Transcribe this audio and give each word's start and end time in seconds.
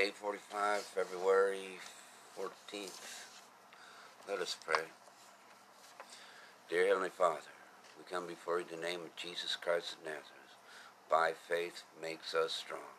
day 0.00 0.10
45, 0.14 0.80
February 0.80 1.76
14th. 2.34 3.26
Let 4.26 4.38
us 4.38 4.56
pray. 4.64 4.84
Dear 6.70 6.86
Heavenly 6.86 7.10
Father, 7.10 7.52
we 7.98 8.04
come 8.10 8.26
before 8.26 8.60
you 8.60 8.64
in 8.72 8.80
the 8.80 8.86
name 8.86 9.00
of 9.00 9.14
Jesus 9.14 9.56
Christ 9.56 9.96
of 10.00 10.06
Nazareth. 10.06 10.56
By 11.10 11.32
faith 11.46 11.82
makes 12.00 12.34
us 12.34 12.54
strong. 12.54 12.96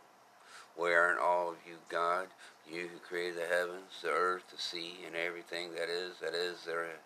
We 0.80 0.94
are 0.94 1.12
in 1.12 1.18
all 1.18 1.50
of 1.50 1.58
you, 1.66 1.78
God, 1.90 2.28
you 2.72 2.82
who 2.94 3.00
created 3.00 3.38
the 3.38 3.48
heavens, 3.48 3.98
the 4.04 4.10
earth, 4.10 4.44
the 4.52 4.62
sea, 4.62 4.98
and 5.04 5.16
everything 5.16 5.74
that 5.74 5.90
is, 5.90 6.20
that 6.22 6.36
is 6.36 6.66
therein. 6.68 7.02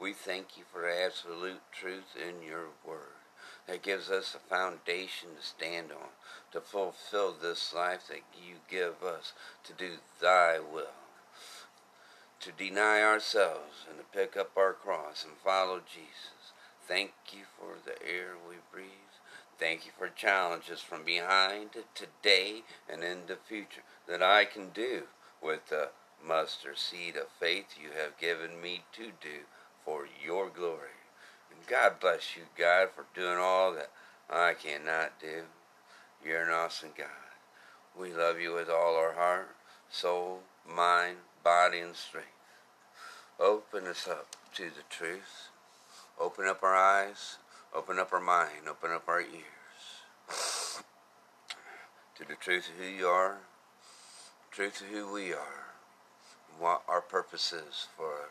We 0.00 0.12
thank 0.12 0.56
you 0.56 0.62
for 0.72 0.82
the 0.82 1.04
absolute 1.04 1.62
truth 1.72 2.14
in 2.14 2.46
your 2.46 2.66
word 2.86 3.25
that 3.66 3.82
gives 3.82 4.10
us 4.10 4.34
a 4.34 4.54
foundation 4.54 5.30
to 5.38 5.46
stand 5.46 5.90
on, 5.90 6.08
to 6.52 6.60
fulfill 6.60 7.32
this 7.32 7.74
life 7.74 8.06
that 8.08 8.22
you 8.34 8.56
give 8.70 9.02
us, 9.02 9.32
to 9.64 9.72
do 9.72 9.96
thy 10.20 10.58
will, 10.58 10.94
to 12.40 12.52
deny 12.52 13.02
ourselves 13.02 13.86
and 13.88 13.98
to 13.98 14.04
pick 14.16 14.36
up 14.36 14.50
our 14.56 14.72
cross 14.72 15.24
and 15.24 15.36
follow 15.44 15.80
Jesus. 15.80 16.52
Thank 16.86 17.12
you 17.32 17.44
for 17.58 17.74
the 17.84 18.00
air 18.06 18.34
we 18.48 18.56
breathe. 18.72 18.88
Thank 19.58 19.86
you 19.86 19.92
for 19.98 20.08
challenges 20.08 20.80
from 20.80 21.02
behind 21.02 21.70
today 21.94 22.62
and 22.88 23.02
in 23.02 23.26
the 23.26 23.36
future 23.48 23.82
that 24.06 24.22
I 24.22 24.44
can 24.44 24.68
do 24.70 25.04
with 25.42 25.68
the 25.70 25.88
mustard 26.24 26.78
seed 26.78 27.16
of 27.16 27.28
faith 27.40 27.76
you 27.80 27.90
have 28.00 28.18
given 28.18 28.60
me 28.60 28.84
to 28.92 29.06
do 29.20 29.46
for 29.84 30.06
your 30.24 30.48
glory. 30.50 30.95
God 31.68 32.00
bless 32.00 32.36
you, 32.36 32.42
God, 32.56 32.88
for 32.94 33.06
doing 33.14 33.38
all 33.38 33.72
that 33.74 33.90
I 34.30 34.54
cannot 34.54 35.20
do. 35.20 35.44
You're 36.24 36.42
an 36.42 36.50
awesome 36.50 36.90
God. 36.96 37.06
We 37.98 38.12
love 38.12 38.40
you 38.40 38.54
with 38.54 38.68
all 38.68 38.96
our 38.96 39.14
heart, 39.14 39.56
soul, 39.90 40.40
mind, 40.68 41.16
body, 41.42 41.80
and 41.80 41.96
strength. 41.96 42.28
Open 43.40 43.86
us 43.86 44.06
up 44.08 44.36
to 44.54 44.64
the 44.64 44.84
truth. 44.88 45.48
Open 46.20 46.46
up 46.46 46.62
our 46.62 46.74
eyes. 46.74 47.38
Open 47.74 47.98
up 47.98 48.12
our 48.12 48.20
mind. 48.20 48.68
Open 48.68 48.90
up 48.90 49.08
our 49.08 49.20
ears. 49.20 50.82
to 52.16 52.24
the 52.26 52.34
truth 52.34 52.70
of 52.70 52.82
who 52.82 52.90
you 52.90 53.06
are, 53.06 53.38
truth 54.50 54.80
of 54.80 54.86
who 54.86 55.12
we 55.12 55.32
are, 55.32 55.74
what 56.58 56.82
our 56.88 57.02
purpose 57.02 57.52
is 57.52 57.86
for 57.96 58.30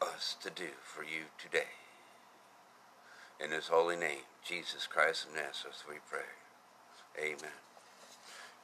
us 0.00 0.36
to 0.42 0.50
do 0.50 0.68
for 0.82 1.02
you 1.02 1.24
today. 1.42 1.72
In 3.42 3.50
his 3.50 3.68
holy 3.68 3.96
name, 3.96 4.24
Jesus 4.46 4.86
Christ 4.86 5.26
of 5.26 5.34
Nazareth, 5.34 5.82
we 5.88 5.96
pray. 6.08 6.20
Amen. 7.18 7.50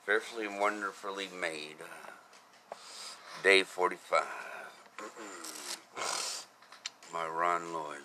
Fearfully 0.05 0.47
and 0.47 0.61
wonderfully 0.61 1.29
made. 1.29 1.77
Uh, 1.81 2.11
day 3.43 3.63
45. 3.63 4.23
My 7.13 7.27
Ron 7.27 7.73
Lloyd. 7.73 8.03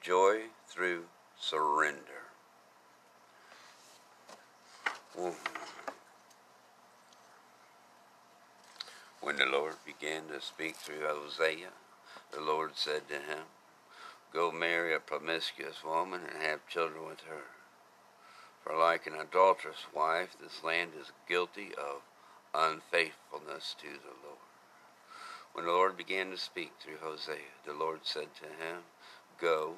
Joy 0.00 0.42
through 0.68 1.04
surrender. 1.38 1.98
When 9.20 9.36
the 9.36 9.46
Lord 9.46 9.74
began 9.84 10.28
to 10.28 10.40
speak 10.40 10.76
through 10.76 11.06
Hosea, 11.06 11.68
the 12.32 12.40
Lord 12.40 12.72
said 12.74 13.08
to 13.08 13.14
him, 13.14 13.44
Go 14.32 14.50
marry 14.50 14.94
a 14.94 15.00
promiscuous 15.00 15.84
woman 15.84 16.22
and 16.32 16.42
have 16.42 16.66
children 16.66 17.06
with 17.06 17.20
her. 17.28 17.44
For 18.64 18.76
like 18.76 19.06
an 19.06 19.14
adulterous 19.14 19.86
wife, 19.94 20.36
this 20.40 20.64
land 20.64 20.92
is 20.98 21.12
guilty 21.28 21.72
of 21.76 22.02
unfaithfulness 22.54 23.74
to 23.80 23.88
the 23.88 24.16
Lord. 24.24 24.38
When 25.52 25.66
the 25.66 25.72
Lord 25.72 25.96
began 25.96 26.30
to 26.30 26.38
speak 26.38 26.72
through 26.80 26.98
Hosea, 27.02 27.60
the 27.66 27.74
Lord 27.74 28.00
said 28.04 28.28
to 28.36 28.46
him, 28.46 28.84
Go, 29.38 29.74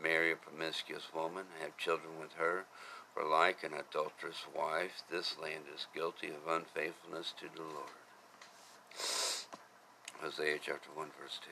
marry 0.00 0.32
a 0.32 0.36
promiscuous 0.36 1.12
woman, 1.14 1.44
have 1.60 1.76
children 1.76 2.18
with 2.18 2.32
her, 2.34 2.64
for 3.12 3.24
like 3.24 3.62
an 3.62 3.74
adulterous 3.74 4.46
wife, 4.56 5.02
this 5.10 5.36
land 5.38 5.64
is 5.74 5.86
guilty 5.94 6.28
of 6.28 6.48
unfaithfulness 6.48 7.34
to 7.40 7.46
the 7.54 7.62
Lord. 7.62 7.90
Hosea 10.22 10.58
chapter 10.62 10.90
1, 10.94 11.08
verse 11.20 11.40
2. 11.44 11.50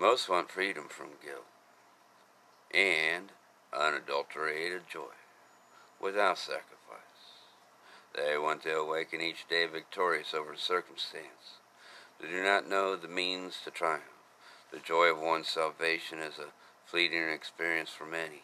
Most 0.00 0.28
want 0.28 0.48
freedom 0.48 0.86
from 0.88 1.08
guilt 1.24 1.44
and 2.72 3.32
unadulterated 3.76 4.82
joy 4.88 5.16
without 6.00 6.38
sacrifice. 6.38 6.68
They 8.14 8.38
want 8.38 8.62
to 8.62 8.76
awaken 8.76 9.20
each 9.20 9.48
day 9.48 9.66
victorious 9.66 10.34
over 10.34 10.54
circumstance. 10.56 11.58
They 12.20 12.28
do 12.28 12.44
not 12.44 12.68
know 12.68 12.94
the 12.94 13.08
means 13.08 13.58
to 13.64 13.72
triumph. 13.72 14.04
The 14.70 14.78
joy 14.78 15.06
of 15.06 15.20
one's 15.20 15.48
salvation 15.48 16.20
is 16.20 16.38
a 16.38 16.52
fleeting 16.86 17.28
experience 17.28 17.90
for 17.90 18.06
many. 18.06 18.42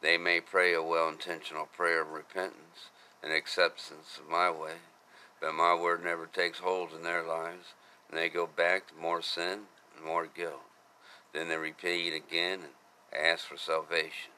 They 0.00 0.16
may 0.16 0.40
pray 0.40 0.72
a 0.72 0.82
well 0.82 1.10
intentional 1.10 1.66
prayer 1.66 2.00
of 2.00 2.12
repentance 2.12 2.88
and 3.22 3.30
acceptance 3.30 4.18
of 4.18 4.30
my 4.30 4.50
way, 4.50 4.76
but 5.38 5.52
my 5.52 5.74
word 5.74 6.02
never 6.02 6.24
takes 6.24 6.60
hold 6.60 6.94
in 6.94 7.02
their 7.02 7.22
lives, 7.22 7.74
and 8.08 8.18
they 8.18 8.30
go 8.30 8.46
back 8.46 8.86
to 8.88 8.94
more 8.94 9.20
sin 9.20 9.66
more 10.04 10.26
guilt. 10.26 10.62
Then 11.32 11.48
they 11.48 11.56
repeat 11.56 12.14
again 12.14 12.60
and 13.12 13.22
ask 13.22 13.46
for 13.46 13.56
salvation. 13.56 14.32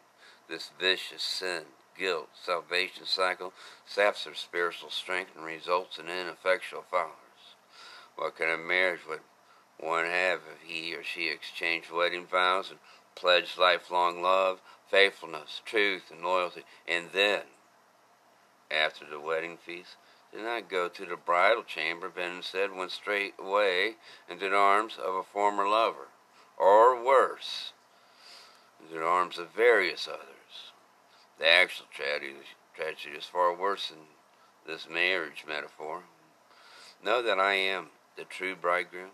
This 0.48 0.70
vicious 0.78 1.22
sin, 1.22 1.62
guilt, 1.96 2.28
salvation 2.34 3.04
cycle 3.04 3.52
saps 3.86 4.24
their 4.24 4.34
spiritual 4.34 4.90
strength 4.90 5.36
and 5.36 5.44
results 5.44 5.98
in 5.98 6.08
ineffectual 6.08 6.84
followers. 6.90 7.54
What 8.16 8.36
kind 8.36 8.50
of 8.50 8.60
marriage 8.60 9.06
would 9.08 9.20
one 9.78 10.06
have 10.06 10.40
if 10.52 10.68
he 10.68 10.94
or 10.94 11.04
she 11.04 11.28
exchanged 11.28 11.90
wedding 11.90 12.26
vows 12.26 12.70
and 12.70 12.80
pledged 13.14 13.58
lifelong 13.58 14.22
love, 14.22 14.60
faithfulness, 14.90 15.60
truth, 15.64 16.10
and 16.10 16.22
loyalty, 16.22 16.64
and 16.86 17.10
then, 17.12 17.42
after 18.70 19.04
the 19.04 19.20
wedding 19.20 19.56
feast, 19.56 19.96
did 20.32 20.42
not 20.42 20.68
go 20.68 20.88
to 20.88 21.06
the 21.06 21.16
bridal 21.16 21.62
chamber, 21.62 22.10
but 22.14 22.24
instead 22.24 22.74
went 22.74 22.90
straight 22.90 23.34
away 23.38 23.96
into 24.28 24.48
the 24.48 24.56
arms 24.56 24.98
of 25.02 25.14
a 25.14 25.22
former 25.22 25.66
lover, 25.66 26.08
or 26.56 27.02
worse, 27.02 27.72
into 28.80 28.98
the 28.98 29.06
arms 29.06 29.38
of 29.38 29.50
various 29.54 30.06
others. 30.06 30.72
The 31.38 31.48
actual 31.48 31.86
tragedy, 31.92 32.34
tragedy 32.74 33.16
is 33.16 33.24
far 33.24 33.54
worse 33.54 33.88
than 33.88 33.98
this 34.66 34.88
marriage 34.88 35.44
metaphor. 35.46 36.02
Know 37.02 37.22
that 37.22 37.38
I 37.38 37.54
am 37.54 37.88
the 38.16 38.24
true 38.24 38.56
bridegroom, 38.56 39.10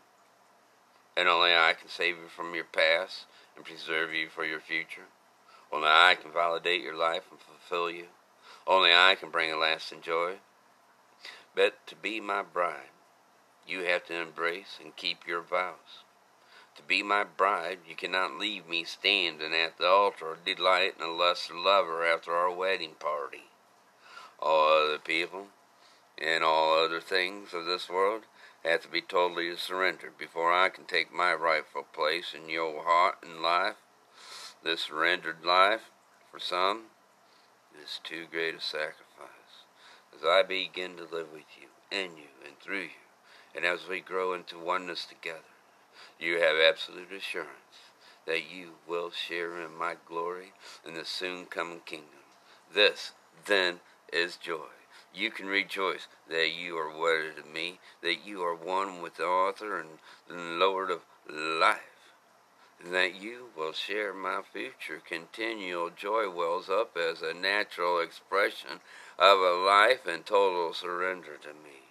and 1.16 1.28
only 1.28 1.54
I 1.54 1.74
can 1.78 1.88
save 1.88 2.16
you 2.16 2.28
from 2.34 2.54
your 2.54 2.64
past 2.64 3.26
and 3.54 3.64
preserve 3.64 4.12
you 4.12 4.28
for 4.28 4.44
your 4.44 4.60
future. 4.60 5.06
Only 5.70 5.88
I 5.88 6.16
can 6.20 6.32
validate 6.32 6.82
your 6.82 6.96
life 6.96 7.24
and 7.30 7.38
fulfill 7.38 7.90
you. 7.90 8.06
Only 8.66 8.90
I 8.92 9.16
can 9.18 9.30
bring 9.30 9.52
a 9.52 9.56
lasting 9.56 10.00
joy. 10.00 10.34
But 11.54 11.86
to 11.86 11.94
be 11.94 12.20
my 12.20 12.42
bride, 12.42 12.90
you 13.66 13.84
have 13.84 14.06
to 14.06 14.14
embrace 14.14 14.78
and 14.82 14.96
keep 14.96 15.26
your 15.26 15.40
vows. 15.40 16.02
To 16.76 16.82
be 16.82 17.02
my 17.02 17.22
bride, 17.22 17.80
you 17.86 17.94
cannot 17.94 18.38
leave 18.38 18.66
me 18.66 18.82
standing 18.82 19.54
at 19.54 19.78
the 19.78 19.86
altar 19.86 20.30
or 20.30 20.36
delight 20.44 20.94
in 20.98 21.04
a 21.04 21.12
lesser 21.12 21.54
lover 21.54 22.04
after 22.04 22.34
our 22.34 22.50
wedding 22.50 22.96
party. 22.98 23.44
All 24.40 24.86
other 24.86 24.98
people 24.98 25.48
and 26.18 26.42
all 26.42 26.84
other 26.84 27.00
things 27.00 27.54
of 27.54 27.66
this 27.66 27.88
world 27.88 28.24
have 28.64 28.82
to 28.82 28.88
be 28.88 29.00
totally 29.00 29.54
surrendered 29.56 30.18
before 30.18 30.52
I 30.52 30.70
can 30.70 30.84
take 30.84 31.12
my 31.12 31.32
rightful 31.32 31.84
place 31.84 32.34
in 32.34 32.48
your 32.48 32.82
heart 32.82 33.18
and 33.22 33.40
life. 33.40 33.76
This 34.64 34.82
surrendered 34.82 35.44
life, 35.44 35.90
for 36.30 36.40
some, 36.40 36.86
is 37.80 38.00
too 38.02 38.26
great 38.30 38.56
a 38.56 38.60
sacrifice 38.60 39.03
as 40.16 40.24
I 40.24 40.42
begin 40.42 40.96
to 40.96 41.02
live 41.02 41.32
with 41.32 41.44
you, 41.60 41.68
in 41.90 42.16
you, 42.16 42.30
and 42.44 42.58
through 42.60 42.82
you, 42.82 43.04
and 43.54 43.64
as 43.64 43.88
we 43.88 44.00
grow 44.00 44.32
into 44.32 44.58
oneness 44.58 45.04
together, 45.04 45.40
you 46.18 46.40
have 46.40 46.56
absolute 46.56 47.12
assurance 47.12 47.90
that 48.26 48.50
you 48.50 48.70
will 48.88 49.10
share 49.10 49.60
in 49.60 49.76
my 49.76 49.96
glory 50.06 50.52
in 50.86 50.94
the 50.94 51.04
soon 51.04 51.46
coming 51.46 51.80
kingdom. 51.84 52.08
This, 52.72 53.12
then, 53.46 53.80
is 54.12 54.36
joy. 54.36 54.70
You 55.14 55.30
can 55.30 55.46
rejoice 55.46 56.08
that 56.28 56.52
you 56.52 56.76
are 56.76 56.88
wedded 56.88 57.36
to 57.36 57.48
me, 57.48 57.78
that 58.02 58.26
you 58.26 58.42
are 58.42 58.54
one 58.54 59.02
with 59.02 59.16
the 59.16 59.24
author 59.24 59.80
and 59.80 60.58
Lord 60.58 60.90
of 60.90 61.00
life, 61.28 61.78
and 62.82 62.92
that 62.94 63.14
you 63.14 63.46
will 63.56 63.72
share 63.72 64.12
my 64.12 64.40
future. 64.52 65.00
Continual 65.06 65.90
joy 65.90 66.28
wells 66.30 66.68
up 66.68 66.96
as 66.96 67.22
a 67.22 67.34
natural 67.34 68.00
expression 68.00 68.80
of 69.18 69.38
a 69.38 69.64
life 69.64 70.06
in 70.06 70.22
total 70.22 70.72
surrender 70.72 71.36
to 71.40 71.48
me. 71.48 71.84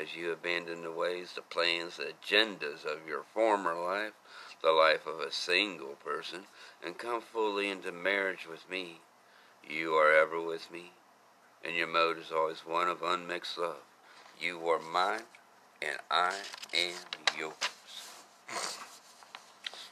As 0.00 0.14
you 0.14 0.32
abandon 0.32 0.82
the 0.82 0.92
ways, 0.92 1.32
the 1.34 1.42
plans, 1.42 1.96
the 1.96 2.12
agendas 2.12 2.84
of 2.84 3.08
your 3.08 3.22
former 3.34 3.74
life, 3.74 4.12
the 4.62 4.72
life 4.72 5.06
of 5.06 5.20
a 5.20 5.32
single 5.32 5.96
person, 6.04 6.44
and 6.84 6.98
come 6.98 7.20
fully 7.20 7.68
into 7.68 7.92
marriage 7.92 8.46
with 8.48 8.68
me, 8.70 9.00
you 9.68 9.94
are 9.94 10.12
ever 10.12 10.40
with 10.40 10.70
me, 10.70 10.92
and 11.64 11.76
your 11.76 11.86
mode 11.86 12.18
is 12.18 12.32
always 12.32 12.60
one 12.60 12.88
of 12.88 13.02
unmixed 13.02 13.58
love. 13.58 13.82
You 14.40 14.68
are 14.68 14.78
mine, 14.78 15.22
and 15.82 15.98
I 16.10 16.34
am 16.74 16.94
yours. 17.36 17.54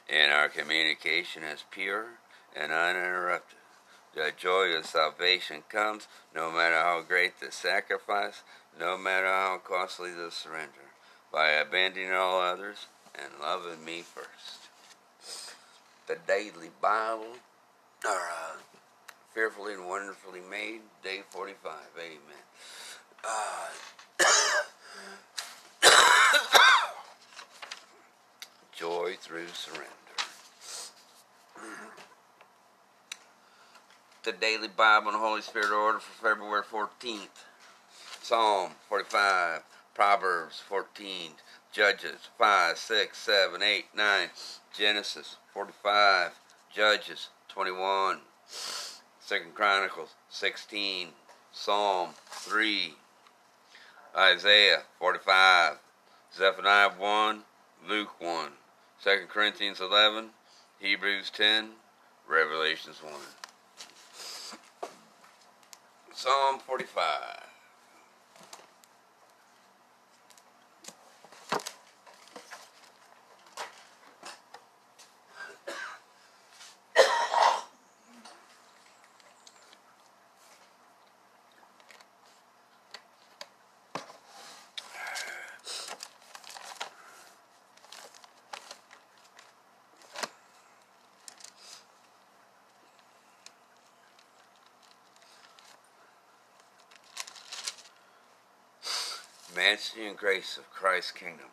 And 0.08 0.32
our 0.32 0.49
communication 0.49 1.43
is 1.43 1.64
pure 1.70 2.06
and 2.55 2.72
uninterrupted. 2.72 3.58
The 4.16 4.32
joy 4.34 4.74
of 4.74 4.86
salvation 4.86 5.62
comes 5.68 6.08
no 6.34 6.50
matter 6.50 6.76
how 6.76 7.02
great 7.06 7.38
the 7.38 7.52
sacrifice, 7.52 8.42
no 8.80 8.96
matter 8.96 9.26
how 9.26 9.60
costly 9.62 10.10
the 10.10 10.30
surrender, 10.30 10.88
by 11.30 11.50
abandoning 11.50 12.14
all 12.14 12.40
others 12.40 12.86
and 13.14 13.28
loving 13.42 13.84
me 13.84 14.00
first. 14.00 14.70
The 16.06 16.16
Daily 16.26 16.70
Bible, 16.80 17.36
or 18.06 18.10
uh, 18.10 18.56
fearfully 19.34 19.74
and 19.74 19.86
wonderfully 19.86 20.40
made, 20.50 20.80
day 21.04 21.20
45. 21.28 21.74
Amen. 21.98 22.19
Uh, 23.22 23.69
joy 28.72 29.14
through 29.20 29.48
surrender. 29.48 29.92
The 34.26 34.32
Daily 34.32 34.67
Bible 34.67 35.11
and 35.11 35.17
Holy 35.17 35.40
Spirit 35.40 35.70
Order 35.70 36.00
for 36.00 36.31
February 36.31 36.64
14th. 36.64 37.44
Psalm 38.20 38.73
45, 38.88 39.62
Proverbs 39.94 40.61
14, 40.69 41.31
Judges 41.70 42.28
5, 42.37 42.76
6, 42.76 43.17
7, 43.17 43.62
8, 43.62 43.84
9, 43.94 44.28
Genesis 44.76 45.37
45, 45.52 46.32
Judges 46.75 47.28
21, 47.49 48.19
Second 49.20 49.55
Chronicles 49.55 50.17
16, 50.29 51.11
Psalm 51.52 52.11
3, 52.29 52.94
Isaiah 54.19 54.82
45, 54.99 55.79
Zephaniah 56.37 56.90
1, 56.99 57.43
Luke 57.88 58.20
1, 58.20 58.49
2 59.05 59.11
Corinthians 59.29 59.81
11, 59.81 60.31
Hebrews 60.81 61.31
10, 61.31 61.69
Revelations 62.29 63.00
1. 63.05 63.12
Psalm 66.16 66.58
45. 66.60 67.45
Majesty 99.96 100.10
and 100.10 100.19
grace 100.19 100.58
of 100.58 100.70
Christ's 100.70 101.12
kingdom. 101.12 101.46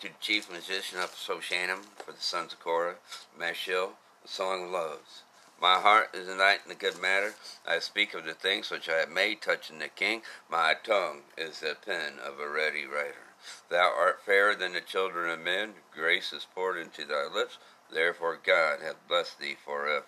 To 0.00 0.08
the 0.08 0.14
chief 0.20 0.50
musician 0.50 1.00
of 1.00 1.14
Shoshannim, 1.14 1.84
for 1.98 2.12
the 2.12 2.20
sons 2.20 2.54
of 2.54 2.60
Korah, 2.60 2.94
Mashil, 3.38 3.90
the 4.22 4.28
song 4.28 4.64
of 4.64 4.70
loves. 4.70 5.22
My 5.60 5.80
heart 5.80 6.14
is 6.14 6.28
united 6.28 6.62
in 6.62 6.70
the 6.70 6.74
good 6.74 6.98
matter. 6.98 7.34
I 7.66 7.80
speak 7.80 8.14
of 8.14 8.24
the 8.24 8.32
things 8.32 8.70
which 8.70 8.88
I 8.88 9.00
have 9.00 9.10
made 9.10 9.42
touching 9.42 9.80
the 9.80 9.88
king. 9.88 10.22
My 10.48 10.74
tongue 10.82 11.24
is 11.36 11.60
the 11.60 11.76
pen 11.84 12.14
of 12.24 12.40
a 12.40 12.48
ready 12.48 12.86
writer. 12.86 13.34
Thou 13.68 13.92
art 13.94 14.22
fairer 14.24 14.54
than 14.54 14.72
the 14.72 14.80
children 14.80 15.28
of 15.28 15.40
men. 15.40 15.74
Grace 15.92 16.32
is 16.32 16.46
poured 16.54 16.78
into 16.78 17.04
thy 17.04 17.26
lips. 17.26 17.58
Therefore 17.92 18.38
God 18.42 18.80
hath 18.80 19.06
blessed 19.06 19.38
thee 19.40 19.56
forever. 19.62 20.06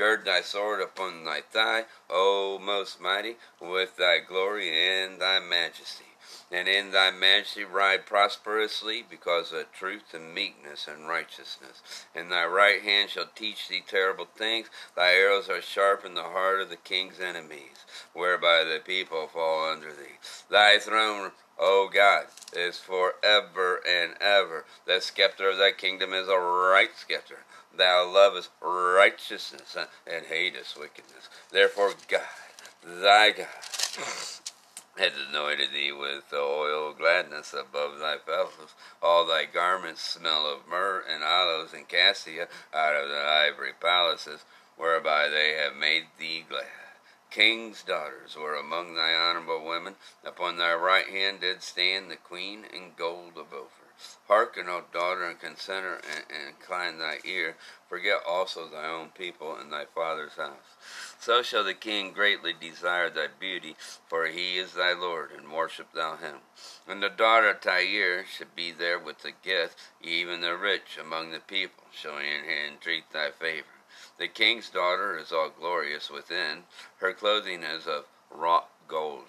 Gird 0.00 0.24
thy 0.24 0.40
sword 0.40 0.80
upon 0.80 1.26
thy 1.26 1.42
thigh, 1.42 1.84
O 2.08 2.58
most 2.58 3.02
mighty, 3.02 3.36
with 3.60 3.98
thy 3.98 4.18
glory 4.18 4.70
and 4.70 5.20
thy 5.20 5.40
majesty. 5.40 6.06
And 6.50 6.66
in 6.68 6.90
thy 6.90 7.10
majesty 7.10 7.64
ride 7.64 8.06
prosperously, 8.06 9.04
because 9.10 9.52
of 9.52 9.70
truth 9.72 10.14
and 10.14 10.32
meekness 10.32 10.88
and 10.88 11.06
righteousness. 11.06 11.82
And 12.14 12.32
thy 12.32 12.46
right 12.46 12.80
hand 12.80 13.10
shall 13.10 13.28
teach 13.34 13.68
thee 13.68 13.82
terrible 13.86 14.24
things. 14.24 14.68
Thy 14.96 15.12
arrows 15.12 15.50
are 15.50 15.60
sharp 15.60 16.06
in 16.06 16.14
the 16.14 16.22
heart 16.22 16.62
of 16.62 16.70
the 16.70 16.76
king's 16.76 17.20
enemies, 17.20 17.84
whereby 18.14 18.64
the 18.64 18.80
people 18.82 19.26
fall 19.26 19.70
under 19.70 19.92
thee. 19.92 20.16
Thy 20.48 20.78
throne, 20.78 21.32
O 21.58 21.90
God, 21.92 22.24
is 22.54 22.78
forever 22.78 23.82
and 23.86 24.14
ever. 24.18 24.64
The 24.86 25.02
scepter 25.02 25.50
of 25.50 25.58
thy 25.58 25.72
kingdom 25.72 26.14
is 26.14 26.26
a 26.26 26.38
right 26.38 26.88
scepter. 26.96 27.40
Thou 27.76 28.10
lovest 28.12 28.50
righteousness 28.60 29.76
and 30.06 30.26
hatest 30.26 30.78
wickedness. 30.78 31.28
Therefore, 31.50 31.92
God, 32.08 32.22
thy 32.84 33.30
God, 33.30 33.46
hath 34.98 35.14
anointed 35.30 35.70
thee 35.72 35.92
with 35.92 36.28
the 36.30 36.38
oil 36.40 36.90
of 36.90 36.98
gladness 36.98 37.54
above 37.54 37.98
thy 37.98 38.18
fellows. 38.18 38.74
All 39.02 39.26
thy 39.26 39.44
garments 39.44 40.02
smell 40.02 40.46
of 40.46 40.68
myrrh 40.68 41.04
and 41.08 41.22
aloes 41.22 41.72
and 41.72 41.88
cassia 41.88 42.48
out 42.74 42.94
of 42.94 43.08
the 43.08 43.22
ivory 43.22 43.72
palaces, 43.80 44.44
whereby 44.76 45.28
they 45.28 45.52
have 45.52 45.76
made 45.76 46.06
thee 46.18 46.44
glad. 46.48 46.66
King's 47.30 47.84
daughters 47.84 48.36
were 48.36 48.56
among 48.56 48.94
thy 48.94 49.14
honorable 49.14 49.64
women. 49.64 49.94
Upon 50.24 50.56
thy 50.56 50.74
right 50.74 51.06
hand 51.06 51.40
did 51.40 51.62
stand 51.62 52.10
the 52.10 52.16
queen 52.16 52.64
in 52.64 52.92
gold 52.96 53.38
of 53.38 53.52
Ophir. 53.52 53.79
Hearken, 54.28 54.68
O 54.68 54.84
daughter, 54.92 55.24
and 55.24 55.40
consider, 55.40 55.94
and, 55.94 56.24
and 56.30 56.48
incline 56.48 56.98
thy 56.98 57.18
ear. 57.24 57.56
Forget 57.88 58.20
also 58.26 58.68
thy 58.68 58.86
own 58.86 59.08
people 59.08 59.56
and 59.56 59.72
thy 59.72 59.84
father's 59.84 60.34
house. 60.34 60.76
So 61.18 61.42
shall 61.42 61.64
the 61.64 61.74
king 61.74 62.12
greatly 62.12 62.52
desire 62.52 63.10
thy 63.10 63.26
beauty, 63.26 63.76
for 64.08 64.26
he 64.26 64.58
is 64.58 64.74
thy 64.74 64.92
Lord, 64.92 65.32
and 65.32 65.52
worship 65.52 65.92
thou 65.92 66.16
him. 66.16 66.36
And 66.86 67.02
the 67.02 67.08
daughter 67.08 67.50
of 67.50 67.60
Tyre 67.60 68.24
should 68.24 68.54
be 68.54 68.70
there 68.70 68.98
with 68.98 69.22
the 69.22 69.32
gift, 69.32 69.78
even 70.00 70.40
the 70.40 70.56
rich 70.56 70.96
among 71.00 71.32
the 71.32 71.40
people, 71.40 71.84
shall 71.92 72.18
entreat 72.18 73.10
thy 73.12 73.30
favor. 73.30 73.66
The 74.18 74.28
king's 74.28 74.70
daughter 74.70 75.18
is 75.18 75.32
all 75.32 75.50
glorious 75.50 76.10
within, 76.10 76.64
her 76.98 77.12
clothing 77.12 77.62
is 77.62 77.86
of 77.86 78.04
wrought 78.30 78.68
gold. 78.86 79.26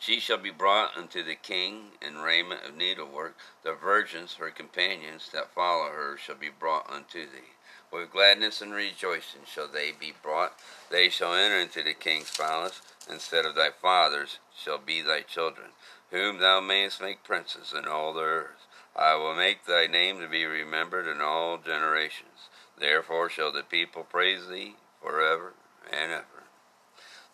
She 0.00 0.20
shall 0.20 0.38
be 0.38 0.50
brought 0.50 0.96
unto 0.96 1.22
the 1.24 1.34
king 1.34 1.92
in 2.00 2.18
raiment 2.18 2.64
of 2.64 2.76
needlework. 2.76 3.36
The 3.62 3.72
virgins, 3.72 4.34
her 4.34 4.50
companions 4.50 5.30
that 5.32 5.50
follow 5.50 5.90
her, 5.90 6.16
shall 6.16 6.36
be 6.36 6.50
brought 6.50 6.88
unto 6.88 7.26
thee. 7.26 7.54
With 7.90 8.12
gladness 8.12 8.62
and 8.62 8.72
rejoicing 8.72 9.42
shall 9.44 9.66
they 9.66 9.92
be 9.92 10.12
brought. 10.22 10.58
They 10.90 11.08
shall 11.08 11.34
enter 11.34 11.58
into 11.58 11.82
the 11.82 11.94
king's 11.94 12.30
palace. 12.30 12.80
Instead 13.10 13.44
of 13.44 13.54
thy 13.54 13.70
fathers 13.70 14.38
shall 14.54 14.78
be 14.78 15.00
thy 15.00 15.22
children, 15.22 15.70
whom 16.10 16.38
thou 16.38 16.60
mayest 16.60 17.00
make 17.00 17.24
princes 17.24 17.72
in 17.76 17.88
all 17.88 18.12
the 18.12 18.20
earth. 18.20 18.66
I 18.94 19.14
will 19.14 19.34
make 19.34 19.64
thy 19.64 19.86
name 19.86 20.20
to 20.20 20.28
be 20.28 20.44
remembered 20.44 21.06
in 21.06 21.20
all 21.20 21.58
generations. 21.58 22.48
Therefore 22.76 23.30
shall 23.30 23.50
the 23.50 23.62
people 23.62 24.04
praise 24.04 24.48
thee 24.48 24.76
forever 25.02 25.54
and 25.90 26.12
ever. 26.12 26.44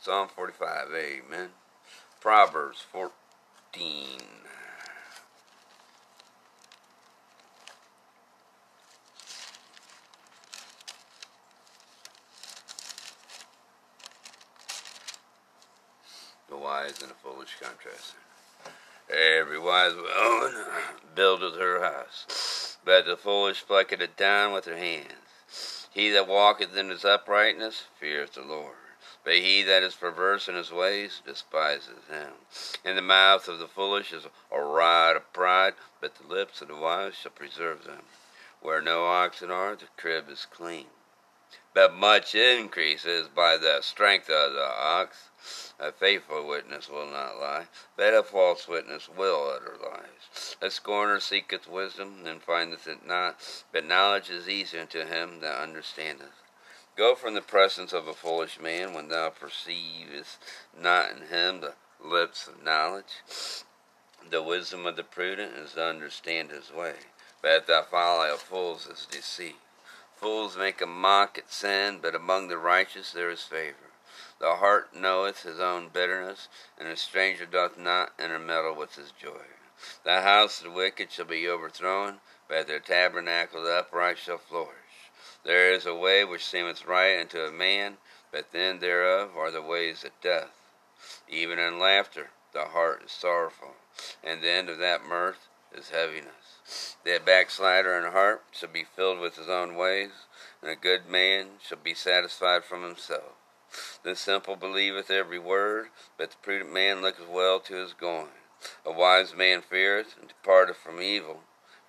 Psalm 0.00 0.28
45, 0.28 0.88
Amen. 0.94 1.50
Proverbs 2.24 2.80
14. 2.90 4.18
The 16.48 16.56
wise 16.56 17.02
and 17.02 17.10
the 17.10 17.14
foolish 17.22 17.50
contrast. 17.60 18.14
Every 19.10 19.58
wise 19.58 19.92
woman 19.94 20.54
buildeth 21.14 21.56
her 21.58 21.82
house, 21.82 22.78
but 22.86 23.04
the 23.04 23.18
foolish 23.18 23.66
plucketh 23.66 24.00
it 24.00 24.16
down 24.16 24.54
with 24.54 24.64
her 24.64 24.78
hands. 24.78 25.88
He 25.92 26.08
that 26.12 26.26
walketh 26.26 26.74
in 26.74 26.88
his 26.88 27.04
uprightness 27.04 27.82
feareth 28.00 28.32
the 28.32 28.44
Lord 28.44 28.83
but 29.24 29.34
he 29.34 29.62
that 29.62 29.82
is 29.82 29.94
perverse 29.94 30.48
in 30.48 30.54
his 30.54 30.70
ways 30.70 31.22
despises 31.26 32.04
him. 32.10 32.32
In 32.84 32.94
the 32.94 33.02
mouth 33.02 33.48
of 33.48 33.58
the 33.58 33.66
foolish 33.66 34.12
is 34.12 34.26
a 34.52 34.60
rod 34.60 35.16
of 35.16 35.32
pride, 35.32 35.74
but 36.00 36.14
the 36.16 36.26
lips 36.26 36.60
of 36.60 36.68
the 36.68 36.76
wise 36.76 37.14
shall 37.14 37.32
preserve 37.32 37.84
them. 37.84 38.02
Where 38.60 38.82
no 38.82 39.06
oxen 39.06 39.50
are, 39.50 39.74
the 39.74 39.86
crib 39.96 40.28
is 40.28 40.46
clean. 40.50 40.86
But 41.72 41.92
much 41.92 42.34
increase 42.34 43.04
is 43.04 43.26
by 43.26 43.56
the 43.56 43.80
strength 43.80 44.30
of 44.30 44.52
the 44.52 44.64
ox. 44.64 45.30
A 45.80 45.90
faithful 45.90 46.46
witness 46.46 46.88
will 46.88 47.06
not 47.06 47.36
lie, 47.40 47.66
but 47.96 48.14
a 48.14 48.22
false 48.22 48.68
witness 48.68 49.08
will 49.08 49.50
utter 49.50 49.76
lies. 49.82 50.56
A 50.60 50.70
scorner 50.70 51.18
seeketh 51.18 51.66
wisdom, 51.66 52.26
and 52.26 52.42
findeth 52.42 52.86
it 52.86 53.04
not, 53.04 53.40
but 53.72 53.84
knowledge 53.84 54.30
is 54.30 54.48
easy 54.48 54.78
unto 54.78 55.04
him 55.04 55.40
that 55.40 55.60
understandeth. 55.60 56.43
Go 56.96 57.16
from 57.16 57.34
the 57.34 57.42
presence 57.42 57.92
of 57.92 58.06
a 58.06 58.14
foolish 58.14 58.60
man 58.60 58.94
when 58.94 59.08
thou 59.08 59.30
perceivest 59.30 60.38
not 60.76 61.10
in 61.10 61.26
him 61.26 61.60
the 61.60 61.74
lips 62.00 62.46
of 62.46 62.62
knowledge. 62.62 63.64
The 64.30 64.40
wisdom 64.40 64.86
of 64.86 64.94
the 64.94 65.02
prudent 65.02 65.56
is 65.56 65.72
to 65.72 65.84
understand 65.84 66.50
his 66.50 66.72
way, 66.72 66.94
but 67.42 67.66
the 67.66 67.84
folly 67.90 68.30
of 68.30 68.40
fools 68.40 68.86
is 68.86 69.06
deceit. 69.06 69.56
Fools 70.16 70.56
make 70.56 70.80
a 70.80 70.86
mock 70.86 71.36
at 71.36 71.52
sin, 71.52 71.98
but 72.00 72.14
among 72.14 72.46
the 72.46 72.58
righteous 72.58 73.12
there 73.12 73.30
is 73.30 73.42
favor. 73.42 73.90
The 74.38 74.56
heart 74.56 74.94
knoweth 74.94 75.42
his 75.42 75.58
own 75.58 75.88
bitterness, 75.88 76.48
and 76.78 76.86
a 76.86 76.96
stranger 76.96 77.44
doth 77.44 77.76
not 77.76 78.12
intermeddle 78.20 78.76
with 78.76 78.94
his 78.94 79.10
joy. 79.10 79.46
The 80.04 80.22
house 80.22 80.58
of 80.58 80.66
the 80.66 80.70
wicked 80.70 81.10
shall 81.10 81.24
be 81.24 81.48
overthrown, 81.48 82.20
but 82.46 82.68
their 82.68 82.78
tabernacle 82.78 83.64
the 83.64 83.78
upright 83.78 84.18
shall 84.18 84.38
flourish. 84.38 84.83
There 85.42 85.72
is 85.72 85.86
a 85.86 85.94
way 85.94 86.24
which 86.24 86.44
seemeth 86.44 86.84
right 86.84 87.18
unto 87.18 87.44
a 87.44 87.50
man, 87.50 87.98
but 88.30 88.52
then 88.52 88.80
thereof 88.80 89.36
are 89.36 89.50
the 89.50 89.62
ways 89.62 90.04
of 90.04 90.20
death. 90.20 90.50
Even 91.28 91.58
in 91.58 91.78
laughter 91.78 92.30
the 92.52 92.66
heart 92.66 93.02
is 93.04 93.12
sorrowful, 93.12 93.74
and 94.22 94.42
the 94.42 94.50
end 94.50 94.68
of 94.68 94.78
that 94.78 95.04
mirth 95.04 95.48
is 95.72 95.90
heaviness. 95.90 96.96
The 97.04 97.20
backslider 97.24 97.98
in 97.98 98.12
heart 98.12 98.44
shall 98.52 98.68
be 98.68 98.84
filled 98.84 99.18
with 99.18 99.36
his 99.36 99.48
own 99.48 99.76
ways, 99.76 100.12
and 100.62 100.70
a 100.70 100.76
good 100.76 101.06
man 101.06 101.58
shall 101.62 101.78
be 101.78 101.94
satisfied 101.94 102.64
from 102.64 102.82
himself. 102.82 103.32
The 104.02 104.14
simple 104.14 104.56
believeth 104.56 105.10
every 105.10 105.38
word, 105.38 105.88
but 106.16 106.30
the 106.30 106.36
prudent 106.38 106.72
man 106.72 107.02
looketh 107.02 107.28
well 107.28 107.60
to 107.60 107.74
his 107.74 107.92
going. 107.92 108.28
A 108.84 108.92
wise 108.92 109.34
man 109.34 109.62
feareth 109.62 110.16
and 110.18 110.28
departeth 110.28 110.76
from 110.76 111.02
evil, 111.02 111.42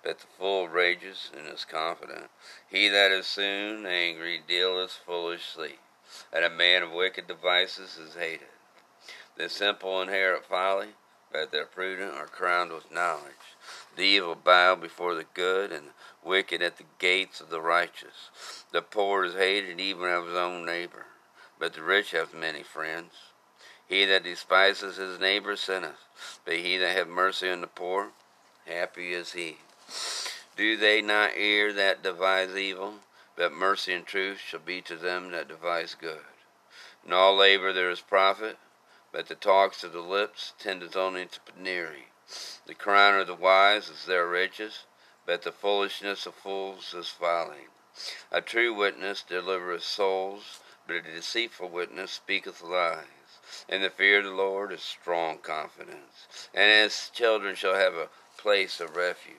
but 0.06 0.20
the 0.20 0.26
fool 0.38 0.68
rages 0.68 1.32
and 1.36 1.48
is 1.52 1.64
confident. 1.64 2.30
He 2.70 2.88
that 2.88 3.10
is 3.10 3.26
soon 3.26 3.84
angry 3.86 4.40
dealeth 4.46 4.92
foolishly, 5.04 5.80
and 6.32 6.44
a 6.44 6.50
man 6.50 6.84
of 6.84 6.92
wicked 6.92 7.26
devices 7.26 7.98
is 7.98 8.14
hated. 8.14 8.46
The 9.36 9.48
simple 9.48 10.00
inherit 10.00 10.44
folly, 10.44 10.90
but 11.32 11.50
the 11.50 11.66
prudent 11.74 12.14
are 12.14 12.28
crowned 12.28 12.70
with 12.70 12.92
knowledge. 12.92 13.56
The 13.96 14.04
evil 14.04 14.36
bow 14.36 14.76
before 14.76 15.16
the 15.16 15.26
good, 15.34 15.72
and 15.72 15.88
the 15.88 16.28
wicked 16.28 16.62
at 16.62 16.76
the 16.76 16.84
gates 17.00 17.40
of 17.40 17.50
the 17.50 17.60
righteous. 17.60 18.30
The 18.70 18.82
poor 18.82 19.24
is 19.24 19.34
hated 19.34 19.80
even 19.80 20.08
of 20.08 20.28
his 20.28 20.36
own 20.36 20.64
neighbor, 20.64 21.06
but 21.58 21.74
the 21.74 21.82
rich 21.82 22.12
hath 22.12 22.32
many 22.32 22.62
friends. 22.62 23.12
He 23.88 24.04
that 24.04 24.22
despises 24.22 24.98
his 24.98 25.18
neighbor 25.18 25.56
sinneth, 25.56 26.04
but 26.44 26.54
he 26.54 26.76
that 26.76 26.96
hath 26.96 27.08
mercy 27.08 27.50
on 27.50 27.60
the 27.60 27.66
poor, 27.66 28.10
happy 28.66 29.12
is 29.12 29.32
he. 29.32 29.56
Do 30.56 30.76
they 30.76 31.02
not 31.02 31.32
hear 31.32 31.72
that 31.72 32.02
devise 32.02 32.56
evil? 32.56 33.00
But 33.36 33.52
mercy 33.52 33.92
and 33.92 34.06
truth 34.06 34.40
shall 34.40 34.60
be 34.60 34.80
to 34.82 34.96
them 34.96 35.30
that 35.32 35.48
devise 35.48 35.94
good. 35.94 36.24
In 37.04 37.12
all 37.12 37.36
labor 37.36 37.72
there 37.72 37.90
is 37.90 38.00
profit, 38.00 38.58
but 39.12 39.28
the 39.28 39.34
talks 39.34 39.84
of 39.84 39.92
the 39.92 40.00
lips 40.00 40.54
tendeth 40.58 40.96
only 40.96 41.26
to 41.26 41.40
penury. 41.40 42.08
The 42.66 42.74
crown 42.74 43.20
of 43.20 43.26
the 43.26 43.34
wise 43.34 43.88
is 43.88 44.06
their 44.06 44.26
riches, 44.26 44.84
but 45.24 45.42
the 45.42 45.52
foolishness 45.52 46.26
of 46.26 46.34
fools 46.34 46.94
is 46.94 47.08
folly. 47.08 47.68
A 48.32 48.40
true 48.40 48.74
witness 48.74 49.22
delivereth 49.22 49.84
souls, 49.84 50.60
but 50.86 50.96
a 50.96 51.02
deceitful 51.02 51.68
witness 51.68 52.12
speaketh 52.12 52.62
lies. 52.62 53.04
And 53.68 53.84
the 53.84 53.90
fear 53.90 54.18
of 54.18 54.24
the 54.24 54.30
Lord 54.30 54.72
is 54.72 54.82
strong 54.82 55.38
confidence, 55.38 56.48
and 56.52 56.70
his 56.70 57.10
children 57.10 57.54
shall 57.54 57.74
have 57.74 57.94
a 57.94 58.10
place 58.36 58.80
of 58.80 58.96
refuge. 58.96 59.36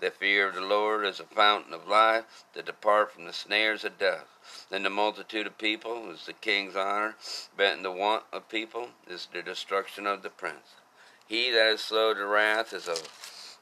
The 0.00 0.10
fear 0.10 0.48
of 0.48 0.54
the 0.54 0.62
Lord 0.62 1.04
is 1.04 1.20
a 1.20 1.24
fountain 1.24 1.74
of 1.74 1.86
life 1.86 2.44
to 2.54 2.62
depart 2.62 3.12
from 3.12 3.26
the 3.26 3.34
snares 3.34 3.84
of 3.84 3.98
death. 3.98 4.66
In 4.70 4.82
the 4.82 4.88
multitude 4.88 5.46
of 5.46 5.58
people 5.58 6.10
is 6.10 6.24
the 6.24 6.32
king's 6.32 6.74
honor, 6.74 7.16
but 7.54 7.74
in 7.74 7.82
the 7.82 7.92
want 7.92 8.24
of 8.32 8.48
people 8.48 8.88
is 9.06 9.28
the 9.30 9.42
destruction 9.42 10.06
of 10.06 10.22
the 10.22 10.30
prince. 10.30 10.76
He 11.26 11.50
that 11.50 11.74
is 11.74 11.82
slow 11.82 12.14
to 12.14 12.24
wrath 12.24 12.72
is 12.72 12.88
of 12.88 13.58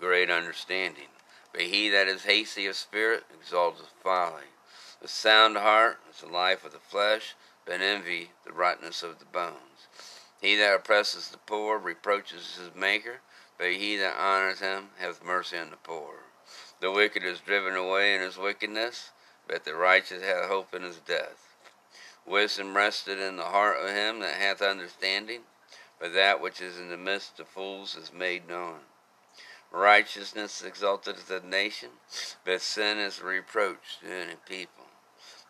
great 0.00 0.30
understanding, 0.30 1.08
but 1.52 1.62
he 1.62 1.90
that 1.90 2.08
is 2.08 2.22
hasty 2.22 2.66
of 2.66 2.76
spirit 2.76 3.24
exalteth 3.38 3.92
folly. 4.02 4.48
The 5.02 5.08
sound 5.08 5.58
heart 5.58 5.98
is 6.10 6.22
the 6.22 6.26
life 6.28 6.64
of 6.64 6.72
the 6.72 6.78
flesh, 6.78 7.34
but 7.66 7.82
envy 7.82 8.30
the 8.46 8.52
rottenness 8.52 9.02
of 9.02 9.18
the 9.18 9.26
bones. 9.26 9.88
He 10.40 10.56
that 10.56 10.74
oppresses 10.74 11.28
the 11.28 11.36
poor 11.36 11.78
reproaches 11.78 12.56
his 12.56 12.74
maker, 12.74 13.20
but 13.60 13.72
he 13.72 13.94
that 13.96 14.16
honors 14.18 14.60
him 14.60 14.88
hath 14.98 15.22
mercy 15.22 15.58
on 15.58 15.68
the 15.68 15.76
poor. 15.76 16.14
The 16.80 16.90
wicked 16.90 17.22
is 17.22 17.40
driven 17.40 17.76
away 17.76 18.14
in 18.14 18.22
his 18.22 18.38
wickedness, 18.38 19.10
but 19.46 19.66
the 19.66 19.74
righteous 19.74 20.22
hath 20.22 20.46
hope 20.46 20.72
in 20.72 20.82
his 20.82 20.96
death. 20.96 21.54
Wisdom 22.24 22.74
rested 22.74 23.18
in 23.18 23.36
the 23.36 23.44
heart 23.44 23.76
of 23.76 23.90
him 23.90 24.20
that 24.20 24.36
hath 24.36 24.62
understanding, 24.62 25.42
but 25.98 26.14
that 26.14 26.40
which 26.40 26.62
is 26.62 26.78
in 26.78 26.88
the 26.88 26.96
midst 26.96 27.38
of 27.38 27.48
fools 27.48 27.96
is 27.96 28.14
made 28.14 28.48
known. 28.48 28.78
Righteousness 29.70 30.62
exalteth 30.62 31.28
the 31.28 31.40
nation, 31.40 31.90
but 32.46 32.62
sin 32.62 32.96
is 32.96 33.20
a 33.20 33.24
reproach 33.24 33.98
to 34.00 34.10
any 34.10 34.36
people. 34.48 34.86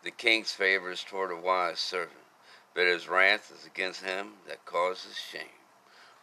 The 0.02 0.10
king's 0.10 0.50
favor 0.50 0.90
is 0.90 1.04
toward 1.04 1.30
a 1.30 1.36
wise 1.36 1.78
servant, 1.78 2.26
but 2.74 2.88
his 2.88 3.08
wrath 3.08 3.52
is 3.56 3.64
against 3.64 4.02
him 4.02 4.32
that 4.48 4.66
causes 4.66 5.16
shame. 5.16 5.60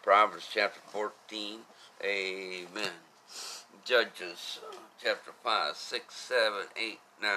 Proverbs 0.03 0.49
chapter 0.53 0.79
14 0.87 1.61
Amen. 2.03 2.91
Judges 3.83 4.59
chapter 5.03 5.31
5, 5.43 5.75
6, 5.75 6.15
7, 6.15 6.51
8, 6.75 6.99
9. 7.21 7.31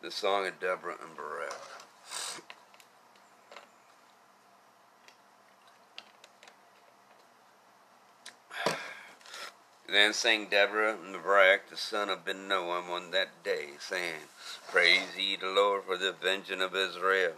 The 0.00 0.10
Song 0.10 0.46
of 0.46 0.60
Deborah 0.60 0.96
and 1.00 1.16
Barak. 1.16 1.51
Then 9.92 10.14
sang 10.14 10.46
Deborah 10.46 10.94
and 10.94 11.22
Barak, 11.22 11.68
the 11.68 11.76
son 11.76 12.08
of 12.08 12.24
Ben-Noam, 12.24 12.88
on 12.88 13.10
that 13.10 13.44
day, 13.44 13.72
saying, 13.78 14.22
Praise 14.70 15.18
ye 15.18 15.36
the 15.36 15.48
Lord 15.48 15.84
for 15.84 15.98
the 15.98 16.12
vengeance 16.12 16.62
of 16.62 16.74
Israel, 16.74 17.34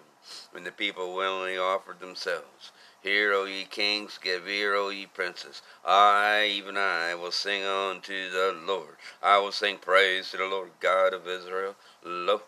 when 0.53 0.63
the 0.63 0.71
people 0.71 1.17
willingly 1.17 1.59
offered 1.59 1.99
themselves. 1.99 2.71
Hear, 3.03 3.33
O 3.33 3.45
ye 3.45 3.65
kings, 3.65 4.21
give 4.23 4.47
ear, 4.47 4.77
O 4.77 4.91
ye 4.91 5.05
princes. 5.05 5.63
I, 5.85 6.49
even 6.49 6.77
I, 6.77 7.17
will 7.17 7.33
sing 7.33 7.65
unto 7.65 8.31
the 8.31 8.57
Lord. 8.65 8.99
I 9.21 9.39
will 9.39 9.51
sing 9.51 9.79
praise 9.79 10.31
to 10.31 10.37
the 10.37 10.47
Lord 10.47 10.71
God 10.79 11.13
of 11.13 11.27
Israel. 11.27 11.75
Lo, 12.05 12.43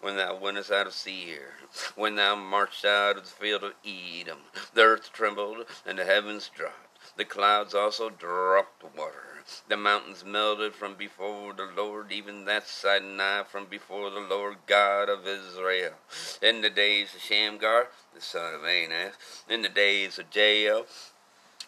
when 0.00 0.16
thou 0.16 0.34
wentest 0.34 0.72
out 0.72 0.88
of 0.88 0.92
Seir, 0.92 1.54
when 1.94 2.16
thou 2.16 2.34
marched 2.34 2.84
out 2.84 3.16
of 3.16 3.22
the 3.22 3.30
field 3.30 3.62
of 3.62 3.74
Edom, 3.86 4.38
the 4.74 4.82
earth 4.82 5.12
trembled, 5.12 5.66
and 5.86 6.00
the 6.00 6.04
heavens 6.04 6.50
dropped. 6.52 6.82
The 7.16 7.24
clouds 7.24 7.74
also 7.74 8.10
dropped 8.10 8.82
water. 8.82 9.35
The 9.68 9.76
mountains 9.76 10.24
melted 10.24 10.74
from 10.74 10.94
before 10.94 11.52
the 11.52 11.68
Lord, 11.76 12.10
even 12.12 12.44
that 12.46 12.66
Sinai 12.66 13.44
from 13.44 13.66
before 13.66 14.10
the 14.10 14.20
Lord 14.20 14.56
God 14.66 15.08
of 15.08 15.26
Israel. 15.26 15.94
In 16.42 16.62
the 16.62 16.70
days 16.70 17.14
of 17.14 17.20
Shamgar, 17.20 17.88
the 18.14 18.20
son 18.20 18.54
of 18.54 18.62
Anath, 18.62 19.44
in 19.48 19.62
the 19.62 19.68
days 19.68 20.18
of 20.18 20.26
Jael, 20.34 20.86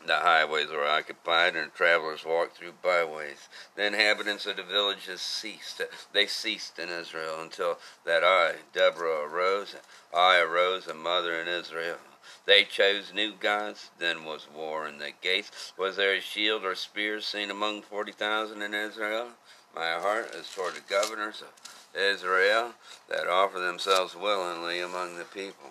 the 0.07 0.17
highways 0.17 0.71
were 0.71 0.87
occupied, 0.87 1.57
and 1.57 1.75
travelers 1.75 2.25
walked 2.25 2.57
through 2.57 2.75
byways. 2.83 3.49
The 3.75 3.87
inhabitants 3.87 4.47
of 4.47 4.57
the 4.57 4.63
villages 4.63 5.21
ceased. 5.21 5.83
They 6.13 6.27
ceased 6.27 6.79
in 6.79 6.89
Israel 6.89 7.41
until 7.41 7.79
that 8.05 8.23
I, 8.23 8.57
Deborah, 8.73 9.23
arose. 9.23 9.75
I 10.15 10.39
arose, 10.39 10.87
a 10.87 10.95
mother 10.95 11.41
in 11.41 11.49
Israel. 11.49 11.99
They 12.47 12.65
chose 12.65 13.13
new 13.13 13.33
gods, 13.33 13.91
then 13.99 14.25
was 14.25 14.49
war 14.55 14.87
in 14.89 14.99
the 14.99 15.13
gates. 15.21 15.73
Was 15.77 15.97
there 15.97 16.15
a 16.15 16.21
shield 16.21 16.65
or 16.65 16.75
spear 16.75 17.21
seen 17.21 17.51
among 17.51 17.83
forty 17.83 18.13
thousand 18.13 18.63
in 18.63 18.75
Israel? 18.75 19.29
My 19.75 19.93
heart 19.93 20.35
is 20.35 20.49
toward 20.53 20.75
the 20.75 20.81
governors 20.81 21.43
of 21.43 22.01
Israel 22.01 22.75
that 23.09 23.29
offer 23.29 23.59
themselves 23.59 24.15
willingly 24.15 24.81
among 24.81 25.19
the 25.19 25.25
people. 25.25 25.71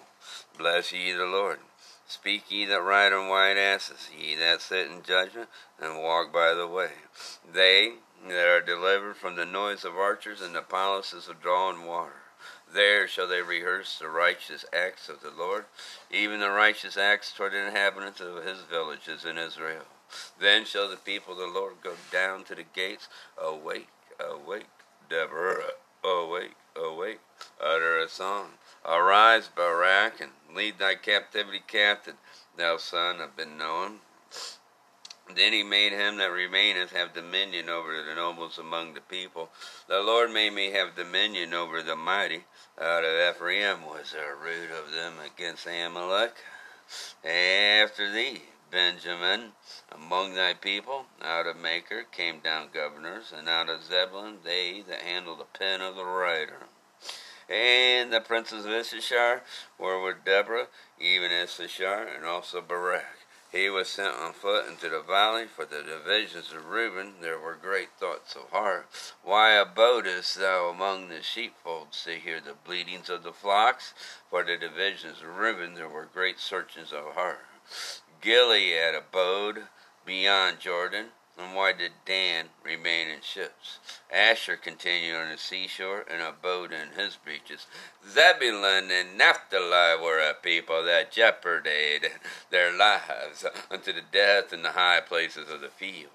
Bless 0.58 0.92
ye 0.92 1.12
the 1.12 1.26
Lord. 1.26 1.60
Speak 2.08 2.50
ye 2.50 2.66
that 2.66 2.82
ride 2.82 3.12
on 3.12 3.28
white 3.28 3.58
asses, 3.58 4.10
ye 4.18 4.36
that 4.36 4.62
sit 4.62 4.88
in 4.88 5.04
judgment 5.04 5.50
and 5.80 6.02
walk 6.02 6.32
by 6.32 6.54
the 6.54 6.68
way. 6.68 6.92
They 7.52 7.96
that 8.28 8.48
are 8.48 8.62
delivered 8.62 9.18
from 9.18 9.36
the 9.36 9.46
noise 9.46 9.84
of 9.84 9.96
archers 9.96 10.42
and 10.42 10.56
the 10.56 10.62
palaces 10.62 11.28
of 11.28 11.42
drawn 11.42 11.86
water. 11.86 12.26
There 12.74 13.07
shall 13.07 13.27
they 13.27 13.41
rehearse 13.41 13.97
the 13.97 14.09
righteous 14.09 14.65
acts 14.74 15.09
of 15.09 15.21
the 15.21 15.31
Lord, 15.31 15.65
even 16.12 16.39
the 16.39 16.51
righteous 16.51 16.97
acts 16.97 17.31
toward 17.31 17.53
the 17.53 17.65
inhabitants 17.65 18.19
of 18.19 18.43
his 18.43 18.62
villages 18.62 19.25
in 19.25 19.38
Israel. 19.38 19.86
Then 20.39 20.65
shall 20.65 20.89
the 20.89 20.97
people 20.97 21.33
of 21.33 21.39
the 21.39 21.47
Lord 21.47 21.75
go 21.81 21.93
down 22.12 22.43
to 22.45 22.55
the 22.55 22.63
gates. 22.63 23.07
Awake, 23.38 23.89
awake, 24.19 24.67
Deborah, 25.09 25.71
awake, 26.03 26.55
awake, 26.75 27.19
utter 27.62 27.97
a 28.00 28.09
song. 28.09 28.51
Arise, 28.86 29.50
Barak, 29.53 30.21
and 30.21 30.31
lead 30.55 30.77
thy 30.79 30.95
captivity 30.95 31.62
captive, 31.65 32.15
thou 32.55 32.77
son 32.77 33.21
of 33.21 33.36
Ben 33.36 33.57
Noam. 33.57 34.00
Then 35.36 35.51
he 35.51 35.62
made 35.62 35.91
him 35.91 36.17
that 36.17 36.31
remaineth 36.31 36.91
have 36.91 37.13
dominion 37.13 37.67
over 37.69 38.01
the 38.01 38.15
nobles 38.15 38.57
among 38.57 38.93
the 38.93 39.01
people. 39.01 39.50
The 39.88 40.00
Lord 40.00 40.31
made 40.31 40.53
me 40.53 40.71
have 40.71 40.95
dominion 40.95 41.53
over 41.53 41.81
the 41.81 41.97
mighty. 41.97 42.45
Out 42.79 43.03
of 43.03 43.36
Ephraim 43.36 43.88
was 43.88 44.13
a 44.13 44.36
root 44.36 44.69
of 44.69 44.91
them 44.91 45.15
against 45.25 45.65
Amalek. 45.65 46.36
After 47.24 48.12
thee, 48.12 48.43
Benjamin, 48.69 49.53
among 49.91 50.36
thy 50.36 50.53
people, 50.53 51.07
out 51.19 51.48
of 51.48 51.57
Machir 51.57 52.03
came 52.12 52.39
down 52.39 52.69
governors, 52.72 53.34
and 53.36 53.50
out 53.50 53.67
of 53.67 53.84
Zebulun 53.84 54.38
they 54.43 54.84
that 54.88 55.01
handle 55.01 55.36
the 55.36 55.46
pen 55.46 55.81
of 55.81 55.96
the 55.96 56.05
writer. 56.05 56.67
And 57.50 58.13
the 58.13 58.22
princes 58.22 58.65
of 58.65 58.72
Issachar 58.72 59.41
were 59.79 60.00
with 60.00 60.24
Deborah, 60.24 60.67
even 61.00 61.31
Issachar, 61.31 62.07
and 62.15 62.25
also 62.25 62.62
Barak. 62.62 63.25
He 63.51 63.70
was 63.70 63.88
sent 63.88 64.13
on 64.16 64.34
foot 64.34 64.68
into 64.68 64.89
the 64.89 65.01
valley 65.01 65.48
for 65.48 65.63
the 65.66 65.82
divisions 65.82 66.51
of 66.51 66.66
Reuben. 66.66 67.22
There 67.22 67.39
were 67.39 67.56
great 67.56 67.89
thoughts 67.98 68.36
of 68.36 68.50
heart. 68.50 68.88
Why 69.24 69.51
abodest 69.51 70.36
thou 70.36 70.68
among 70.68 71.08
the 71.08 71.24
sheepfolds 71.24 72.04
to 72.04 72.20
hear 72.20 72.42
the 72.42 72.56
bleatings 72.66 73.10
of 73.10 73.24
the 73.24 73.32
flocks? 73.32 73.94
For 74.30 74.44
the 74.44 74.58
divisions 74.58 75.22
of 75.22 75.38
Reuben 75.38 75.75
there 75.75 75.88
were 75.88 76.10
great 76.13 76.39
searchings 76.39 76.92
of 76.92 77.13
heart. 77.13 77.46
Gilead 78.20 78.96
abode 78.96 79.68
beyond 80.06 80.60
Jordan. 80.60 81.08
And 81.38 81.56
why 81.56 81.72
did 81.72 81.92
Dan 82.04 82.50
remain 82.67 83.07
in 83.07 83.21
ships? 83.21 83.79
Asher 84.12 84.57
continued 84.57 85.15
on 85.15 85.31
the 85.31 85.38
seashore 85.38 86.05
and 86.09 86.21
abode 86.21 86.71
in 86.71 86.89
his 87.01 87.15
breaches. 87.15 87.65
Zebulun 88.07 88.91
and 88.91 89.17
Naphtali 89.17 90.01
were 90.01 90.19
a 90.19 90.33
people 90.33 90.83
that 90.83 91.12
jeopardized 91.12 92.05
their 92.51 92.75
lives 92.75 93.45
unto 93.71 93.93
the 93.93 94.03
death 94.12 94.53
in 94.53 94.63
the 94.63 94.71
high 94.71 95.01
places 95.01 95.50
of 95.50 95.62
the 95.62 95.69
field. 95.69 96.12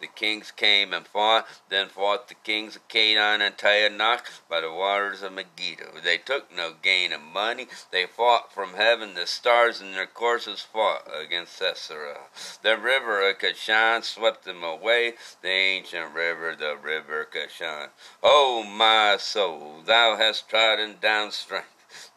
The 0.00 0.06
kings 0.06 0.50
came 0.50 0.92
and 0.92 1.06
fought, 1.06 1.46
then 1.70 1.88
fought 1.88 2.28
the 2.28 2.34
kings 2.34 2.76
of 2.76 2.86
Canaan 2.88 3.40
and 3.40 3.56
Taanach 3.56 4.42
by 4.48 4.60
the 4.60 4.72
waters 4.72 5.22
of 5.22 5.32
Megiddo. 5.32 6.00
They 6.04 6.18
took 6.18 6.54
no 6.54 6.74
gain 6.82 7.12
of 7.12 7.22
money. 7.22 7.68
They 7.90 8.04
fought 8.06 8.52
from 8.52 8.74
heaven. 8.74 9.14
The 9.14 9.26
stars 9.26 9.80
in 9.80 9.92
their 9.92 10.06
courses 10.06 10.60
fought 10.60 11.08
against 11.14 11.56
Sisera. 11.56 12.18
The 12.62 12.76
river 12.76 13.28
of 13.28 13.38
Kishon 13.38 14.04
swept 14.04 14.44
them 14.44 14.62
away, 14.62 15.14
the 15.40 15.48
ancient 15.48 15.91
river, 16.00 16.56
the 16.56 16.76
river 16.76 17.26
Kishon. 17.30 17.88
O 18.22 18.62
oh, 18.62 18.64
my 18.64 19.16
soul, 19.18 19.82
thou 19.84 20.16
hast 20.16 20.48
trodden 20.48 20.96
down 21.00 21.30
strength. 21.30 21.68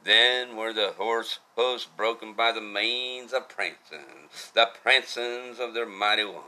Then 0.04 0.56
were 0.56 0.72
the 0.72 0.92
horse 0.92 1.40
hoofs 1.56 1.86
broken 1.86 2.34
by 2.34 2.52
the 2.52 2.62
manes 2.62 3.34
of 3.34 3.50
prancing, 3.50 4.30
the 4.54 4.70
prancings 4.84 5.60
of 5.60 5.74
their 5.74 5.86
mighty 5.86 6.24
ones. 6.24 6.46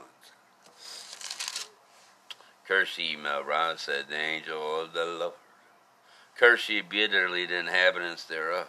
Curse 2.66 2.98
ye, 2.98 3.16
Meroz, 3.16 3.82
said 3.82 4.08
the 4.10 4.18
angel 4.18 4.82
of 4.82 4.94
the 4.94 5.06
Lord. 5.06 5.34
Curse 6.36 6.70
ye 6.70 6.82
bitterly 6.82 7.46
the 7.46 7.58
inhabitants 7.58 8.26
thereof, 8.26 8.68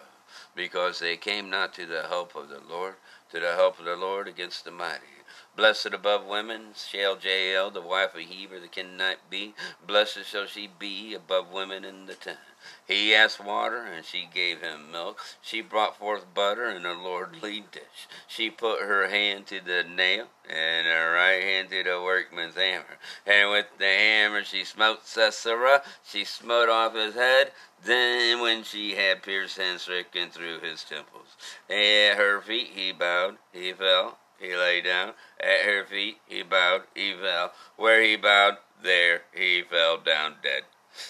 because 0.54 1.00
they 1.00 1.16
came 1.16 1.50
not 1.50 1.74
to 1.74 1.86
the 1.86 2.08
help 2.08 2.34
of 2.34 2.48
the 2.48 2.60
Lord, 2.60 2.94
to 3.30 3.40
the 3.40 3.54
help 3.54 3.78
of 3.78 3.84
the 3.84 3.96
Lord 3.96 4.26
against 4.26 4.64
the 4.64 4.70
mighty. 4.70 5.17
Blessed 5.58 5.86
above 5.86 6.24
women 6.24 6.66
shall 6.76 7.18
Jael, 7.18 7.72
the 7.72 7.82
wife 7.82 8.14
of 8.14 8.20
Heber 8.20 8.60
the 8.60 8.68
Kenite, 8.68 9.28
be. 9.28 9.54
Blessed 9.84 10.24
shall 10.24 10.46
she 10.46 10.68
be 10.68 11.14
above 11.14 11.50
women 11.50 11.84
in 11.84 12.06
the 12.06 12.14
tent. 12.14 12.38
He 12.86 13.12
asked 13.12 13.44
water, 13.44 13.82
and 13.82 14.04
she 14.04 14.28
gave 14.32 14.60
him 14.60 14.92
milk. 14.92 15.20
She 15.42 15.60
brought 15.60 15.98
forth 15.98 16.32
butter 16.32 16.68
in 16.68 16.86
a 16.86 16.92
lordly 16.92 17.64
dish. 17.72 18.06
She 18.28 18.50
put 18.50 18.82
her 18.82 19.08
hand 19.08 19.48
to 19.48 19.60
the 19.60 19.82
nail, 19.82 20.28
and 20.48 20.86
her 20.86 21.14
right 21.14 21.42
hand 21.42 21.70
to 21.70 21.82
the 21.82 22.00
workman's 22.00 22.54
hammer. 22.54 22.98
And 23.26 23.50
with 23.50 23.66
the 23.80 23.84
hammer 23.84 24.44
she 24.44 24.62
smote 24.62 25.08
Sisera. 25.08 25.82
She 26.04 26.24
smote 26.24 26.68
off 26.68 26.94
his 26.94 27.14
head. 27.14 27.50
Then, 27.82 28.40
when 28.40 28.62
she 28.62 28.94
had 28.94 29.24
pierced 29.24 29.58
and 29.58 29.80
stricken 29.80 30.30
through 30.30 30.60
his 30.60 30.84
temples, 30.84 31.36
at 31.68 32.16
her 32.16 32.40
feet 32.40 32.70
he 32.76 32.92
bowed, 32.92 33.38
he 33.52 33.72
fell, 33.72 34.18
he 34.38 34.54
lay 34.56 34.80
down. 34.80 35.14
At 35.40 35.64
her 35.64 35.84
feet 35.84 36.18
he 36.26 36.42
bowed, 36.42 36.82
he 36.94 37.14
fell. 37.14 37.52
Where 37.76 38.02
he 38.02 38.16
bowed, 38.16 38.58
there 38.82 39.22
he 39.34 39.62
fell 39.62 39.98
down 39.98 40.36
dead. 40.42 40.64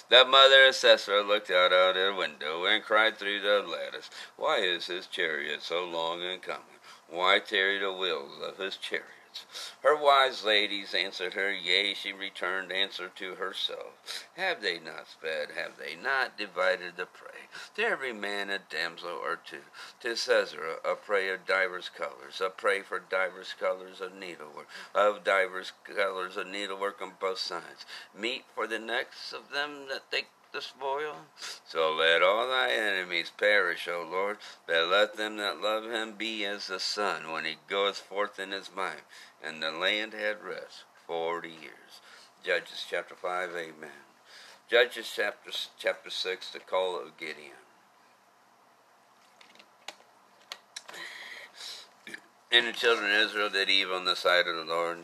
The 0.09 0.25
mother 0.25 0.67
of 0.67 0.75
Sisera 0.75 1.23
looked 1.23 1.51
out 1.51 1.73
of 1.73 1.97
her 1.97 2.13
window 2.13 2.65
and 2.65 2.85
cried 2.85 3.19
through 3.19 3.41
the 3.41 3.63
lattice, 3.63 4.11
Why 4.37 4.59
is 4.59 4.87
his 4.87 5.07
chariot 5.07 5.63
so 5.63 5.85
long 5.85 6.23
in 6.23 6.41
coming? 6.41 6.63
Why 7.09 7.39
tarry 7.39 7.79
the 7.79 7.93
wheels 7.93 8.41
of 8.43 8.59
his 8.59 8.77
chariot? 8.77 9.18
Her 9.83 9.95
wise 9.95 10.43
ladies 10.43 10.95
answered 10.95 11.35
her, 11.35 11.53
Yea, 11.53 11.93
she 11.93 12.13
returned 12.13 12.73
answer 12.73 13.11
to 13.11 13.35
herself. 13.35 14.27
Have 14.37 14.63
they 14.63 14.79
not 14.79 15.07
sped? 15.09 15.51
Have 15.51 15.77
they 15.77 15.95
not 15.95 16.39
divided 16.39 16.97
the 16.97 17.05
prey? 17.05 17.49
To 17.77 17.85
every 17.85 18.13
man 18.13 18.49
a 18.49 18.59
damsel 18.59 19.11
or 19.11 19.37
two. 19.37 19.65
To 20.01 20.17
Sisera 20.17 20.79
a 20.83 20.95
prey 20.95 21.29
of 21.29 21.45
divers 21.47 21.91
colors, 21.91 22.41
a 22.41 22.49
prey 22.49 22.81
for 22.83 22.99
divers 22.99 23.53
colors 23.53 24.01
of 24.01 24.15
needlework, 24.15 24.69
of 24.95 25.25
divers 25.25 25.73
colors 25.85 26.37
of 26.37 26.47
needlework 26.47 27.03
on 27.03 27.13
both 27.21 27.39
sides. 27.39 27.85
Meat 28.15 28.47
for 28.55 28.67
the 28.67 28.79
necks 28.79 29.33
of 29.33 29.51
them 29.51 29.89
that 29.89 30.11
take 30.11 30.29
the 30.53 30.61
spoil? 30.61 31.15
So 31.67 31.95
let 31.95 32.23
all 32.23 32.49
thy 32.49 32.71
enemies 32.71 33.33
perish, 33.37 33.89
O 33.89 34.07
Lord, 34.11 34.39
but 34.67 34.89
let 34.89 35.17
them 35.17 35.37
that 35.37 35.61
love 35.61 35.85
him 35.85 36.13
be 36.13 36.45
as 36.45 36.67
the 36.67 36.81
sun 36.81 37.31
when 37.31 37.45
he 37.45 37.57
goeth 37.69 37.99
forth 37.99 38.39
in 38.39 38.53
his 38.53 38.71
might. 38.75 39.05
And 39.43 39.63
the 39.63 39.71
land 39.71 40.13
had 40.15 40.43
rest 40.43 40.85
forty 41.07 41.49
years. 41.49 42.01
Judges 42.45 42.87
chapter 42.89 43.15
5, 43.15 43.51
amen. 43.51 43.91
Judges 44.71 45.11
chapter, 45.15 45.51
chapter 45.79 46.11
6, 46.11 46.51
the 46.51 46.61
call 46.61 47.01
of 47.01 47.17
Gideon. 47.19 47.53
And 52.51 52.67
the 52.67 52.73
children 52.73 53.11
of 53.11 53.29
Israel 53.29 53.51
did 53.51 53.69
evil 53.69 53.99
in 53.99 54.05
the 54.07 54.17
sight 54.17 54.47
of 54.47 54.57
the 54.57 54.65
Lord. 54.65 54.99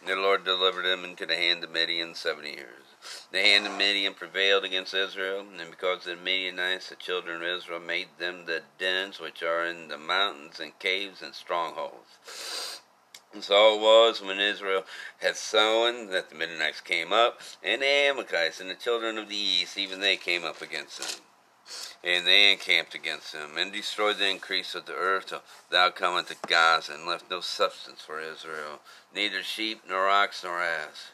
And 0.00 0.08
the 0.08 0.16
Lord 0.16 0.44
delivered 0.44 0.84
them 0.84 1.04
into 1.04 1.26
the 1.26 1.36
hand 1.36 1.62
of 1.62 1.70
Midian 1.70 2.14
seventy 2.14 2.50
years. 2.50 2.87
The 3.30 3.40
hand 3.40 3.66
of 3.66 3.72
Midian 3.76 4.14
prevailed 4.14 4.64
against 4.64 4.94
Israel, 4.94 5.40
and 5.58 5.70
because 5.70 6.06
of 6.06 6.18
the 6.18 6.24
Midianites, 6.24 6.88
the 6.88 6.96
children 6.96 7.42
of 7.42 7.48
Israel 7.48 7.80
made 7.80 8.08
them 8.18 8.44
the 8.46 8.62
dens 8.78 9.20
which 9.20 9.42
are 9.42 9.64
in 9.66 9.88
the 9.88 9.98
mountains 9.98 10.60
and 10.60 10.78
caves 10.78 11.22
and 11.22 11.34
strongholds. 11.34 12.80
And 13.32 13.44
so 13.44 13.74
it 13.74 13.80
was 13.80 14.22
when 14.22 14.40
Israel 14.40 14.84
had 15.18 15.36
sown 15.36 16.10
that 16.10 16.30
the 16.30 16.34
Midianites 16.34 16.80
came 16.80 17.12
up, 17.12 17.40
and 17.62 17.82
the 17.82 17.86
Amalekites 17.86 18.60
and 18.60 18.70
the 18.70 18.74
children 18.74 19.18
of 19.18 19.28
the 19.28 19.36
east, 19.36 19.76
even 19.76 20.00
they 20.00 20.16
came 20.16 20.44
up 20.44 20.62
against 20.62 20.98
them. 20.98 21.22
And 22.02 22.26
they 22.26 22.50
encamped 22.50 22.94
against 22.94 23.32
them, 23.32 23.58
and 23.58 23.70
destroyed 23.70 24.16
the 24.16 24.30
increase 24.30 24.74
of 24.74 24.86
the 24.86 24.94
earth 24.94 25.26
till 25.26 25.42
thou 25.70 25.90
come 25.90 26.14
unto 26.14 26.34
Gaza, 26.46 26.94
and 26.94 27.06
left 27.06 27.30
no 27.30 27.42
substance 27.42 28.00
for 28.00 28.18
Israel, 28.18 28.80
neither 29.14 29.42
sheep, 29.42 29.82
nor 29.86 30.08
ox, 30.08 30.42
nor 30.42 30.62
ass. 30.62 31.10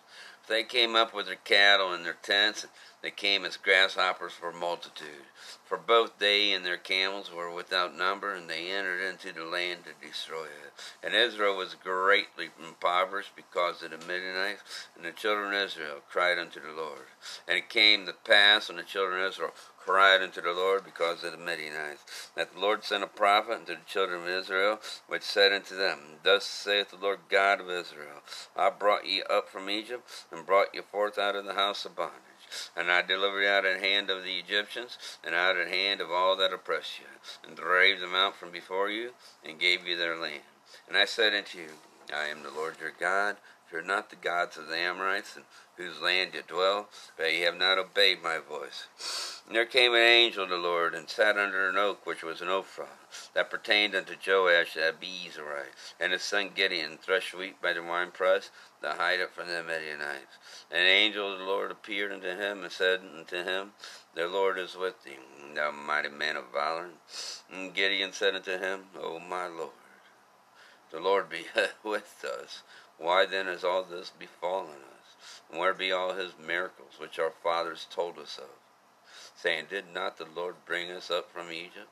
They 0.48 0.62
came 0.62 0.94
up 0.94 1.14
with 1.14 1.26
their 1.26 1.36
cattle 1.36 1.92
and 1.92 2.04
their 2.04 2.16
tents, 2.22 2.66
they 3.04 3.10
came 3.10 3.44
as 3.44 3.58
grasshoppers 3.58 4.32
for 4.32 4.50
multitude. 4.50 5.26
For 5.66 5.76
both 5.76 6.18
they 6.18 6.52
and 6.52 6.64
their 6.64 6.78
camels 6.78 7.30
were 7.30 7.50
without 7.50 7.94
number, 7.94 8.32
and 8.32 8.48
they 8.48 8.70
entered 8.70 9.02
into 9.02 9.30
the 9.30 9.44
land 9.44 9.80
to 9.84 10.06
destroy 10.06 10.44
it. 10.44 10.72
And 11.02 11.14
Israel 11.14 11.54
was 11.54 11.74
greatly 11.74 12.48
impoverished 12.66 13.36
because 13.36 13.82
of 13.82 13.90
the 13.90 13.98
Midianites, 13.98 14.86
and 14.96 15.04
the 15.04 15.12
children 15.12 15.52
of 15.52 15.66
Israel 15.66 16.00
cried 16.10 16.38
unto 16.38 16.60
the 16.60 16.72
Lord. 16.72 17.08
And 17.46 17.58
it 17.58 17.68
came 17.68 18.06
to 18.06 18.14
pass 18.14 18.68
when 18.68 18.78
the 18.78 18.84
children 18.84 19.20
of 19.20 19.32
Israel 19.32 19.52
cried 19.84 20.22
unto 20.22 20.40
the 20.40 20.52
Lord 20.52 20.84
because 20.84 21.22
of 21.24 21.32
the 21.32 21.38
Midianites, 21.38 22.30
that 22.34 22.54
the 22.54 22.60
Lord 22.60 22.84
sent 22.84 23.04
a 23.04 23.06
prophet 23.06 23.52
unto 23.54 23.74
the 23.74 23.80
children 23.86 24.22
of 24.22 24.28
Israel, 24.28 24.80
which 25.06 25.22
said 25.22 25.52
unto 25.52 25.76
them, 25.76 25.98
Thus 26.22 26.44
saith 26.44 26.90
the 26.90 26.96
Lord 26.96 27.20
God 27.28 27.60
of 27.60 27.68
Israel, 27.68 28.22
I 28.56 28.70
brought 28.70 29.06
ye 29.06 29.22
up 29.28 29.48
from 29.48 29.68
Egypt, 29.68 30.08
and 30.32 30.46
brought 30.46 30.74
you 30.74 30.82
forth 30.82 31.18
out 31.18 31.36
of 31.36 31.44
the 31.44 31.54
house 31.54 31.84
of 31.84 31.96
bondage. 31.96 32.20
And 32.76 32.90
I 32.90 33.02
delivered 33.02 33.42
you 33.42 33.48
out 33.48 33.66
of 33.66 33.74
the 33.74 33.86
hand 33.86 34.10
of 34.10 34.22
the 34.22 34.38
Egyptians, 34.38 34.96
and 35.22 35.34
out 35.34 35.56
of 35.56 35.66
the 35.66 35.72
hand 35.72 36.00
of 36.00 36.10
all 36.10 36.36
that 36.36 36.52
oppress 36.52 36.98
you, 36.98 37.06
and 37.46 37.56
drave 37.56 38.00
them 38.00 38.14
out 38.14 38.36
from 38.36 38.50
before 38.50 38.90
you, 38.90 39.10
and 39.44 39.58
gave 39.58 39.86
you 39.86 39.96
their 39.96 40.16
land. 40.16 40.42
And 40.88 40.96
I 40.96 41.04
said 41.04 41.34
unto 41.34 41.58
you, 41.58 41.68
I 42.14 42.26
am 42.26 42.42
the 42.42 42.50
Lord 42.50 42.76
your 42.80 42.92
God, 42.98 43.36
fear 43.74 43.82
not 43.82 44.08
the 44.08 44.14
gods 44.14 44.56
of 44.56 44.68
the 44.68 44.76
Amorites, 44.76 45.36
in 45.36 45.42
whose 45.76 46.00
land 46.00 46.30
you 46.32 46.42
dwell, 46.46 46.88
but 47.16 47.32
ye 47.32 47.40
have 47.40 47.56
not 47.56 47.76
obeyed 47.76 48.22
my 48.22 48.38
voice. 48.38 49.42
And 49.48 49.56
there 49.56 49.66
came 49.66 49.94
an 49.94 50.00
angel 50.00 50.44
of 50.44 50.50
the 50.50 50.56
Lord, 50.56 50.94
and 50.94 51.10
sat 51.10 51.36
under 51.36 51.68
an 51.68 51.76
oak 51.76 52.06
which 52.06 52.22
was 52.22 52.40
an 52.40 52.46
Ophrah, 52.46 52.86
that 53.34 53.50
pertained 53.50 53.96
unto 53.96 54.14
Joash 54.14 54.74
the 54.74 54.92
Abiezrite, 54.92 55.74
and 55.98 56.12
his 56.12 56.22
son 56.22 56.50
Gideon 56.54 56.98
threshed 56.98 57.34
wheat 57.34 57.60
by 57.60 57.72
the 57.72 57.82
winepress, 57.82 58.50
to 58.80 58.90
hide 58.90 59.18
it 59.18 59.32
from 59.32 59.48
the 59.48 59.64
Midianites. 59.64 60.38
An 60.70 60.86
angel 60.86 61.32
of 61.32 61.40
the 61.40 61.44
Lord 61.44 61.72
appeared 61.72 62.12
unto 62.12 62.28
him 62.28 62.62
and 62.62 62.70
said 62.70 63.00
unto 63.00 63.42
him, 63.42 63.72
The 64.14 64.28
Lord 64.28 64.56
is 64.56 64.76
with 64.76 65.02
thee, 65.02 65.18
thou 65.52 65.72
mighty 65.72 66.10
man 66.10 66.36
of 66.36 66.44
valor. 66.52 66.90
And 67.52 67.74
Gideon 67.74 68.12
said 68.12 68.36
unto 68.36 68.56
him, 68.56 68.84
O 69.02 69.18
my 69.18 69.48
Lord, 69.48 69.72
the 70.92 71.00
Lord 71.00 71.28
be 71.28 71.46
with 71.82 72.24
us. 72.24 72.62
Why 72.98 73.26
then 73.26 73.46
has 73.46 73.64
all 73.64 73.82
this 73.82 74.10
befallen 74.10 74.70
us? 74.70 75.40
And 75.50 75.58
where 75.58 75.74
be 75.74 75.92
all 75.92 76.14
his 76.14 76.32
miracles 76.38 76.94
which 76.98 77.18
our 77.18 77.30
fathers 77.30 77.86
told 77.90 78.18
us 78.18 78.38
of? 78.38 78.50
Saying, 79.36 79.66
Did 79.68 79.92
not 79.92 80.16
the 80.16 80.26
Lord 80.26 80.56
bring 80.64 80.90
us 80.90 81.10
up 81.10 81.30
from 81.32 81.52
Egypt? 81.52 81.88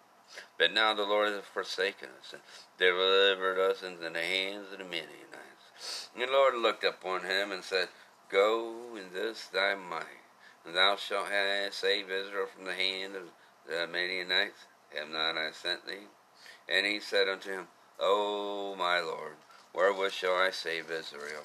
But 0.58 0.72
now 0.72 0.94
the 0.94 1.02
Lord 1.02 1.32
hath 1.32 1.44
forsaken 1.44 2.08
us, 2.18 2.32
and 2.32 2.42
delivered 2.78 3.58
us 3.58 3.82
into 3.82 4.08
the 4.08 4.22
hands 4.22 4.72
of 4.72 4.78
the 4.78 4.84
Midianites. 4.84 6.08
And 6.14 6.22
the 6.22 6.32
Lord 6.32 6.54
looked 6.54 6.84
upon 6.84 7.24
him 7.24 7.52
and 7.52 7.62
said, 7.62 7.88
Go 8.30 8.96
in 8.96 9.12
this 9.12 9.46
thy 9.48 9.74
might, 9.74 10.24
and 10.64 10.74
thou 10.74 10.96
shalt 10.96 11.28
have 11.28 11.74
save 11.74 12.10
Israel 12.10 12.46
from 12.46 12.64
the 12.64 12.72
hand 12.72 13.14
of 13.16 13.24
the 13.66 13.86
Midianites. 13.86 14.66
Have 14.96 15.10
not 15.10 15.36
I 15.36 15.50
sent 15.52 15.86
thee? 15.86 16.08
And 16.68 16.86
he 16.86 17.00
said 17.00 17.28
unto 17.28 17.50
him, 17.50 17.68
O 17.98 18.74
my 18.76 19.00
Lord, 19.00 19.36
wherewith 19.74 20.12
shall 20.12 20.36
I 20.36 20.50
save 20.50 20.90
Israel? 20.90 21.42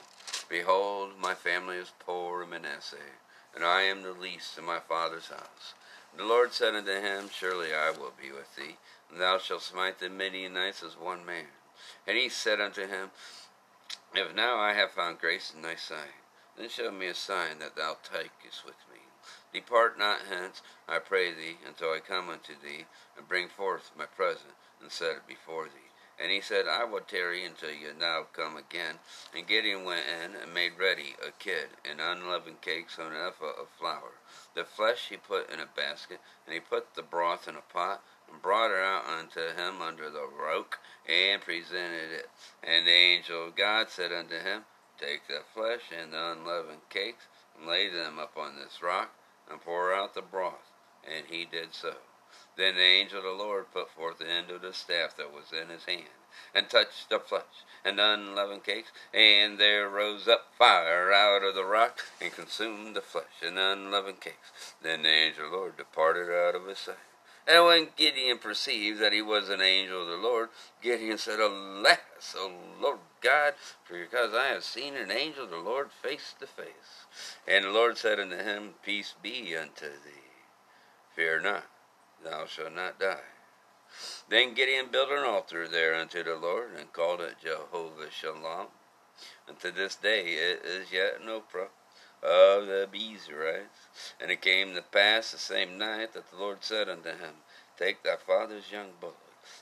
Behold, 0.50 1.12
my 1.20 1.34
family 1.34 1.78
is 1.78 1.92
poor 2.00 2.44
in 2.44 2.50
Manasseh, 2.50 2.98
and 3.54 3.64
I 3.64 3.82
am 3.84 4.02
the 4.02 4.14
least 4.14 4.58
in 4.58 4.66
my 4.66 4.80
father's 4.80 5.28
house. 5.28 5.74
The 6.16 6.24
Lord 6.24 6.54
said 6.54 6.74
unto 6.74 6.92
him, 6.92 7.30
Surely 7.30 7.74
I 7.74 7.92
will 7.92 8.14
be 8.20 8.32
with 8.32 8.56
thee, 8.56 8.78
and 9.12 9.20
thou 9.20 9.38
shalt 9.38 9.62
smite 9.62 10.00
the 10.00 10.10
Midianites 10.10 10.84
as 10.84 10.98
one 10.98 11.26
man. 11.26 11.48
And 12.08 12.18
he 12.18 12.30
said 12.30 12.60
unto 12.60 12.88
him, 12.88 13.12
If 14.16 14.34
now 14.34 14.58
I 14.58 14.74
have 14.74 14.92
found 14.92 15.20
grace 15.20 15.54
in 15.56 15.62
thy 15.62 15.76
sight, 15.76 16.16
then 16.58 16.70
show 16.70 16.92
me 16.92 17.08
a 17.08 17.14
sign 17.14 17.60
that 17.60 17.76
thou 17.76 17.98
takest 18.04 18.66
with 18.66 18.78
me. 18.92 19.02
Depart 19.54 20.00
not 20.00 20.22
hence, 20.30 20.62
I 20.88 21.00
pray 21.00 21.34
thee, 21.34 21.58
until 21.68 21.92
I 21.92 22.00
come 22.00 22.30
unto 22.30 22.54
thee, 22.54 22.86
and 23.18 23.28
bring 23.28 23.48
forth 23.48 23.92
my 23.98 24.06
present, 24.06 24.54
and 24.82 24.92
set 24.92 25.18
it 25.18 25.28
before 25.28 25.66
thee. 25.66 25.87
And 26.20 26.32
he 26.32 26.42
said, 26.42 26.68
I 26.68 26.84
will 26.84 27.02
tarry 27.02 27.46
until 27.46 27.72
you 27.72 27.94
now 27.98 28.26
come 28.34 28.58
again. 28.58 28.96
And 29.36 29.46
Gideon 29.46 29.84
went 29.84 30.06
in 30.08 30.36
and 30.36 30.54
made 30.54 30.72
ready 30.80 31.16
a 31.26 31.32
kid 31.32 31.70
and 31.90 32.02
unleavened 32.02 32.62
cakes 32.62 32.98
on 32.98 33.14
an 33.14 33.28
ephah 33.28 33.62
of 33.62 33.70
flour. 33.78 34.14
The 34.56 34.66
flesh 34.66 35.10
he 35.10 35.18
put 35.18 35.52
in 35.52 35.60
a 35.60 35.68
basket, 35.68 36.20
and 36.46 36.56
he 36.56 36.60
put 36.60 36.96
the 36.96 37.04
broth 37.04 37.48
in 37.48 37.56
a 37.56 37.62
pot, 37.62 38.02
and 38.32 38.42
brought 38.42 38.72
it 38.72 38.78
out 38.78 39.06
unto 39.06 39.54
him 39.56 39.82
under 39.82 40.10
the 40.10 40.26
roke, 40.28 40.80
and 41.08 41.42
presented 41.42 42.12
it. 42.12 42.30
And 42.64 42.88
the 42.88 42.92
angel 42.92 43.46
of 43.46 43.56
God 43.56 43.90
said 43.90 44.12
unto 44.12 44.40
him, 44.40 44.64
Take 45.00 45.28
the 45.28 45.42
flesh 45.54 45.92
and 45.96 46.14
the 46.14 46.32
unleavened 46.32 46.90
cakes, 46.90 47.28
and 47.56 47.68
lay 47.68 47.90
them 47.90 48.18
upon 48.18 48.56
this 48.56 48.82
rock, 48.82 49.14
and 49.50 49.62
pour 49.62 49.94
out 49.94 50.16
the 50.16 50.24
broth. 50.24 50.72
And 51.08 51.28
he 51.28 51.46
did 51.46 51.76
so. 51.76 51.98
Then 52.58 52.76
the 52.76 52.82
angel 52.82 53.20
of 53.20 53.24
the 53.24 53.32
Lord 53.32 53.72
put 53.72 53.92
forth 53.92 54.18
the 54.18 54.30
end 54.30 54.50
of 54.50 54.62
the 54.62 54.74
staff 54.74 55.16
that 55.18 55.32
was 55.32 55.54
in 55.54 55.70
his 55.70 55.86
hand, 55.86 56.10
and 56.56 56.68
touched 56.68 57.08
the 57.08 57.20
flesh 57.20 57.44
and 57.86 58.00
unleavened 58.00 58.64
cakes, 58.64 58.92
and 59.14 59.60
there 59.60 59.88
rose 59.88 60.28
up 60.28 60.48
fire 60.58 61.14
out 61.14 61.44
of 61.44 61.54
the 61.54 61.64
rock, 61.64 62.06
and 62.20 62.34
consumed 62.34 62.96
the 62.96 63.02
flesh 63.02 63.44
and 63.46 63.60
unleavened 63.60 64.22
cakes. 64.22 64.74
Then 64.82 65.04
the 65.04 65.10
angel 65.10 65.46
of 65.46 65.52
the 65.52 65.58
Lord 65.58 65.78
departed 65.78 66.32
out 66.32 66.56
of 66.56 66.66
his 66.66 66.80
sight. 66.80 66.96
And 67.48 67.64
when 67.66 67.90
Gideon 67.96 68.40
perceived 68.40 69.00
that 69.02 69.14
he 69.14 69.22
was 69.22 69.50
an 69.50 69.62
angel 69.62 70.02
of 70.02 70.08
the 70.08 70.18
Lord, 70.18 70.50
Gideon 70.82 71.20
said, 71.20 71.40
Alas, 71.40 72.36
O 72.36 72.52
Lord 72.82 73.00
God, 73.22 73.54
for 73.86 73.98
because 73.98 74.34
I 74.34 74.48
have 74.48 74.64
seen 74.64 74.96
an 74.96 75.12
angel 75.12 75.44
of 75.44 75.52
the 75.52 75.58
Lord 75.58 75.92
face 75.92 76.34
to 76.40 76.48
face. 76.48 77.06
And 77.48 77.64
the 77.64 77.70
Lord 77.70 77.98
said 77.98 78.20
unto 78.20 78.36
him, 78.36 78.74
Peace 78.84 79.14
be 79.22 79.56
unto 79.56 79.86
thee. 79.86 80.26
Fear 81.16 81.42
not 81.42 81.64
thou 82.30 82.46
shalt 82.46 82.74
not 82.74 83.00
die. 83.00 83.24
Then 84.28 84.54
Gideon 84.54 84.88
built 84.92 85.10
an 85.10 85.24
altar 85.24 85.68
there 85.68 85.96
unto 85.96 86.24
the 86.24 86.36
Lord, 86.36 86.72
and 86.78 86.92
called 86.92 87.22
it 87.22 87.38
Jehovah 87.42 88.12
Shalom. 88.12 88.68
And 89.48 89.60
to 89.62 89.72
this 89.72 89.96
day 89.96 90.34
it 90.34 90.66
is 90.66 90.92
yet 90.92 91.22
an 91.22 91.28
Ophrah 91.28 91.70
of 92.22 92.68
the 92.68 92.88
Abiezrites. 92.92 94.12
And 94.20 94.30
it 94.30 94.42
came 94.42 94.74
to 94.74 94.82
pass 94.82 95.32
the 95.32 95.38
same 95.38 95.78
night 95.78 96.14
that 96.14 96.30
the 96.30 96.38
Lord 96.38 96.64
said 96.64 96.90
unto 96.90 97.10
him, 97.10 97.44
Take 97.78 98.04
thy 98.04 98.18
father's 98.18 98.72
young 98.72 98.92
bullock, 99.00 99.16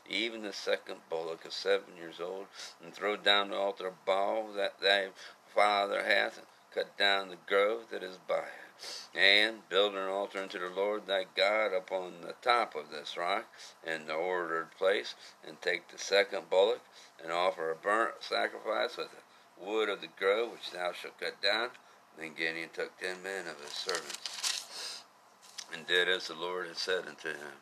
even 0.09 0.41
the 0.41 0.53
second 0.53 1.01
bullock 1.09 1.45
of 1.45 1.53
seven 1.53 1.95
years 1.95 2.19
old, 2.19 2.47
and 2.83 2.93
throw 2.93 3.15
down 3.15 3.49
the 3.49 3.57
altar 3.57 3.87
of 3.87 4.05
Baal 4.05 4.51
that 4.53 4.79
thy 4.79 5.09
father 5.53 6.03
hath, 6.03 6.37
and 6.37 6.47
cut 6.73 6.97
down 6.97 7.29
the 7.29 7.37
grove 7.47 7.89
that 7.91 8.03
is 8.03 8.17
by 8.27 8.39
it 8.39 8.64
and 9.13 9.67
build 9.69 9.95
an 9.95 10.07
altar 10.07 10.39
unto 10.39 10.59
the 10.59 10.69
Lord 10.69 11.07
thy 11.07 11.25
God 11.35 11.73
upon 11.73 12.21
the 12.21 12.35
top 12.41 12.75
of 12.75 12.89
this 12.91 13.15
rock 13.17 13.45
in 13.85 14.07
the 14.07 14.13
ordered 14.13 14.71
place, 14.77 15.15
and 15.47 15.61
take 15.61 15.87
the 15.87 15.97
second 15.97 16.49
bullock, 16.49 16.81
and 17.23 17.31
offer 17.31 17.71
a 17.71 17.75
burnt 17.75 18.15
sacrifice 18.19 18.97
with 18.97 19.09
the 19.11 19.65
wood 19.65 19.89
of 19.89 20.01
the 20.01 20.09
grove 20.19 20.51
which 20.51 20.71
thou 20.71 20.91
shalt 20.91 21.19
cut 21.19 21.41
down. 21.41 21.69
Then 22.17 22.33
Gideon 22.37 22.69
took 22.73 22.97
ten 22.99 23.21
men 23.23 23.47
of 23.47 23.59
his 23.61 23.73
servants, 23.73 25.03
and 25.73 25.85
did 25.87 26.07
as 26.07 26.27
the 26.27 26.35
Lord 26.35 26.67
had 26.67 26.77
said 26.77 27.07
unto 27.07 27.29
him. 27.29 27.59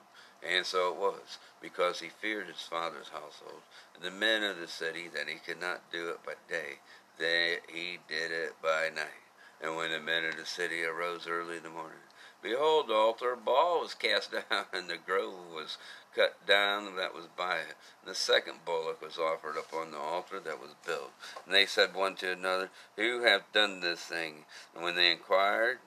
And 0.47 0.65
so 0.65 0.89
it 0.89 0.97
was, 0.97 1.37
because 1.61 2.01
he 2.01 2.09
feared 2.09 2.47
his 2.47 2.61
father's 2.61 3.09
household, 3.09 3.61
and 3.95 4.03
the 4.03 4.11
men 4.11 4.43
of 4.43 4.59
the 4.59 4.67
city, 4.67 5.07
that 5.13 5.29
he 5.29 5.35
could 5.35 5.61
not 5.61 5.89
do 5.91 6.09
it 6.09 6.23
by 6.25 6.33
day, 6.49 6.79
that 7.17 7.59
he 7.67 7.99
did 8.09 8.31
it 8.31 8.53
by 8.61 8.89
night. 8.93 9.22
And 9.61 9.75
when 9.75 9.91
the 9.91 9.99
men 9.99 10.25
of 10.25 10.37
the 10.37 10.45
city 10.45 10.83
arose 10.83 11.27
early 11.27 11.57
in 11.57 11.63
the 11.63 11.69
morning, 11.69 11.99
behold, 12.41 12.87
the 12.87 12.93
altar 12.93 13.33
of 13.33 13.45
Baal 13.45 13.81
was 13.81 13.93
cast 13.93 14.31
down, 14.49 14.65
and 14.73 14.89
the 14.89 14.97
grove 14.97 15.53
was 15.53 15.77
cut 16.15 16.45
down 16.45 16.95
that 16.95 17.13
was 17.13 17.27
by 17.37 17.57
it. 17.57 17.75
And 18.01 18.11
the 18.11 18.15
second 18.15 18.65
bullock 18.65 19.01
was 19.01 19.17
offered 19.17 19.57
upon 19.57 19.91
the 19.91 19.97
altar 19.97 20.39
that 20.39 20.61
was 20.61 20.75
built. 20.85 21.11
And 21.45 21.53
they 21.53 21.65
said 21.65 21.95
one 21.95 22.15
to 22.17 22.31
another, 22.31 22.69
Who 22.97 23.23
hath 23.23 23.51
done 23.53 23.79
this 23.79 24.01
thing? 24.01 24.45
And 24.75 24.83
when 24.83 24.95
they 24.95 25.11
inquired 25.11 25.79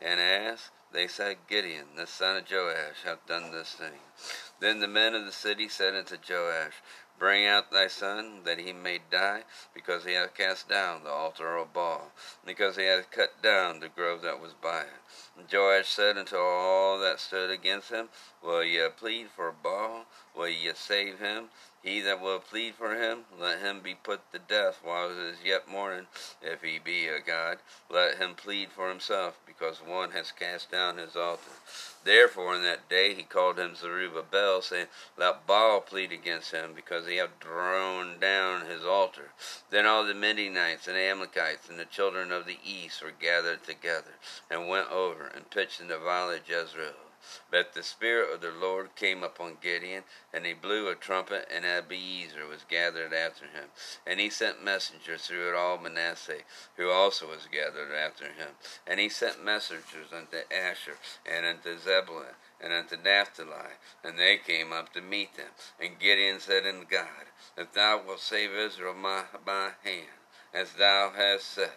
and 0.00 0.20
asked, 0.20 0.70
they 0.92 1.06
said, 1.06 1.36
Gideon, 1.48 1.86
the 1.96 2.06
son 2.06 2.36
of 2.36 2.50
Joash, 2.50 3.04
hath 3.04 3.24
done 3.26 3.52
this 3.52 3.72
thing. 3.72 4.00
Then 4.58 4.80
the 4.80 4.88
men 4.88 5.14
of 5.14 5.24
the 5.24 5.32
city 5.32 5.68
said 5.68 5.94
unto 5.94 6.16
Joash, 6.16 6.82
Bring 7.20 7.44
out 7.44 7.70
thy 7.70 7.88
son, 7.88 8.44
that 8.44 8.58
he 8.58 8.72
may 8.72 8.98
die, 9.10 9.44
because 9.74 10.06
he 10.06 10.14
hath 10.14 10.32
cast 10.32 10.70
down 10.70 11.04
the 11.04 11.10
altar 11.10 11.58
of 11.58 11.74
Baal, 11.74 12.12
because 12.46 12.76
he 12.76 12.84
hath 12.84 13.10
cut 13.10 13.42
down 13.42 13.80
the 13.80 13.90
grove 13.90 14.22
that 14.22 14.40
was 14.40 14.54
by 14.54 14.80
it. 14.80 15.02
And 15.36 15.46
Joash 15.52 15.90
said 15.90 16.16
unto 16.16 16.38
all 16.38 16.98
that 16.98 17.20
stood 17.20 17.50
against 17.50 17.90
him, 17.90 18.08
Will 18.42 18.64
ye 18.64 18.88
plead 18.88 19.28
for 19.36 19.52
Baal? 19.52 20.06
Will 20.34 20.48
ye 20.48 20.72
save 20.74 21.18
him? 21.18 21.50
He 21.82 22.00
that 22.00 22.20
will 22.20 22.40
plead 22.40 22.74
for 22.74 22.94
him, 22.94 23.24
let 23.38 23.60
him 23.60 23.80
be 23.80 23.94
put 23.94 24.20
to 24.32 24.38
death 24.38 24.80
while 24.82 25.10
it 25.10 25.16
is 25.16 25.42
yet 25.42 25.66
morning. 25.66 26.08
If 26.42 26.60
he 26.60 26.78
be 26.78 27.08
a 27.08 27.20
god, 27.20 27.58
let 27.88 28.18
him 28.18 28.34
plead 28.34 28.70
for 28.70 28.90
himself, 28.90 29.38
because 29.46 29.78
one 29.78 30.10
has 30.10 30.30
cast 30.30 30.70
down 30.70 30.98
his 30.98 31.16
altar. 31.16 31.52
Therefore 32.04 32.54
in 32.54 32.62
that 32.64 32.90
day 32.90 33.14
he 33.14 33.22
called 33.22 33.58
him 33.58 33.76
Jerubbaal, 33.76 34.62
saying, 34.62 34.88
Let 35.16 35.46
Baal 35.46 35.80
plead 35.80 36.12
against 36.12 36.50
him, 36.50 36.74
because 36.74 37.06
he 37.06 37.16
hath 37.16 37.40
thrown 37.40 38.18
down 38.18 38.66
his 38.66 38.84
altar. 38.84 39.30
Then 39.70 39.86
all 39.86 40.04
the 40.04 40.12
Midianites 40.12 40.86
and 40.86 40.98
Amalekites 40.98 41.70
and 41.70 41.78
the 41.78 41.86
children 41.86 42.30
of 42.30 42.44
the 42.44 42.58
east 42.62 43.02
were 43.02 43.10
gathered 43.10 43.64
together, 43.64 44.18
and 44.50 44.68
went 44.68 44.90
over 44.90 45.28
and 45.28 45.48
pitched 45.48 45.80
in 45.80 45.88
the 45.88 45.98
valley 45.98 46.36
of 46.36 46.48
Jezreel. 46.48 47.09
But 47.50 47.74
the 47.74 47.82
Spirit 47.82 48.32
of 48.32 48.40
the 48.40 48.52
Lord 48.52 48.94
came 48.94 49.22
upon 49.22 49.58
Gideon, 49.60 50.04
and 50.32 50.46
he 50.46 50.54
blew 50.54 50.88
a 50.88 50.94
trumpet, 50.94 51.48
and 51.50 51.64
Abiezer 51.64 52.46
was 52.46 52.64
gathered 52.68 53.12
after 53.12 53.44
him. 53.44 53.70
And 54.06 54.20
he 54.20 54.30
sent 54.30 54.62
messengers 54.62 55.26
through 55.26 55.56
all 55.56 55.76
Manasseh, 55.76 56.42
who 56.76 56.90
also 56.90 57.28
was 57.28 57.48
gathered 57.50 57.92
after 57.92 58.26
him. 58.26 58.50
And 58.86 59.00
he 59.00 59.08
sent 59.08 59.44
messengers 59.44 60.12
unto 60.12 60.38
Asher, 60.50 60.96
and 61.26 61.44
unto 61.44 61.76
Zebulun, 61.76 62.36
and 62.60 62.72
unto 62.72 62.96
Naphtali, 62.96 63.74
and 64.04 64.18
they 64.18 64.38
came 64.38 64.72
up 64.72 64.92
to 64.92 65.00
meet 65.00 65.34
them. 65.36 65.50
And 65.80 65.98
Gideon 65.98 66.40
said 66.40 66.66
unto 66.66 66.86
God, 66.86 67.26
If 67.56 67.72
thou 67.72 68.02
wilt 68.06 68.20
save 68.20 68.52
Israel 68.52 68.94
by 68.94 69.24
my 69.44 69.72
hand, 69.82 70.06
as 70.54 70.74
thou 70.74 71.10
hast 71.14 71.48
said, 71.48 71.72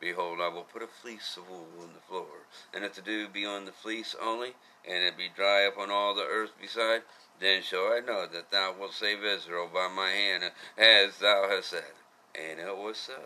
Behold, 0.00 0.40
I 0.40 0.48
will 0.48 0.64
put 0.64 0.82
a 0.82 0.86
fleece 0.86 1.36
of 1.38 1.48
wool 1.48 1.68
on 1.80 1.94
the 1.94 2.00
floor, 2.00 2.46
and 2.74 2.84
if 2.84 2.94
the 2.94 3.00
dew 3.00 3.26
be 3.28 3.46
on 3.46 3.64
the 3.64 3.72
fleece 3.72 4.14
only, 4.20 4.54
and 4.88 5.02
it 5.02 5.16
be 5.16 5.28
dry 5.34 5.62
upon 5.62 5.90
all 5.90 6.14
the 6.14 6.22
earth 6.22 6.52
beside, 6.60 7.02
then 7.40 7.62
shall 7.62 7.92
I 7.92 8.00
know 8.00 8.26
that 8.26 8.50
thou 8.50 8.74
wilt 8.78 8.92
save 8.92 9.24
Israel 9.24 9.68
by 9.72 9.88
my 9.88 10.10
hand, 10.10 10.44
as 10.78 11.18
thou 11.18 11.48
hast 11.48 11.70
said. 11.70 11.92
And 12.34 12.60
it 12.60 12.76
was 12.76 12.96
so. 12.96 13.20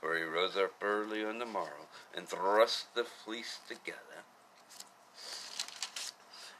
For 0.00 0.16
he 0.16 0.22
rose 0.22 0.56
up 0.56 0.72
early 0.82 1.24
on 1.24 1.38
the 1.38 1.46
morrow, 1.46 1.88
and 2.14 2.28
thrust 2.28 2.94
the 2.94 3.04
fleece 3.04 3.58
together, 3.66 4.24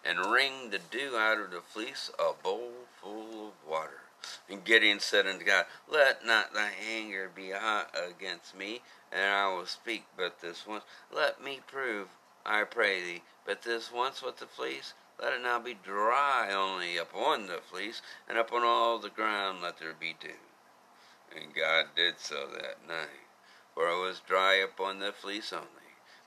and 0.04 0.30
wringed 0.30 0.72
the 0.72 0.78
dew 0.78 1.16
out 1.16 1.38
of 1.38 1.50
the 1.50 1.60
fleece 1.60 2.10
a 2.18 2.32
bowl 2.32 2.72
full 3.00 3.48
of 3.48 3.68
water. 3.68 4.00
And 4.48 4.64
Gideon 4.64 5.00
said 5.00 5.26
unto 5.26 5.44
God, 5.44 5.66
Let 5.88 6.24
not 6.24 6.54
thy 6.54 6.70
anger 6.90 7.30
be 7.32 7.50
hot 7.50 7.94
against 7.94 8.56
me, 8.56 8.80
and 9.12 9.32
I 9.32 9.48
will 9.54 9.66
speak 9.66 10.04
but 10.16 10.40
this 10.40 10.66
once. 10.66 10.84
Let 11.12 11.42
me 11.42 11.60
prove, 11.66 12.08
I 12.44 12.64
pray 12.64 13.00
thee, 13.02 13.22
but 13.46 13.62
this 13.62 13.92
once 13.92 14.22
with 14.22 14.38
the 14.38 14.46
fleece. 14.46 14.94
Let 15.20 15.32
it 15.32 15.42
now 15.42 15.58
be 15.58 15.74
dry 15.74 16.52
only 16.52 16.98
upon 16.98 17.46
the 17.46 17.60
fleece, 17.70 18.02
and 18.28 18.36
upon 18.36 18.64
all 18.64 18.98
the 18.98 19.08
ground 19.08 19.62
let 19.62 19.78
there 19.78 19.94
be 19.98 20.14
dew. 20.20 20.28
And 21.34 21.54
God 21.54 21.86
did 21.96 22.18
so 22.18 22.46
that 22.52 22.86
night, 22.86 23.24
for 23.74 23.88
it 23.88 23.98
was 23.98 24.20
dry 24.20 24.54
upon 24.54 24.98
the 24.98 25.12
fleece 25.12 25.52
only, 25.52 25.66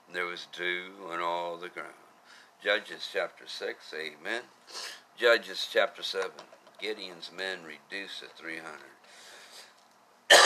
and 0.06 0.16
there 0.16 0.26
was 0.26 0.48
dew 0.52 0.92
on 1.08 1.20
all 1.20 1.56
the 1.56 1.68
ground. 1.68 1.94
Judges 2.62 3.08
chapter 3.12 3.44
6, 3.46 3.94
amen. 3.94 4.42
Judges 5.16 5.68
chapter 5.72 6.02
7, 6.02 6.30
Gideon's 6.80 7.30
men 7.34 7.60
reduced 7.64 8.20
to 8.20 8.26
300. 8.36 8.66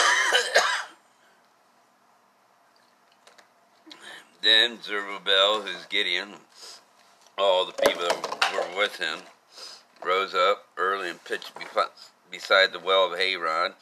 then 4.41 4.77
Jerubbaal, 4.77 5.65
who's 5.65 5.85
Gideon, 5.87 6.35
all 7.37 7.65
the 7.65 7.73
people 7.73 8.01
that 8.01 8.51
were 8.53 8.77
with 8.77 8.97
him, 8.97 9.19
rose 10.03 10.33
up 10.33 10.67
early 10.77 11.09
and 11.09 11.23
pitched 11.23 11.51
beside 12.31 12.71
the 12.71 12.79
well 12.79 13.11
of 13.11 13.19
Harod, 13.19 13.73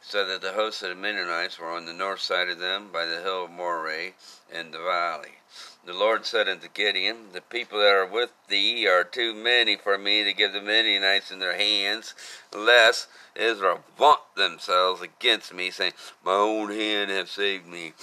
so 0.00 0.26
that 0.26 0.40
the 0.42 0.52
hosts 0.52 0.82
of 0.82 0.90
the 0.90 0.94
Midianites 0.94 1.58
were 1.58 1.70
on 1.70 1.86
the 1.86 1.92
north 1.92 2.20
side 2.20 2.48
of 2.48 2.58
them 2.58 2.88
by 2.92 3.04
the 3.04 3.22
hill 3.22 3.44
of 3.44 3.50
Moreh 3.50 4.12
in 4.52 4.70
the 4.70 4.78
valley. 4.78 5.38
The 5.84 5.92
Lord 5.92 6.26
said 6.26 6.48
unto 6.48 6.68
Gideon, 6.68 7.32
The 7.32 7.40
people 7.40 7.80
that 7.80 7.92
are 7.92 8.06
with 8.06 8.30
thee 8.48 8.86
are 8.86 9.04
too 9.04 9.34
many 9.34 9.76
for 9.76 9.98
me 9.98 10.22
to 10.22 10.32
give 10.32 10.52
the 10.52 10.60
Midianites 10.60 11.30
in 11.30 11.40
their 11.40 11.56
hands, 11.56 12.14
lest 12.54 13.08
Israel 13.34 13.80
vaunt 13.98 14.20
themselves 14.36 15.02
against 15.02 15.52
me, 15.52 15.70
saying, 15.70 15.92
My 16.24 16.32
own 16.32 16.70
hand 16.70 17.10
hath 17.10 17.30
saved 17.30 17.66
me. 17.66 17.94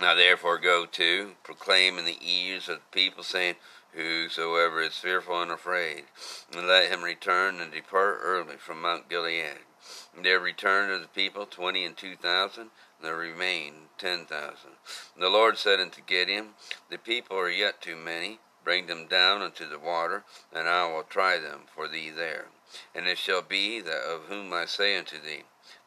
Now 0.00 0.14
therefore 0.14 0.58
go 0.58 0.86
to, 0.86 1.32
proclaim 1.42 1.98
in 1.98 2.04
the 2.04 2.18
ears 2.22 2.68
of 2.68 2.76
the 2.76 2.82
people, 2.92 3.22
saying, 3.22 3.56
Whosoever 3.94 4.80
is 4.80 4.96
fearful 4.96 5.42
and 5.42 5.50
afraid, 5.50 6.04
and 6.52 6.68
let 6.68 6.90
him 6.90 7.02
return 7.02 7.60
and 7.60 7.72
depart 7.72 8.18
early 8.22 8.56
from 8.56 8.82
Mount 8.82 9.08
Gilead. 9.08 9.58
And 10.14 10.24
there 10.24 10.38
returned 10.38 10.92
of 10.92 11.00
the 11.00 11.08
people 11.08 11.46
twenty 11.46 11.84
and 11.84 11.96
two 11.96 12.14
thousand, 12.14 12.70
and 12.98 13.02
there 13.02 13.16
remained 13.16 13.88
ten 13.96 14.26
thousand. 14.26 14.72
The 15.16 15.28
Lord 15.28 15.58
said 15.58 15.80
unto 15.80 16.02
Gideon, 16.02 16.50
The 16.90 16.98
people 16.98 17.38
are 17.38 17.50
yet 17.50 17.80
too 17.80 17.96
many. 17.96 18.38
Bring 18.64 18.86
them 18.86 19.06
down 19.06 19.40
unto 19.40 19.66
the 19.66 19.78
water, 19.78 20.24
and 20.52 20.68
I 20.68 20.86
will 20.92 21.04
try 21.04 21.38
them 21.38 21.62
for 21.74 21.88
thee 21.88 22.10
there. 22.10 22.48
And 22.94 23.06
it 23.06 23.16
shall 23.16 23.40
be 23.40 23.80
that 23.80 24.02
of 24.02 24.24
whom 24.24 24.52
I 24.52 24.66
say 24.66 24.98
unto 24.98 25.18
thee, 25.18 25.44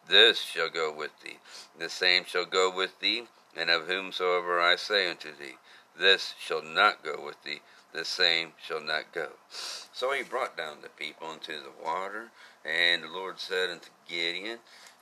This 0.07 0.41
shall 0.41 0.69
go 0.69 0.91
with 0.91 1.11
thee, 1.21 1.37
the 1.77 1.89
same 1.89 2.25
shall 2.25 2.45
go 2.45 2.71
with 2.75 2.99
thee, 2.99 3.27
and 3.55 3.69
of 3.69 3.85
whomsoever 3.85 4.59
I 4.59 4.77
say 4.77 5.07
unto 5.07 5.29
thee, 5.29 5.57
This 5.95 6.33
shall 6.39 6.63
not 6.63 7.03
go 7.03 7.23
with 7.23 7.43
thee, 7.43 7.61
the 7.93 8.05
same 8.05 8.53
shall 8.61 8.81
not 8.81 9.11
go. 9.11 9.29
So 9.49 10.11
he 10.11 10.23
brought 10.23 10.57
down 10.57 10.77
the 10.81 10.89
people 10.89 11.31
into 11.31 11.53
the 11.53 11.83
water, 11.83 12.31
and 12.65 13.03
the 13.03 13.09
Lord 13.09 13.39
said 13.39 13.69
unto 13.69 13.89
Gideon, 14.07 14.59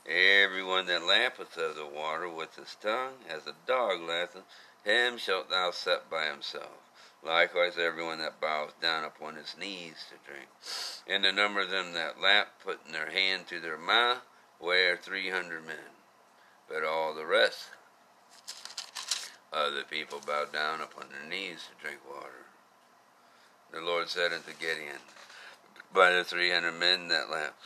Everyone 0.07 0.87
that 0.87 1.03
lappeth 1.03 1.57
of 1.57 1.75
the 1.75 1.85
water 1.85 2.27
with 2.27 2.55
his 2.55 2.75
tongue, 2.81 3.15
as 3.29 3.45
a 3.45 3.53
dog 3.67 4.01
lappeth, 4.01 4.43
him 4.83 5.17
shalt 5.17 5.49
thou 5.49 5.71
set 5.71 6.09
by 6.09 6.25
himself. 6.25 6.89
Likewise, 7.21 7.77
everyone 7.77 8.19
that 8.19 8.39
boweth 8.39 8.79
down 8.79 9.03
upon 9.03 9.35
his 9.35 9.55
knees 9.59 10.05
to 10.09 10.31
drink. 10.31 10.47
And 11.05 11.23
the 11.23 11.33
number 11.33 11.59
of 11.59 11.69
them 11.69 11.93
that 11.93 12.21
lap, 12.21 12.53
putting 12.63 12.93
their 12.93 13.11
hand 13.11 13.47
to 13.47 13.59
their 13.59 13.77
mouth, 13.77 14.21
were 14.59 14.97
three 14.97 15.29
hundred 15.29 15.67
men. 15.67 15.99
But 16.67 16.83
all 16.83 17.13
the 17.13 17.25
rest 17.25 17.69
of 19.51 19.73
the 19.73 19.83
people 19.83 20.21
bowed 20.25 20.53
down 20.53 20.81
upon 20.81 21.09
their 21.09 21.29
knees 21.29 21.67
to 21.67 21.83
drink 21.83 21.99
water. 22.09 22.48
The 23.71 23.81
Lord 23.81 24.09
said 24.09 24.33
unto 24.33 24.51
Gideon, 24.59 24.97
By 25.93 26.11
the 26.11 26.23
three 26.23 26.49
hundred 26.49 26.73
men 26.73 27.07
that 27.09 27.29
lapped, 27.29 27.65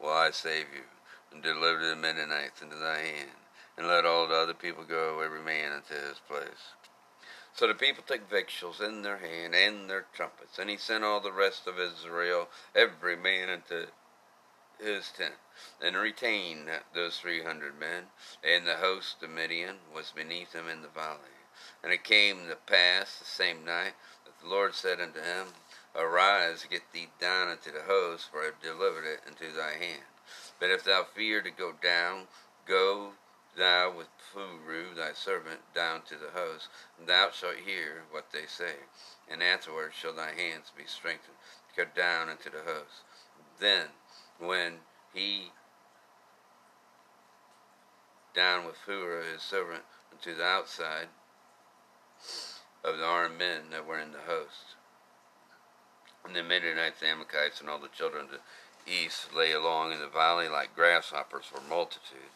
will 0.00 0.10
I 0.10 0.32
save 0.32 0.66
you 0.74 0.82
and 1.30 1.42
deliver 1.42 1.86
the 1.86 1.94
Midianites 1.94 2.60
into 2.60 2.74
thy 2.74 2.98
hand, 2.98 3.30
and 3.76 3.86
let 3.86 4.04
all 4.04 4.26
the 4.26 4.34
other 4.34 4.54
people 4.54 4.82
go, 4.82 5.20
every 5.20 5.40
man 5.40 5.72
into 5.72 5.94
his 5.94 6.18
place. 6.28 6.74
So 7.54 7.68
the 7.68 7.74
people 7.74 8.02
took 8.04 8.28
victuals 8.28 8.80
in 8.80 9.02
their 9.02 9.18
hand 9.18 9.54
and 9.54 9.88
their 9.88 10.06
trumpets, 10.12 10.58
and 10.58 10.68
he 10.68 10.76
sent 10.76 11.04
all 11.04 11.20
the 11.20 11.32
rest 11.32 11.68
of 11.68 11.78
Israel, 11.78 12.48
every 12.74 13.16
man 13.16 13.48
into 13.48 13.86
his 14.80 15.08
tent, 15.16 15.34
and 15.80 15.96
retained 15.96 16.68
those 16.94 17.18
three 17.18 17.44
hundred 17.44 17.78
men, 17.78 18.06
and 18.42 18.66
the 18.66 18.78
host 18.78 19.22
of 19.22 19.30
Midian 19.30 19.76
was 19.94 20.10
beneath 20.10 20.52
him 20.52 20.68
in 20.68 20.82
the 20.82 20.88
valley. 20.88 21.18
And 21.84 21.92
it 21.92 22.02
came 22.02 22.48
to 22.48 22.56
pass 22.56 23.18
the 23.18 23.24
same 23.24 23.64
night 23.64 23.92
the 24.24 24.48
Lord 24.48 24.74
said 24.74 25.00
unto 25.00 25.20
him, 25.20 25.48
Arise, 25.94 26.66
get 26.68 26.92
thee 26.92 27.08
down 27.20 27.50
into 27.50 27.70
the 27.70 27.82
host, 27.82 28.30
for 28.30 28.42
I 28.42 28.46
have 28.46 28.60
delivered 28.60 29.04
it 29.04 29.20
into 29.26 29.54
thy 29.54 29.72
hand. 29.72 30.02
But 30.58 30.70
if 30.70 30.84
thou 30.84 31.04
fear 31.04 31.40
to 31.42 31.50
go 31.50 31.72
down, 31.82 32.28
go 32.66 33.12
thou 33.56 33.92
with 33.96 34.08
Phurah 34.32 34.94
thy 34.96 35.12
servant 35.12 35.60
down 35.74 36.02
to 36.08 36.16
the 36.16 36.30
host, 36.34 36.68
and 36.98 37.06
thou 37.06 37.30
shalt 37.30 37.56
hear 37.64 38.02
what 38.10 38.32
they 38.32 38.46
say. 38.46 38.74
And 39.30 39.42
afterward 39.42 39.92
shall 39.94 40.14
thy 40.14 40.32
hands 40.32 40.72
be 40.76 40.84
strengthened 40.86 41.36
go 41.76 41.84
down 41.94 42.28
into 42.28 42.50
the 42.50 42.62
host. 42.64 43.02
Then, 43.58 43.88
when 44.38 44.74
he 45.12 45.50
down 48.34 48.64
with 48.64 48.76
Phurah 48.76 49.32
his 49.32 49.42
servant 49.42 49.82
unto 50.12 50.34
the 50.34 50.44
outside 50.44 51.08
of 52.84 52.98
the 52.98 53.04
armed 53.04 53.38
men 53.38 53.70
that 53.70 53.86
were 53.86 53.98
in 53.98 54.12
the 54.12 54.26
host. 54.26 54.76
And 56.24 56.36
the 56.36 56.42
Midianites, 56.42 57.00
the 57.00 57.08
Amalekites, 57.08 57.60
and 57.60 57.68
all 57.68 57.78
the 57.78 57.88
children 57.88 58.26
of 58.26 58.30
the 58.30 58.40
east 58.86 59.34
lay 59.34 59.52
along 59.52 59.92
in 59.92 60.00
the 60.00 60.06
valley 60.06 60.48
like 60.48 60.74
grasshoppers 60.74 61.46
for 61.46 61.60
multitude, 61.68 62.32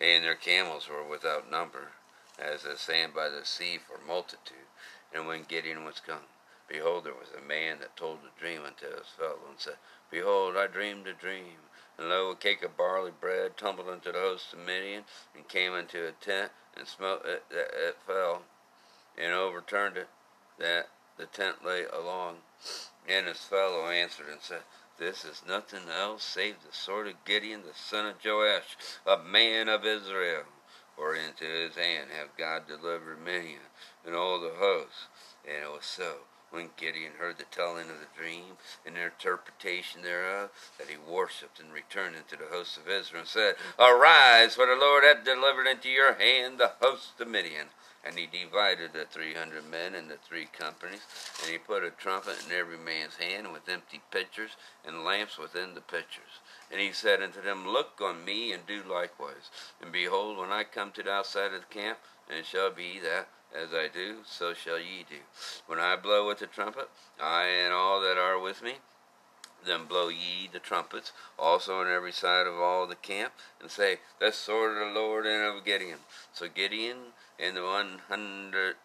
and 0.00 0.24
their 0.24 0.36
camels 0.36 0.88
were 0.88 1.02
without 1.02 1.50
number, 1.50 1.92
as 2.38 2.62
the 2.62 2.76
sand 2.76 3.14
by 3.14 3.28
the 3.28 3.44
sea 3.44 3.78
for 3.78 3.98
multitude. 4.06 4.70
And 5.12 5.26
when 5.26 5.44
Gideon 5.44 5.84
was 5.84 6.00
come, 6.00 6.30
behold, 6.68 7.04
there 7.04 7.14
was 7.14 7.30
a 7.36 7.46
man 7.46 7.78
that 7.80 7.96
told 7.96 8.18
a 8.18 8.40
dream 8.40 8.62
unto 8.64 8.86
his 8.86 9.08
fellow, 9.18 9.38
and 9.48 9.58
said, 9.58 9.76
Behold, 10.10 10.56
I 10.56 10.66
dreamed 10.68 11.06
a 11.06 11.12
dream. 11.12 11.66
And 11.98 12.08
lo, 12.08 12.30
a 12.30 12.36
cake 12.36 12.62
of 12.62 12.76
barley 12.76 13.10
bread 13.10 13.56
tumbled 13.56 13.88
into 13.88 14.12
the 14.12 14.18
host 14.18 14.52
of 14.52 14.60
Midian, 14.60 15.04
and 15.34 15.48
came 15.48 15.74
into 15.74 16.06
a 16.06 16.12
tent, 16.12 16.52
and 16.76 16.86
smote 16.86 17.24
it, 17.26 17.44
it, 17.50 17.74
it 17.74 17.96
fell, 18.06 18.42
and 19.18 19.32
overturned 19.32 19.96
it, 19.96 20.08
that 20.58 20.88
the 21.16 21.26
tent 21.26 21.64
lay 21.64 21.84
along. 21.84 22.36
And 23.08 23.26
his 23.26 23.38
fellow 23.38 23.88
answered 23.88 24.28
and 24.30 24.40
said, 24.40 24.62
this 24.98 25.24
is 25.24 25.42
nothing 25.46 25.88
else 25.88 26.24
save 26.24 26.56
the 26.60 26.72
sword 26.72 27.06
of 27.06 27.24
Gideon, 27.24 27.62
the 27.62 27.72
son 27.72 28.06
of 28.06 28.16
Joash, 28.24 28.76
a 29.06 29.16
man 29.16 29.68
of 29.68 29.86
Israel. 29.86 30.42
For 30.96 31.14
into 31.14 31.44
his 31.44 31.76
hand 31.76 32.10
hath 32.10 32.36
God 32.36 32.66
delivered 32.66 33.24
Midian 33.24 33.70
and 34.04 34.16
all 34.16 34.40
the 34.40 34.54
hosts. 34.58 35.06
And 35.46 35.62
it 35.62 35.70
was 35.70 35.84
so, 35.84 36.26
when 36.50 36.70
Gideon 36.76 37.12
heard 37.18 37.38
the 37.38 37.44
telling 37.44 37.88
of 37.88 38.00
the 38.00 38.20
dream 38.20 38.58
and 38.84 38.96
the 38.96 39.04
interpretation 39.04 40.02
thereof, 40.02 40.50
that 40.78 40.88
he 40.88 40.96
worshipped 40.96 41.60
and 41.60 41.72
returned 41.72 42.16
into 42.16 42.36
the 42.36 42.50
host 42.50 42.76
of 42.76 42.88
Israel 42.88 43.20
and 43.20 43.28
said, 43.28 43.54
Arise, 43.78 44.56
for 44.56 44.66
the 44.66 44.74
Lord 44.74 45.04
hath 45.04 45.24
delivered 45.24 45.68
into 45.68 45.88
your 45.88 46.14
hand 46.14 46.58
the 46.58 46.72
host 46.80 47.20
of 47.20 47.28
Midian. 47.28 47.68
And 48.04 48.18
he 48.18 48.26
divided 48.26 48.92
the 48.92 49.04
three 49.04 49.34
hundred 49.34 49.68
men 49.68 49.94
into 49.94 50.16
three 50.16 50.46
companies, 50.46 51.00
and 51.42 51.50
he 51.50 51.58
put 51.58 51.82
a 51.82 51.90
trumpet 51.90 52.36
in 52.46 52.52
every 52.52 52.78
man's 52.78 53.16
hand 53.16 53.52
with 53.52 53.68
empty 53.68 54.00
pitchers 54.10 54.52
and 54.86 55.04
lamps 55.04 55.36
within 55.36 55.74
the 55.74 55.80
pitchers. 55.80 56.40
And 56.70 56.80
he 56.80 56.92
said 56.92 57.22
unto 57.22 57.42
them, 57.42 57.66
Look 57.66 58.00
on 58.00 58.24
me 58.24 58.52
and 58.52 58.66
do 58.66 58.82
likewise. 58.82 59.50
And 59.82 59.92
behold, 59.92 60.38
when 60.38 60.50
I 60.50 60.64
come 60.64 60.92
to 60.92 61.02
the 61.02 61.10
outside 61.10 61.52
of 61.52 61.60
the 61.60 61.74
camp, 61.74 61.98
and 62.28 62.38
it 62.38 62.46
shall 62.46 62.70
be 62.70 63.00
that 63.00 63.28
as 63.54 63.72
I 63.72 63.88
do, 63.88 64.18
so 64.26 64.52
shall 64.54 64.78
ye 64.78 65.04
do. 65.08 65.16
When 65.66 65.78
I 65.78 65.96
blow 65.96 66.26
with 66.26 66.38
the 66.38 66.46
trumpet, 66.46 66.90
I 67.20 67.44
and 67.44 67.72
all 67.72 68.00
that 68.02 68.18
are 68.18 68.38
with 68.38 68.62
me, 68.62 68.74
then 69.64 69.86
blow 69.86 70.08
ye 70.08 70.48
the 70.52 70.58
trumpets 70.58 71.12
also 71.38 71.80
on 71.80 71.88
every 71.88 72.12
side 72.12 72.46
of 72.46 72.54
all 72.54 72.86
the 72.86 72.94
camp, 72.94 73.32
and 73.60 73.70
say, 73.70 73.98
The 74.20 74.32
sword 74.32 74.76
of 74.76 74.88
the 74.88 75.00
Lord 75.00 75.26
and 75.26 75.42
of 75.42 75.64
Gideon. 75.64 75.98
So 76.32 76.48
Gideon 76.48 77.12
and 77.38 77.56
the 77.56 77.62
one 77.62 78.00
hundred 78.08 78.76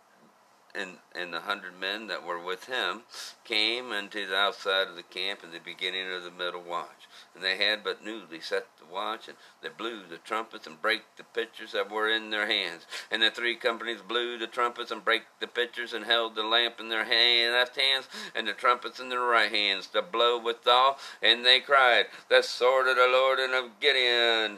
and, 0.75 0.97
and 1.15 1.33
the 1.33 1.41
hundred 1.41 1.79
men 1.79 2.07
that 2.07 2.25
were 2.25 2.39
with 2.39 2.65
him 2.65 3.01
came 3.43 3.91
unto 3.91 4.25
the 4.25 4.35
outside 4.35 4.87
of 4.87 4.95
the 4.95 5.03
camp 5.03 5.43
in 5.43 5.51
the 5.51 5.59
beginning 5.59 6.11
of 6.11 6.23
the 6.23 6.31
middle 6.31 6.63
watch. 6.63 7.07
And 7.35 7.43
they 7.43 7.57
had 7.57 7.83
but 7.83 8.03
newly 8.03 8.39
set 8.39 8.65
the 8.79 8.91
watch, 8.91 9.27
and 9.27 9.37
they 9.61 9.69
blew 9.69 10.01
the 10.09 10.17
trumpets 10.17 10.65
and 10.65 10.81
brake 10.81 11.03
the 11.17 11.23
pitchers 11.23 11.73
that 11.73 11.91
were 11.91 12.09
in 12.09 12.31
their 12.31 12.47
hands. 12.47 12.87
And 13.11 13.21
the 13.21 13.29
three 13.29 13.55
companies 13.55 14.01
blew 14.01 14.37
the 14.37 14.47
trumpets 14.47 14.91
and 14.91 15.05
brake 15.05 15.23
the 15.39 15.47
pitchers 15.47 15.93
and 15.93 16.05
held 16.05 16.35
the 16.35 16.43
lamp 16.43 16.79
in 16.79 16.89
their 16.89 17.05
hand, 17.05 17.53
left 17.53 17.79
hands 17.79 18.07
and 18.35 18.47
the 18.47 18.53
trumpets 18.53 18.99
in 18.99 19.09
their 19.09 19.21
right 19.21 19.51
hands 19.51 19.87
to 19.87 20.01
blow 20.01 20.39
withal. 20.39 20.97
And 21.21 21.45
they 21.45 21.59
cried, 21.59 22.05
The 22.29 22.41
sword 22.41 22.87
of 22.87 22.95
the 22.95 23.07
Lord 23.11 23.39
and 23.39 23.53
of 23.53 23.79
Gideon. 23.79 24.57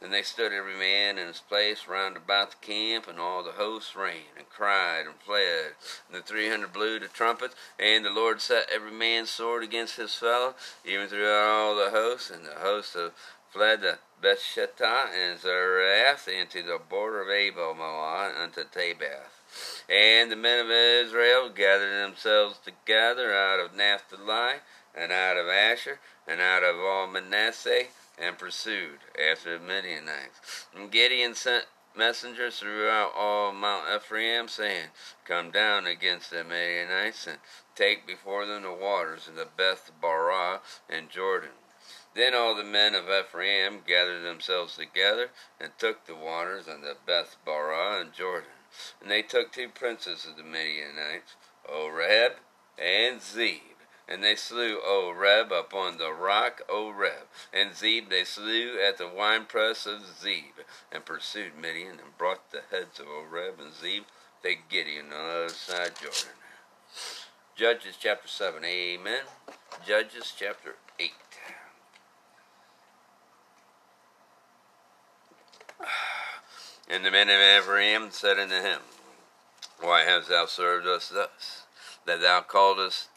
And 0.00 0.12
they 0.12 0.22
stood 0.22 0.52
every 0.52 0.76
man 0.76 1.18
in 1.18 1.28
his 1.28 1.40
place 1.40 1.86
round 1.88 2.16
about 2.16 2.50
the 2.50 2.66
camp, 2.66 3.08
and 3.08 3.18
all 3.18 3.42
the 3.42 3.52
hosts 3.52 3.96
ran 3.96 4.34
and 4.36 4.48
cried 4.48 5.06
and 5.06 5.16
fled. 5.24 5.72
And 6.08 6.16
the 6.16 6.22
three 6.22 6.48
hundred 6.48 6.72
blew 6.72 6.98
the 6.98 7.08
trumpets, 7.08 7.54
and 7.78 8.04
the 8.04 8.10
Lord 8.10 8.40
set 8.40 8.68
every 8.72 8.92
man's 8.92 9.30
sword 9.30 9.62
against 9.62 9.96
his 9.96 10.14
fellow, 10.14 10.54
even 10.84 11.08
throughout 11.08 11.48
all 11.48 11.76
the 11.76 11.90
hosts. 11.90 12.30
And 12.30 12.44
the 12.44 12.60
hosts 12.60 12.94
of 12.94 13.12
fled 13.50 13.82
to 13.82 13.98
Bethshittah 14.20 15.06
and 15.14 15.38
Zerath 15.38 16.26
into 16.26 16.62
the 16.62 16.78
border 16.78 17.22
of 17.22 17.30
Abel 17.30 17.74
Meholah 17.74 18.42
unto 18.42 18.64
Tabbath. 18.64 19.42
And 19.88 20.32
the 20.32 20.36
men 20.36 20.64
of 20.64 20.70
Israel 20.70 21.50
gathered 21.50 22.02
themselves 22.02 22.58
together 22.64 23.32
out 23.32 23.60
of 23.60 23.76
Naphtali, 23.76 24.56
and 24.96 25.12
out 25.12 25.36
of 25.36 25.48
Asher, 25.48 26.00
and 26.26 26.40
out 26.40 26.64
of 26.64 26.76
all 26.78 27.06
Manasseh, 27.06 27.84
and 28.18 28.38
pursued 28.38 29.00
after 29.18 29.58
the 29.58 29.64
Midianites. 29.64 30.66
And 30.74 30.90
Gideon 30.90 31.34
sent 31.34 31.66
messengers 31.96 32.58
throughout 32.58 33.12
all 33.14 33.52
Mount 33.52 33.86
Ephraim, 33.94 34.48
saying, 34.48 34.88
Come 35.24 35.50
down 35.50 35.86
against 35.86 36.30
the 36.30 36.44
Midianites, 36.44 37.26
and 37.26 37.38
take 37.74 38.06
before 38.06 38.46
them 38.46 38.62
the 38.62 38.72
waters 38.72 39.28
of 39.28 39.36
the 39.36 39.48
Beth 39.56 39.90
Barah 40.02 40.60
and 40.88 41.10
Jordan. 41.10 41.50
Then 42.14 42.34
all 42.34 42.54
the 42.54 42.64
men 42.64 42.94
of 42.94 43.08
Ephraim 43.08 43.80
gathered 43.86 44.22
themselves 44.22 44.76
together, 44.76 45.30
and 45.60 45.72
took 45.78 46.06
the 46.06 46.14
waters 46.14 46.68
of 46.68 46.80
the 46.82 46.96
Beth 47.06 47.36
Barah 47.46 48.00
and 48.00 48.12
Jordan. 48.12 48.50
And 49.00 49.10
they 49.10 49.22
took 49.22 49.52
two 49.52 49.68
princes 49.68 50.24
of 50.24 50.36
the 50.36 50.42
Midianites, 50.42 51.34
Oreb 51.64 52.34
and 52.78 53.20
Zeb 53.20 53.73
and 54.08 54.22
they 54.22 54.36
slew 54.36 54.76
Oreb 54.76 55.50
upon 55.50 55.96
the 55.96 56.12
rock 56.12 56.60
Oreb, 56.68 57.26
and 57.52 57.74
Zeb 57.74 58.10
they 58.10 58.24
slew 58.24 58.78
at 58.80 58.98
the 58.98 59.08
winepress 59.08 59.86
of 59.86 60.02
Zeb, 60.20 60.64
and 60.92 61.04
pursued 61.04 61.56
Midian, 61.58 61.92
and 61.92 62.18
brought 62.18 62.50
the 62.50 62.62
heads 62.70 63.00
of 63.00 63.06
Oreb 63.06 63.60
and 63.60 63.72
Zeb 63.72 64.04
to 64.42 64.54
Gideon 64.68 65.06
on 65.06 65.10
the 65.10 65.44
other 65.44 65.48
side 65.48 65.92
Jordan. 66.00 66.36
Judges 67.56 67.96
chapter 67.98 68.28
7, 68.28 68.64
amen. 68.64 69.22
Judges 69.86 70.32
chapter 70.36 70.76
8. 70.98 71.10
And 76.86 77.02
the 77.02 77.10
men 77.10 77.30
of 77.30 77.40
Ephraim 77.40 78.10
said 78.10 78.38
unto 78.38 78.56
him, 78.56 78.80
Why 79.80 80.02
hast 80.02 80.28
thou 80.28 80.44
served 80.44 80.86
us 80.86 81.08
thus, 81.08 81.62
that 82.04 82.20
thou 82.20 82.42
calledst 82.42 82.86
us 82.86 83.08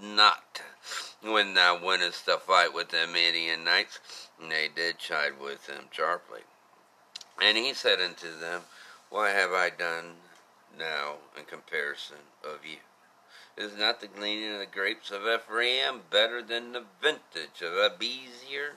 not 0.00 0.62
when 1.22 1.54
thou 1.54 1.82
wentest 1.82 2.24
to 2.26 2.38
fight 2.38 2.74
with 2.74 2.90
the 2.90 3.06
Midianites. 3.06 4.28
And 4.40 4.50
they 4.50 4.68
did 4.74 4.98
chide 4.98 5.40
with 5.40 5.68
him 5.68 5.84
sharply. 5.90 6.40
And 7.40 7.56
he 7.56 7.72
said 7.74 8.00
unto 8.00 8.38
them, 8.38 8.62
Why 9.10 9.30
have 9.30 9.52
I 9.52 9.70
done 9.70 10.16
now 10.78 11.14
in 11.36 11.44
comparison 11.44 12.18
of 12.44 12.64
you? 12.64 12.78
Is 13.56 13.76
not 13.76 14.00
the 14.00 14.06
gleaning 14.06 14.52
of 14.54 14.60
the 14.60 14.66
grapes 14.66 15.10
of 15.10 15.26
Ephraim 15.26 16.02
better 16.10 16.42
than 16.42 16.72
the 16.72 16.84
vintage 17.00 17.60
of 17.60 17.72
Abiezer? 17.72 18.76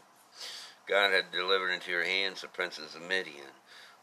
God 0.88 1.12
had 1.12 1.32
delivered 1.32 1.71
into 1.71 1.91
your 1.91 2.04
hands 2.04 2.41
the 2.41 2.47
princes 2.47 2.93
of 2.93 3.01
Midian, 3.01 3.56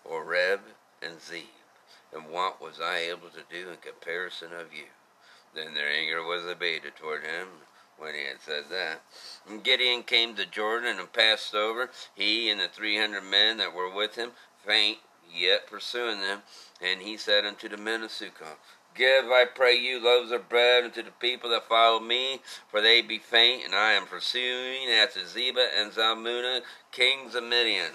Oreb 0.04 0.60
and 1.02 1.20
Zeb. 1.20 1.44
And 2.12 2.30
what 2.30 2.60
was 2.60 2.80
I 2.80 2.98
able 2.98 3.28
to 3.28 3.42
do 3.48 3.70
in 3.70 3.76
comparison 3.76 4.52
of 4.52 4.72
you? 4.72 4.86
Then 5.54 5.74
their 5.74 5.88
anger 5.88 6.22
was 6.22 6.46
abated 6.46 6.96
toward 6.96 7.24
him 7.24 7.48
when 7.98 8.14
he 8.14 8.24
had 8.24 8.40
said 8.40 8.64
that. 8.70 9.02
And 9.48 9.62
Gideon 9.62 10.02
came 10.02 10.34
to 10.34 10.46
Jordan 10.46 10.98
and 10.98 11.12
passed 11.12 11.54
over, 11.54 11.90
he 12.14 12.50
and 12.50 12.60
the 12.60 12.68
three 12.68 12.98
hundred 12.98 13.24
men 13.24 13.58
that 13.58 13.74
were 13.74 13.90
with 13.90 14.16
him, 14.16 14.32
faint, 14.64 14.98
yet 15.32 15.66
pursuing 15.66 16.20
them. 16.20 16.42
And 16.80 17.02
he 17.02 17.16
said 17.16 17.44
unto 17.44 17.68
the 17.68 17.76
men 17.76 18.02
of 18.02 18.10
Succoth, 18.10 18.58
Give, 18.94 19.26
I 19.26 19.46
pray 19.46 19.74
you, 19.74 20.02
loaves 20.02 20.32
of 20.32 20.48
bread 20.48 20.84
unto 20.84 21.02
the 21.02 21.12
people 21.12 21.48
that 21.50 21.68
follow 21.68 22.00
me, 22.00 22.40
for 22.68 22.80
they 22.80 23.00
be 23.00 23.18
faint, 23.18 23.64
and 23.64 23.74
I 23.74 23.92
am 23.92 24.06
pursuing 24.06 24.88
after 24.88 25.20
Zebah 25.20 25.68
and 25.78 25.92
Zalmunna, 25.92 26.60
kings 26.90 27.34
of 27.34 27.44
Midian. 27.44 27.92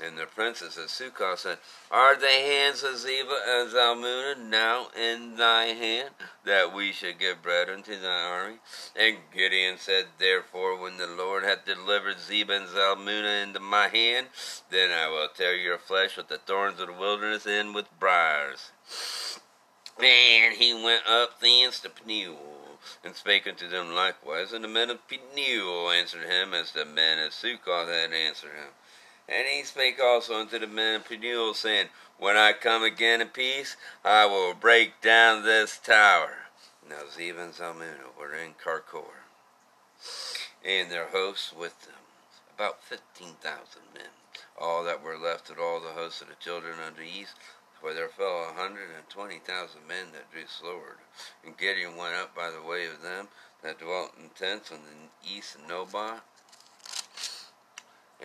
And 0.00 0.16
the 0.16 0.24
princess 0.24 0.78
of 0.78 0.88
Succoth 0.88 1.40
said, 1.40 1.58
Are 1.90 2.16
the 2.16 2.26
hands 2.26 2.82
of 2.82 2.96
Zebah 2.96 3.42
and 3.46 3.70
Zalmunna 3.70 4.38
now 4.38 4.88
in 4.98 5.36
thy 5.36 5.66
hand, 5.66 6.14
that 6.44 6.72
we 6.72 6.92
should 6.92 7.18
give 7.18 7.42
bread 7.42 7.68
unto 7.68 8.00
thy 8.00 8.22
army? 8.22 8.56
And 8.96 9.18
Gideon 9.34 9.76
said, 9.78 10.06
Therefore, 10.18 10.80
when 10.80 10.96
the 10.96 11.06
Lord 11.06 11.44
hath 11.44 11.66
delivered 11.66 12.18
Zebah 12.18 12.56
and 12.56 12.68
Zalmunna 12.68 13.42
into 13.42 13.60
my 13.60 13.88
hand, 13.88 14.28
then 14.70 14.90
I 14.90 15.08
will 15.08 15.28
tear 15.28 15.54
your 15.54 15.78
flesh 15.78 16.16
with 16.16 16.28
the 16.28 16.38
thorns 16.38 16.80
of 16.80 16.86
the 16.86 16.94
wilderness 16.94 17.46
and 17.46 17.74
with 17.74 17.86
briars. 18.00 18.70
And 19.98 20.54
he 20.56 20.72
went 20.72 21.06
up 21.06 21.38
thence 21.40 21.80
to 21.80 21.90
Peniel, 21.90 22.78
and 23.04 23.14
spake 23.14 23.46
unto 23.46 23.68
them 23.68 23.94
likewise. 23.94 24.54
And 24.54 24.64
the 24.64 24.68
men 24.68 24.88
of 24.88 25.06
Peniel 25.06 25.90
answered 25.90 26.24
him 26.24 26.54
as 26.54 26.72
the 26.72 26.86
men 26.86 27.18
of 27.18 27.34
Succoth 27.34 27.88
had 27.88 28.14
answered 28.14 28.54
him. 28.54 28.72
And 29.28 29.46
he 29.46 29.62
spake 29.62 30.00
also 30.00 30.38
unto 30.40 30.58
the 30.58 30.66
men 30.66 30.96
of 30.96 31.08
Peniel, 31.08 31.54
saying, 31.54 31.88
When 32.18 32.36
I 32.36 32.52
come 32.52 32.82
again 32.82 33.20
in 33.20 33.28
peace, 33.28 33.76
I 34.04 34.26
will 34.26 34.54
break 34.54 35.00
down 35.00 35.44
this 35.44 35.78
tower. 35.78 36.48
Now 36.88 37.02
Zeb 37.10 37.38
and 37.38 37.54
Zalmunna 37.54 38.18
were 38.18 38.34
in 38.34 38.54
Karkor, 38.54 39.24
and 40.64 40.90
their 40.90 41.06
hosts 41.08 41.52
with 41.52 41.80
them, 41.86 41.94
about 42.54 42.82
fifteen 42.82 43.34
thousand 43.40 43.82
men, 43.94 44.10
all 44.60 44.82
that 44.84 45.02
were 45.02 45.16
left 45.16 45.48
of 45.48 45.58
all 45.58 45.80
the 45.80 45.92
hosts 45.92 46.20
of 46.20 46.28
the 46.28 46.34
children 46.34 46.74
of 46.86 46.96
the 46.96 47.04
east, 47.04 47.36
for 47.80 47.94
there 47.94 48.08
fell 48.08 48.50
a 48.50 48.60
hundred 48.60 48.90
and 48.94 49.08
twenty 49.08 49.38
thousand 49.38 49.86
men 49.86 50.12
that 50.12 50.30
drew 50.32 50.46
sword. 50.46 50.98
And 51.44 51.56
Gideon 51.56 51.96
went 51.96 52.14
up 52.14 52.34
by 52.34 52.50
the 52.50 52.62
way 52.62 52.86
of 52.86 53.02
them 53.02 53.28
that 53.62 53.78
dwelt 53.78 54.14
in 54.18 54.30
tents 54.30 54.72
on 54.72 54.80
the 54.82 55.32
east 55.32 55.54
of 55.54 55.62
Nobah, 55.62 56.20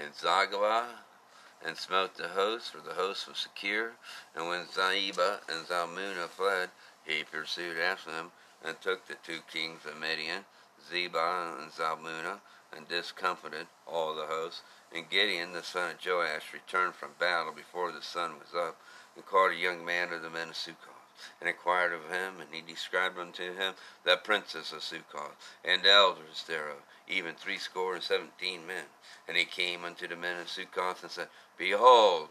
and 0.01 0.15
Zaglah, 0.15 0.87
and 1.65 1.77
smote 1.77 2.15
the 2.15 2.29
host, 2.29 2.71
for 2.71 2.79
the 2.79 2.93
host 2.93 3.27
was 3.27 3.37
secure. 3.37 3.93
And 4.35 4.47
when 4.47 4.67
Zebah 4.67 5.39
and 5.49 5.65
Zalmunna 5.65 6.27
fled, 6.27 6.69
he 7.03 7.23
pursued 7.23 7.77
after 7.77 8.11
them, 8.11 8.31
and 8.63 8.79
took 8.79 9.07
the 9.07 9.15
two 9.15 9.39
kings 9.51 9.85
of 9.85 9.99
Midian, 9.99 10.45
Zebah 10.89 11.61
and 11.61 11.71
Zalmunna, 11.71 12.39
and 12.75 12.87
discomfited 12.87 13.67
all 13.85 14.13
the 14.13 14.25
host. 14.25 14.61
And 14.93 15.09
Gideon, 15.09 15.53
the 15.53 15.63
son 15.63 15.91
of 15.91 16.05
Joash, 16.05 16.53
returned 16.53 16.95
from 16.95 17.11
battle 17.19 17.53
before 17.53 17.91
the 17.91 18.01
sun 18.01 18.33
was 18.39 18.53
up, 18.55 18.77
and 19.15 19.25
called 19.25 19.51
a 19.51 19.55
young 19.55 19.83
man 19.83 20.13
of 20.13 20.21
the 20.21 20.29
men 20.29 20.49
of 20.49 20.55
Succoth 20.55 20.96
and 21.39 21.49
inquired 21.49 21.93
of 21.93 22.09
him, 22.09 22.39
and 22.39 22.49
he 22.51 22.61
described 22.61 23.17
unto 23.17 23.55
him 23.55 23.73
the 24.03 24.17
princess 24.17 24.71
of 24.71 24.83
Succoth, 24.83 25.35
and 25.63 25.83
the 25.83 25.91
elders 25.91 26.43
thereof, 26.47 26.77
even 27.07 27.35
threescore 27.35 27.95
and 27.95 28.03
seventeen 28.03 28.65
men. 28.65 28.85
And 29.27 29.37
he 29.37 29.45
came 29.45 29.83
unto 29.83 30.07
the 30.07 30.15
men 30.15 30.39
of 30.39 30.49
Succoth 30.49 31.03
and 31.03 31.11
said, 31.11 31.27
Behold, 31.57 32.29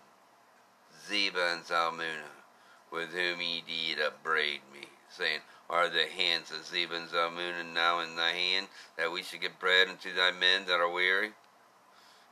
Zebah 1.08 1.54
and 1.54 1.64
Zalmunna, 1.64 2.44
with 2.90 3.12
whom 3.12 3.40
ye 3.40 3.62
did 3.66 4.00
upbraid 4.00 4.60
me, 4.72 4.88
saying, 5.10 5.40
Are 5.68 5.88
the 5.88 6.06
hands 6.06 6.50
of 6.50 6.64
Zebah 6.64 6.96
and 6.96 7.08
Zalmunna 7.08 7.64
now 7.64 8.00
in 8.00 8.16
thy 8.16 8.30
hand, 8.30 8.68
that 8.96 9.12
we 9.12 9.22
should 9.22 9.40
get 9.40 9.60
bread 9.60 9.88
unto 9.88 10.14
thy 10.14 10.30
men 10.30 10.66
that 10.66 10.80
are 10.80 10.90
weary? 10.90 11.32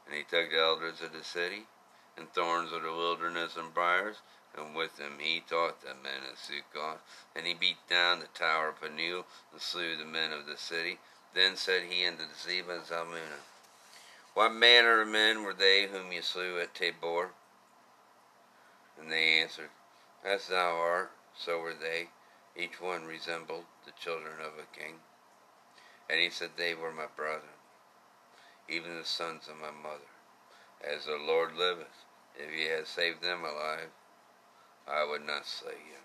And 0.06 0.14
he 0.14 0.22
took 0.22 0.50
the 0.50 0.60
elders 0.60 1.00
of 1.00 1.12
the 1.12 1.24
city, 1.24 1.66
and 2.16 2.32
thorns 2.32 2.72
of 2.72 2.82
the 2.82 2.92
wilderness 2.92 3.56
and 3.56 3.72
briars, 3.74 4.16
and 4.56 4.74
with 4.74 4.96
them 4.96 5.18
he 5.18 5.40
taught 5.40 5.80
the 5.80 5.94
men 5.94 6.22
of 6.30 6.38
Succoth. 6.38 7.00
And 7.34 7.46
he 7.46 7.54
beat 7.54 7.88
down 7.88 8.20
the 8.20 8.26
tower 8.26 8.68
of 8.68 8.80
Peniel, 8.80 9.26
and 9.52 9.60
slew 9.60 9.96
the 9.96 10.04
men 10.04 10.32
of 10.32 10.46
the 10.46 10.56
city. 10.56 10.98
Then 11.34 11.56
said 11.56 11.84
he 11.84 12.06
unto 12.06 12.24
Zebah 12.32 12.72
and 12.72 12.84
Zalmunna, 12.84 13.42
What 14.34 14.52
manner 14.52 15.00
of 15.00 15.08
men 15.08 15.42
were 15.42 15.54
they 15.54 15.86
whom 15.86 16.12
ye 16.12 16.20
slew 16.20 16.60
at 16.60 16.74
Tabor? 16.74 17.30
And 19.00 19.10
they 19.10 19.40
answered, 19.40 19.70
As 20.24 20.46
thou 20.46 20.76
art, 20.76 21.10
so 21.37 21.58
were 21.58 21.74
they. 21.74 22.08
Each 22.56 22.81
one 22.81 23.04
resembled 23.04 23.64
the 23.85 23.92
children 24.00 24.35
of 24.40 24.52
a 24.58 24.79
king. 24.79 25.00
And 26.08 26.20
he 26.20 26.31
said, 26.31 26.50
They 26.56 26.74
were 26.74 26.92
my 26.92 27.06
brethren, 27.16 27.58
even 28.68 28.96
the 28.96 29.04
sons 29.04 29.48
of 29.48 29.56
my 29.56 29.72
mother. 29.72 30.06
As 30.81 31.06
the 31.06 31.16
Lord 31.16 31.56
liveth, 31.56 32.04
if 32.37 32.56
ye 32.56 32.66
had 32.66 32.87
saved 32.87 33.22
them 33.22 33.44
alive, 33.44 33.90
I 34.87 35.04
would 35.04 35.26
not 35.26 35.46
slay 35.46 35.72
you. 35.72 35.98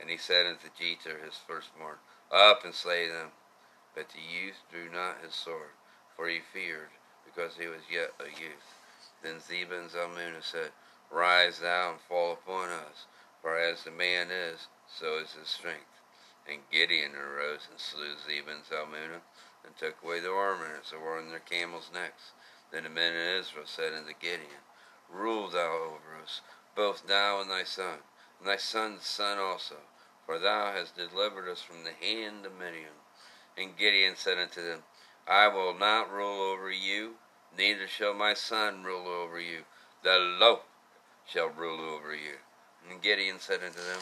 And 0.00 0.10
he 0.10 0.16
said 0.16 0.46
unto 0.46 0.68
Jether 0.68 1.24
his 1.24 1.38
firstborn, 1.46 1.96
Up 2.30 2.64
and 2.64 2.74
slay 2.74 3.08
them. 3.08 3.32
But 3.94 4.10
the 4.10 4.20
youth 4.20 4.60
drew 4.70 4.90
not 4.90 5.22
his 5.22 5.34
sword, 5.34 5.72
for 6.14 6.28
he 6.28 6.40
feared, 6.40 6.90
because 7.24 7.56
he 7.56 7.66
was 7.66 7.90
yet 7.90 8.12
a 8.20 8.28
youth. 8.28 8.74
Then 9.22 9.40
Zebah 9.40 9.80
and 9.80 9.90
Zalmunna 9.90 10.42
said, 10.42 10.72
Rise 11.10 11.60
thou 11.60 11.92
and 11.92 12.00
fall 12.00 12.32
upon 12.32 12.68
us, 12.68 13.06
for 13.40 13.56
as 13.56 13.84
the 13.84 13.90
man 13.90 14.30
is, 14.30 14.68
so 14.86 15.18
is 15.18 15.32
his 15.32 15.48
strength. 15.48 16.00
And 16.46 16.68
Gideon 16.70 17.16
arose 17.16 17.66
and 17.70 17.80
slew 17.80 18.16
Zebah 18.16 18.52
and 18.52 18.64
Zalmunna, 18.64 19.22
and 19.64 19.76
took 19.76 20.02
away 20.02 20.20
the 20.20 20.28
ornaments 20.28 20.90
that 20.90 21.00
were 21.00 21.18
on 21.18 21.30
their 21.30 21.40
camels' 21.40 21.90
necks. 21.92 22.32
Then 22.70 22.84
the 22.84 22.90
men 22.90 23.12
of 23.14 23.40
Israel 23.40 23.66
said 23.66 23.94
unto 23.94 24.12
Gideon, 24.20 24.62
Rule 25.08 25.48
thou 25.48 25.72
over 25.72 26.20
us, 26.22 26.40
both 26.76 27.06
thou 27.08 27.40
and 27.40 27.50
thy 27.50 27.64
son, 27.64 27.98
and 28.38 28.48
thy 28.48 28.56
son's 28.56 29.06
son 29.06 29.38
also, 29.38 29.76
for 30.26 30.38
thou 30.38 30.72
hast 30.72 30.94
delivered 30.94 31.48
us 31.48 31.62
from 31.62 31.82
the 31.82 32.06
hand 32.06 32.44
of 32.44 32.52
Midian. 32.52 33.00
And 33.56 33.76
Gideon 33.76 34.14
said 34.16 34.38
unto 34.38 34.62
them, 34.62 34.82
I 35.26 35.48
will 35.48 35.76
not 35.76 36.12
rule 36.12 36.42
over 36.42 36.70
you, 36.70 37.14
neither 37.56 37.88
shall 37.88 38.14
my 38.14 38.34
son 38.34 38.84
rule 38.84 39.08
over 39.08 39.40
you. 39.40 39.62
The 40.04 40.18
Lord 40.18 40.60
shall 41.26 41.48
rule 41.48 41.80
over 41.80 42.14
you. 42.14 42.36
And 42.88 43.02
Gideon 43.02 43.40
said 43.40 43.60
unto 43.64 43.78
them, 43.78 44.00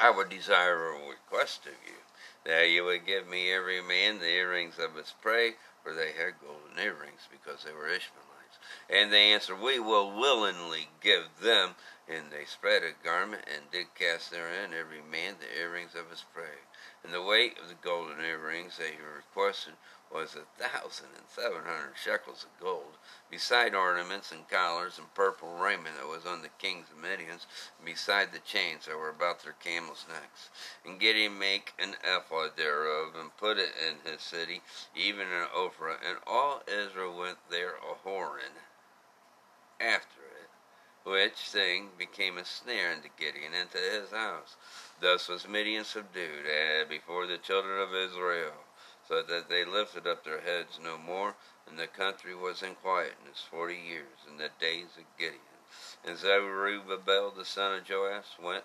I 0.00 0.10
would 0.10 0.30
desire 0.30 0.88
a 0.88 1.08
request 1.08 1.66
of 1.66 1.74
you, 1.86 1.98
that 2.44 2.70
you 2.70 2.84
would 2.84 3.06
give 3.06 3.28
me 3.28 3.52
every 3.52 3.80
man 3.82 4.18
the 4.18 4.26
earrings 4.26 4.78
of 4.78 4.96
his 4.96 5.14
prey, 5.20 5.52
for 5.82 5.92
they 5.94 6.12
had 6.12 6.40
golden 6.40 6.78
earrings, 6.82 7.28
because 7.30 7.62
they 7.62 7.72
were 7.72 7.86
Ishmaelites. 7.86 8.33
And 8.88 9.12
they 9.12 9.32
answered, 9.32 9.60
We 9.60 9.78
will 9.78 10.10
willingly 10.10 10.88
give 11.00 11.40
them. 11.40 11.76
And 12.06 12.30
they 12.30 12.44
spread 12.44 12.82
a 12.82 12.92
garment, 13.02 13.44
and 13.52 13.70
did 13.70 13.94
cast 13.94 14.30
therein 14.30 14.74
every 14.74 15.00
man 15.00 15.36
the 15.40 15.58
earrings 15.58 15.94
of 15.94 16.10
his 16.10 16.22
prey. 16.34 16.58
And 17.02 17.12
the 17.12 17.22
weight 17.22 17.58
of 17.58 17.68
the 17.68 17.74
golden 17.74 18.20
earrings 18.20 18.76
that 18.76 18.88
he 18.88 19.02
requested 19.02 19.74
was 20.12 20.36
a 20.36 20.62
thousand 20.62 21.08
and 21.16 21.28
seven 21.28 21.62
hundred 21.64 21.94
shekels 21.96 22.44
of 22.44 22.60
gold, 22.60 22.96
beside 23.30 23.74
ornaments 23.74 24.30
and 24.30 24.48
collars 24.48 24.98
and 24.98 25.12
purple 25.14 25.56
raiment 25.56 25.96
that 25.98 26.08
was 26.08 26.24
on 26.26 26.42
the 26.42 26.48
kings 26.58 26.86
of 26.90 27.02
Midians, 27.02 27.46
and 27.78 27.86
beside 27.86 28.32
the 28.32 28.38
chains 28.38 28.86
that 28.86 28.96
were 28.96 29.10
about 29.10 29.42
their 29.42 29.54
camels' 29.54 30.06
necks. 30.08 30.50
And 30.84 31.00
Gideon 31.00 31.38
make 31.38 31.72
an 31.78 31.96
ephod 32.04 32.56
thereof, 32.56 33.14
and 33.16 33.36
put 33.36 33.58
it 33.58 33.72
in 33.86 34.10
his 34.10 34.20
city, 34.20 34.62
even 34.94 35.26
in 35.28 35.46
Ophrah, 35.54 35.98
and 36.06 36.18
all 36.26 36.62
Israel 36.68 37.16
went 37.18 37.38
there 37.50 37.74
a 37.76 38.06
whoring 38.06 38.62
after 39.80 40.20
it, 40.20 40.50
which 41.02 41.38
thing 41.48 41.90
became 41.98 42.38
a 42.38 42.44
snare 42.44 42.92
unto 42.92 43.08
Gideon 43.18 43.52
and 43.52 43.70
to 43.72 43.78
his 43.78 44.10
house. 44.10 44.56
Thus 45.00 45.28
was 45.28 45.48
Midian 45.48 45.84
subdued 45.84 46.46
uh, 46.46 46.84
before 46.88 47.26
the 47.26 47.38
children 47.38 47.80
of 47.80 47.94
Israel 47.94 48.52
so 49.08 49.22
that 49.22 49.48
they 49.48 49.64
lifted 49.64 50.06
up 50.06 50.24
their 50.24 50.40
heads 50.40 50.78
no 50.82 50.96
more, 50.96 51.34
and 51.68 51.78
the 51.78 51.86
country 51.86 52.34
was 52.34 52.62
in 52.62 52.74
quietness 52.74 53.44
forty 53.50 53.76
years 53.76 54.18
in 54.28 54.38
the 54.38 54.50
days 54.60 54.96
of 54.96 55.04
Gideon. 55.18 55.40
And 56.04 56.16
Jerubbaal 56.16 57.34
the 57.34 57.44
son 57.44 57.74
of 57.74 57.88
Joash 57.88 58.38
went 58.42 58.64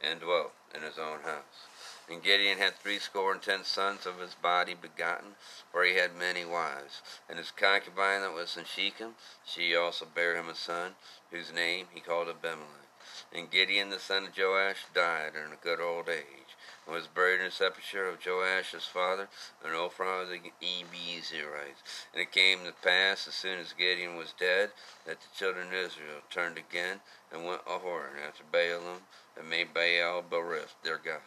and 0.00 0.20
dwelt 0.20 0.52
in 0.74 0.82
his 0.82 0.98
own 0.98 1.20
house. 1.20 1.66
And 2.08 2.22
Gideon 2.22 2.58
had 2.58 2.76
threescore 2.76 3.32
and 3.32 3.42
ten 3.42 3.64
sons 3.64 4.06
of 4.06 4.20
his 4.20 4.34
body 4.34 4.74
begotten, 4.74 5.34
for 5.72 5.84
he 5.84 5.96
had 5.96 6.14
many 6.14 6.44
wives. 6.44 7.02
And 7.28 7.38
his 7.38 7.50
concubine 7.50 8.20
that 8.20 8.32
was 8.32 8.56
in 8.56 8.64
Shechem, 8.64 9.14
she 9.44 9.74
also 9.74 10.06
bare 10.06 10.36
him 10.36 10.48
a 10.48 10.54
son, 10.54 10.94
whose 11.30 11.52
name 11.52 11.86
he 11.92 12.00
called 12.00 12.28
Abimelech. 12.28 12.86
And 13.32 13.50
Gideon 13.50 13.90
the 13.90 13.98
son 13.98 14.26
of 14.26 14.38
Joash 14.38 14.86
died 14.94 15.32
in 15.34 15.52
a 15.52 15.56
good 15.56 15.80
old 15.80 16.08
age 16.08 16.45
was 16.92 17.08
buried 17.08 17.40
in 17.40 17.46
the 17.46 17.50
sepulchre 17.50 18.08
of 18.08 18.24
Joash 18.24 18.72
his 18.72 18.84
father, 18.84 19.28
and 19.64 19.74
Ophrah 19.74 20.24
the 20.28 20.52
Abiezrites. 20.62 21.82
And 22.12 22.22
it 22.22 22.30
came 22.30 22.60
to 22.64 22.72
pass, 22.72 23.26
as 23.26 23.34
soon 23.34 23.58
as 23.58 23.72
Gideon 23.72 24.16
was 24.16 24.34
dead, 24.38 24.70
that 25.04 25.20
the 25.20 25.36
children 25.36 25.68
of 25.68 25.74
Israel 25.74 26.20
turned 26.30 26.58
again, 26.58 27.00
and 27.32 27.44
went 27.44 27.62
a 27.66 27.78
whoring 27.78 28.22
after 28.26 28.44
Baalim, 28.44 29.00
and 29.36 29.50
made 29.50 29.74
Baal 29.74 30.22
Berith 30.22 30.74
their 30.84 30.98
God. 30.98 31.20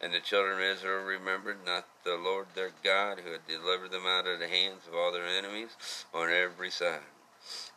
And 0.00 0.14
the 0.14 0.20
children 0.20 0.58
of 0.58 0.76
Israel 0.78 1.04
remembered 1.04 1.66
not 1.66 1.86
the 2.04 2.16
Lord 2.16 2.46
their 2.54 2.70
God, 2.82 3.20
who 3.20 3.32
had 3.32 3.46
delivered 3.46 3.90
them 3.90 4.06
out 4.06 4.26
of 4.26 4.38
the 4.38 4.48
hands 4.48 4.86
of 4.88 4.94
all 4.94 5.12
their 5.12 5.26
enemies 5.26 6.04
on 6.14 6.30
every 6.30 6.70
side. 6.70 7.00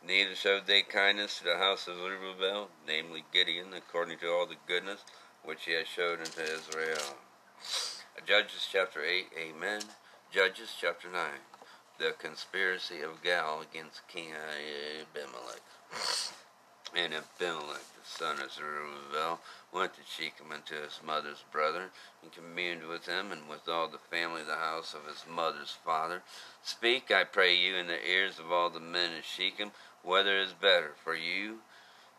Neither 0.01 0.35
showed 0.35 0.65
they 0.65 0.81
kindness 0.81 1.39
to 1.39 1.43
the 1.43 1.57
house 1.57 1.87
of 1.87 1.97
Jerubbaal, 1.97 2.69
namely 2.87 3.25
Gideon, 3.33 3.73
according 3.73 4.19
to 4.19 4.31
all 4.31 4.45
the 4.45 4.55
goodness 4.65 5.03
which 5.47 5.63
he 5.63 5.71
has 5.71 5.87
showed 5.87 6.19
unto 6.19 6.41
Israel. 6.41 7.15
Judges 8.25 8.67
chapter 8.69 9.01
8, 9.01 9.27
Amen. 9.39 9.81
Judges 10.29 10.75
chapter 10.77 11.07
9, 11.09 11.21
the 11.99 12.13
conspiracy 12.19 12.99
of 12.99 13.23
Gaal 13.23 13.63
against 13.63 14.05
King 14.09 14.31
Abimelech. 14.35 15.61
And 16.93 17.13
Abimelech, 17.13 17.87
the 17.95 18.03
son 18.03 18.41
of 18.41 18.49
Jerubbaal, 18.49 19.39
went 19.71 19.93
to 19.93 20.01
Shechem 20.05 20.51
unto 20.51 20.75
his 20.83 20.99
mother's 21.05 21.45
brother, 21.49 21.91
and 22.21 22.31
communed 22.33 22.83
with 22.83 23.05
him, 23.05 23.31
and 23.31 23.47
with 23.47 23.69
all 23.69 23.87
the 23.87 23.99
family 24.11 24.41
of 24.41 24.47
the 24.47 24.55
house 24.55 24.93
of 24.93 25.07
his 25.07 25.23
mother's 25.33 25.77
father. 25.85 26.23
Speak, 26.61 27.09
I 27.09 27.23
pray 27.23 27.55
you, 27.55 27.77
in 27.77 27.87
the 27.87 28.05
ears 28.05 28.37
of 28.37 28.51
all 28.51 28.69
the 28.69 28.81
men 28.81 29.11
of 29.17 29.23
Shechem, 29.23 29.71
whether 30.03 30.37
is 30.37 30.51
better 30.51 30.91
for 31.01 31.15
you 31.15 31.59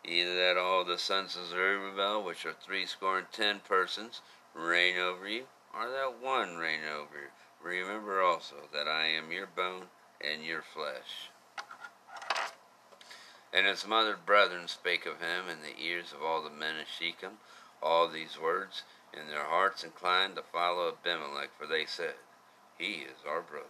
either 0.08 0.34
that 0.34 0.56
all 0.56 0.84
the 0.84 0.98
sons 0.98 1.36
of 1.36 1.56
Jerubbaal, 1.56 2.24
which 2.24 2.44
are 2.46 2.52
three 2.52 2.86
score 2.86 3.18
and 3.18 3.30
ten 3.32 3.60
persons, 3.60 4.20
reign 4.54 4.98
over 4.98 5.28
you, 5.28 5.44
or 5.74 5.90
that 5.90 6.20
one 6.20 6.56
reign 6.56 6.80
over 6.90 7.14
you. 7.14 7.30
Remember 7.62 8.22
also 8.22 8.56
that 8.72 8.88
I 8.88 9.06
am 9.06 9.32
your 9.32 9.46
bone 9.46 9.84
and 10.20 10.42
your 10.44 10.62
flesh. 10.62 11.30
And 13.52 13.66
his 13.66 13.86
mother 13.86 14.16
brethren 14.16 14.68
spake 14.68 15.06
of 15.06 15.20
him 15.20 15.48
in 15.48 15.62
the 15.62 15.82
ears 15.82 16.12
of 16.12 16.22
all 16.22 16.42
the 16.42 16.50
men 16.50 16.78
of 16.80 16.86
Shechem 16.86 17.38
all 17.82 18.08
these 18.08 18.38
words, 18.38 18.82
and 19.14 19.28
their 19.28 19.44
hearts 19.44 19.84
inclined 19.84 20.36
to 20.36 20.42
follow 20.42 20.88
Abimelech, 20.88 21.50
for 21.56 21.66
they 21.66 21.86
said, 21.86 22.14
He 22.76 23.06
is 23.06 23.24
our 23.26 23.40
brother. 23.40 23.66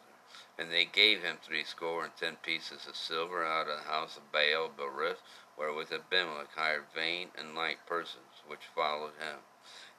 And 0.59 0.73
they 0.73 0.85
gave 0.85 1.23
him 1.23 1.39
threescore 1.43 2.05
and 2.05 2.17
ten 2.17 2.37
pieces 2.37 2.87
of 2.87 2.97
silver 2.97 3.45
out 3.45 3.69
of 3.69 3.79
the 3.79 3.91
house 3.91 4.17
of 4.17 4.33
Baal 4.33 4.71
Berith, 4.77 5.23
wherewith 5.59 5.93
Abimelech 5.93 6.55
hired 6.55 6.85
vain 6.95 7.29
and 7.37 7.55
light 7.55 7.79
persons, 7.87 8.43
which 8.47 8.61
followed 8.75 9.13
him. 9.19 9.39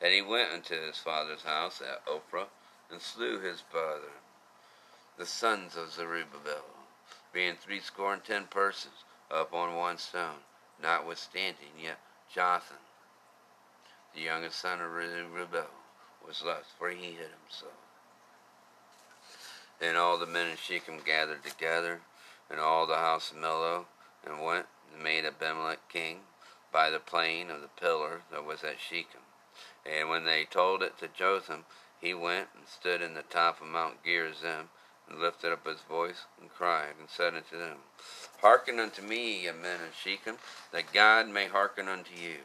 And 0.01 0.13
he 0.13 0.21
went 0.21 0.53
unto 0.53 0.79
his 0.79 0.97
father's 0.97 1.43
house 1.43 1.81
at 1.81 2.05
Ophrah, 2.05 2.47
and 2.89 3.01
slew 3.01 3.39
his 3.39 3.61
father, 3.61 4.11
the 5.17 5.25
sons 5.25 5.75
of 5.75 5.89
Jerubbaal, 5.89 6.63
being 7.33 7.55
threescore 7.55 8.13
and 8.13 8.23
ten 8.23 8.45
persons, 8.45 9.03
upon 9.29 9.75
one 9.75 9.97
stone, 9.97 10.41
notwithstanding 10.81 11.73
yet 11.79 11.99
Jotham, 12.33 12.77
the 14.15 14.21
youngest 14.21 14.59
son 14.59 14.81
of 14.81 14.89
Jerubbaal, 14.89 15.67
was 16.25 16.41
left, 16.43 16.67
for 16.77 16.89
he 16.89 17.11
hid 17.11 17.29
himself. 17.43 17.73
Then 19.79 19.95
all 19.95 20.17
the 20.17 20.25
men 20.25 20.51
of 20.51 20.59
Shechem 20.59 20.99
gathered 21.05 21.43
together, 21.43 22.01
and 22.49 22.59
all 22.59 22.87
the 22.87 22.95
house 22.95 23.31
of 23.31 23.37
Millo, 23.37 23.85
and 24.25 24.43
went 24.43 24.65
and 24.65 24.78
made 24.97 25.25
Abimelech 25.25 25.87
king 25.89 26.21
by 26.71 26.89
the 26.89 26.99
plain 26.99 27.49
of 27.49 27.61
the 27.61 27.67
pillar 27.67 28.21
that 28.31 28.45
was 28.45 28.63
at 28.63 28.79
Shechem. 28.79 29.21
And 29.85 30.09
when 30.09 30.25
they 30.25 30.45
told 30.45 30.83
it 30.83 30.97
to 30.99 31.07
Jotham, 31.07 31.65
he 31.99 32.13
went 32.13 32.49
and 32.55 32.67
stood 32.67 33.01
in 33.01 33.13
the 33.13 33.23
top 33.23 33.61
of 33.61 33.67
Mount 33.67 34.03
Gerizim, 34.03 34.69
and 35.09 35.19
lifted 35.19 35.51
up 35.51 35.65
his 35.65 35.81
voice, 35.81 36.25
and 36.39 36.49
cried, 36.49 36.93
and 36.99 37.09
said 37.09 37.33
unto 37.33 37.57
them, 37.57 37.77
Hearken 38.41 38.79
unto 38.79 39.01
me, 39.01 39.45
ye 39.45 39.51
men 39.51 39.81
of 39.81 39.95
Shechem, 39.95 40.37
that 40.71 40.93
God 40.93 41.27
may 41.27 41.47
hearken 41.47 41.87
unto 41.87 42.13
you. 42.15 42.37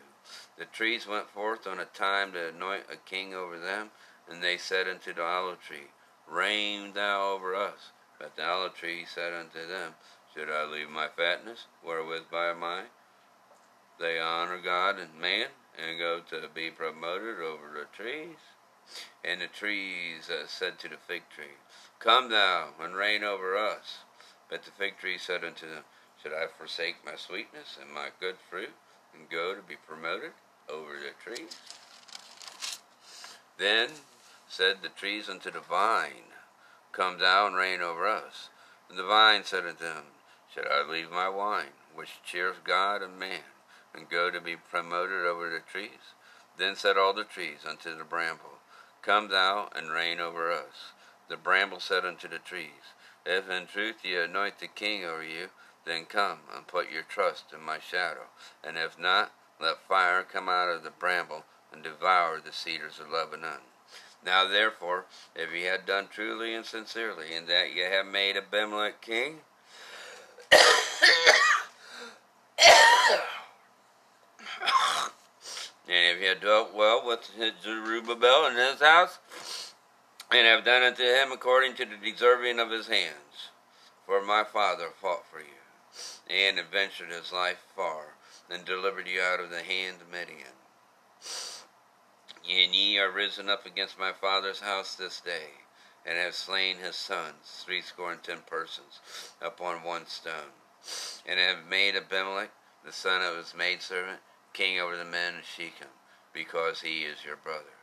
The 0.57 0.65
trees 0.65 1.07
went 1.07 1.29
forth 1.29 1.67
on 1.67 1.79
a 1.79 1.85
time 1.85 2.33
to 2.33 2.49
anoint 2.49 2.85
a 2.91 2.97
king 2.97 3.35
over 3.35 3.59
them, 3.59 3.91
and 4.29 4.43
they 4.43 4.57
said 4.57 4.89
unto 4.89 5.13
the 5.13 5.23
olive 5.23 5.61
tree, 5.61 5.91
Reign 6.27 6.95
thou 6.95 7.33
over 7.33 7.55
us. 7.55 7.91
But 8.19 8.37
the 8.37 8.49
olive 8.49 8.75
tree 8.75 9.05
said 9.05 9.35
unto 9.35 9.67
them, 9.67 9.95
should 10.35 10.51
I 10.51 10.65
leave 10.65 10.91
my 10.91 11.07
fatness, 11.07 11.67
wherewith 11.85 12.25
by 12.31 12.53
my 12.53 12.83
they 14.01 14.19
honor 14.19 14.59
God 14.59 14.99
and 14.99 15.21
man, 15.21 15.47
and 15.79 15.99
go 15.99 16.21
to 16.31 16.49
be 16.53 16.71
promoted 16.71 17.39
over 17.39 17.71
the 17.73 17.87
trees? 17.97 18.37
And 19.25 19.41
the 19.41 19.47
trees 19.47 20.29
uh, 20.29 20.47
said 20.49 20.81
to 20.81 20.89
the 20.89 20.97
fig 20.97 21.23
tree, 21.33 21.57
Come 22.01 22.31
thou 22.31 22.71
and 22.81 22.97
reign 22.97 23.23
over 23.23 23.57
us. 23.57 23.99
But 24.51 24.65
the 24.65 24.73
fig 24.73 24.99
tree 24.99 25.19
said 25.19 25.45
unto 25.45 25.71
them, 25.71 25.85
Should 26.21 26.33
I 26.33 26.47
forsake 26.59 26.97
my 27.07 27.15
sweetness 27.17 27.79
and 27.81 27.95
my 27.95 28.09
good 28.19 28.37
fruit, 28.51 28.75
and 29.15 29.31
go 29.31 29.55
to 29.55 29.63
be 29.63 29.77
promoted 29.77 30.33
over 30.69 30.95
the 30.95 31.15
trees? 31.23 31.57
Then 33.57 33.91
said 34.49 34.79
the 34.83 34.89
trees 34.89 35.29
unto 35.29 35.53
the 35.53 35.61
vine, 35.61 36.35
Come 36.91 37.19
thou 37.19 37.47
and 37.47 37.55
reign 37.55 37.81
over 37.81 38.07
us. 38.09 38.51
And 38.91 38.99
the 38.99 39.05
vine 39.05 39.45
said 39.45 39.65
unto 39.65 39.85
them, 39.85 40.05
should 40.55 40.69
I 40.69 40.83
leave 40.89 41.11
my 41.11 41.29
wine, 41.29 41.73
which 41.97 42.23
cheers 42.25 42.57
God 42.63 43.03
and 43.03 43.19
man, 43.19 43.43
and 43.93 44.09
go 44.09 44.31
to 44.31 44.41
be 44.41 44.55
promoted 44.55 45.27
over 45.27 45.51
the 45.51 45.59
trees? 45.59 46.15
Then 46.57 46.77
said 46.77 46.97
all 46.97 47.13
the 47.13 47.25
trees 47.25 47.67
unto 47.69 47.97
the 47.97 48.05
bramble, 48.05 48.61
Come 49.03 49.29
thou 49.29 49.69
and 49.75 49.91
reign 49.91 50.21
over 50.21 50.53
us. 50.53 50.93
The 51.29 51.37
bramble 51.37 51.81
said 51.81 52.05
unto 52.05 52.29
the 52.29 52.39
trees, 52.39 52.95
If 53.27 53.51
in 53.51 53.67
truth 53.67 54.05
ye 54.05 54.17
anoint 54.17 54.61
the 54.61 54.69
king 54.69 55.05
over 55.05 55.25
you, 55.25 55.49
then 55.85 56.05
come 56.05 56.39
and 56.55 56.69
put 56.69 56.89
your 56.91 57.03
trust 57.03 57.53
in 57.53 57.61
my 57.61 57.81
shadow. 57.81 58.27
And 58.63 58.79
if 58.79 58.97
not, 58.97 59.33
let 59.61 59.83
fire 59.89 60.23
come 60.23 60.49
out 60.49 60.69
of 60.69 60.85
the 60.85 60.91
bramble 60.91 61.45
and 61.73 61.83
devour 61.83 62.41
the 62.41 62.53
cedars 62.53 63.01
of 63.01 63.11
Lebanon. 63.11 63.61
Now 64.25 64.47
therefore, 64.47 65.07
if 65.35 65.53
ye 65.53 65.65
had 65.65 65.85
done 65.85 66.07
truly 66.09 66.55
and 66.55 66.65
sincerely, 66.65 67.35
in 67.35 67.47
that 67.47 67.75
ye 67.75 67.83
have 67.83 68.07
made 68.07 68.37
Abimelech 68.37 69.01
king, 69.01 69.41
And 75.87 76.07
if 76.07 76.19
he 76.19 76.25
had 76.25 76.41
dwelt 76.41 76.73
well 76.75 77.05
with 77.05 77.31
Jerubbaal 77.63 78.51
in 78.51 78.57
his 78.57 78.81
house, 78.81 79.19
and 80.31 80.47
have 80.47 80.65
done 80.65 80.83
unto 80.83 81.03
him 81.03 81.31
according 81.31 81.75
to 81.75 81.85
the 81.85 81.97
deserving 81.97 82.59
of 82.59 82.71
his 82.71 82.89
hands, 82.89 83.51
for 84.07 84.23
my 84.23 84.45
father 84.45 84.89
fought 85.01 85.25
for 85.31 85.41
you, 85.41 85.47
and 86.29 86.59
adventured 86.59 87.11
his 87.11 87.33
life 87.33 87.63
far, 87.77 88.17
and 88.51 88.65
delivered 88.65 89.07
you 89.07 89.21
out 89.21 89.41
of 89.41 89.51
the 89.51 89.63
hand 89.63 90.01
of 90.01 90.11
Midian. 90.11 90.57
And 92.49 92.75
ye 92.75 92.99
are 92.99 93.11
risen 93.11 93.49
up 93.49 93.65
against 93.65 93.99
my 93.99 94.13
father's 94.13 94.61
house 94.61 94.95
this 94.95 95.21
day, 95.21 95.51
and 96.05 96.19
have 96.19 96.35
slain 96.35 96.79
his 96.79 96.97
sons, 96.97 97.63
threescore 97.65 98.13
and 98.13 98.23
ten 98.23 98.41
persons, 98.47 99.01
upon 99.41 99.83
one 99.83 100.07
stone, 100.07 100.53
and 101.27 101.39
have 101.39 101.67
made 101.69 101.97
Abimelech, 101.97 102.51
the 102.85 102.93
son 102.93 103.23
of 103.23 103.37
his 103.37 103.55
maidservant, 103.55 104.21
king 104.53 104.79
over 104.79 104.97
the 104.97 105.05
men 105.05 105.37
of 105.37 105.45
Shechem, 105.45 105.89
because 106.33 106.83
he 106.83 107.03
is 107.03 107.25
your 107.25 107.37
brother. 107.37 107.75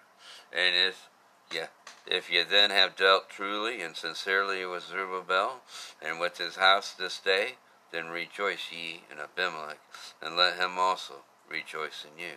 And 0.54 0.76
if 0.76 1.10
yeah, 1.52 1.68
if 2.08 2.32
ye 2.32 2.44
then 2.44 2.70
have 2.70 2.96
dealt 2.96 3.30
truly 3.30 3.82
and 3.82 3.96
sincerely 3.96 4.66
with 4.66 4.90
Jerubbaal 4.90 5.62
and 6.02 6.20
with 6.20 6.38
his 6.38 6.56
house 6.56 6.94
this 6.94 7.20
day, 7.20 7.56
then 7.92 8.08
rejoice 8.08 8.72
ye 8.72 9.04
in 9.12 9.20
Abimelech, 9.20 9.80
and 10.22 10.38
let 10.38 10.58
him 10.58 10.78
also 10.78 11.26
rejoice 11.50 12.06
in 12.06 12.24
you. 12.24 12.36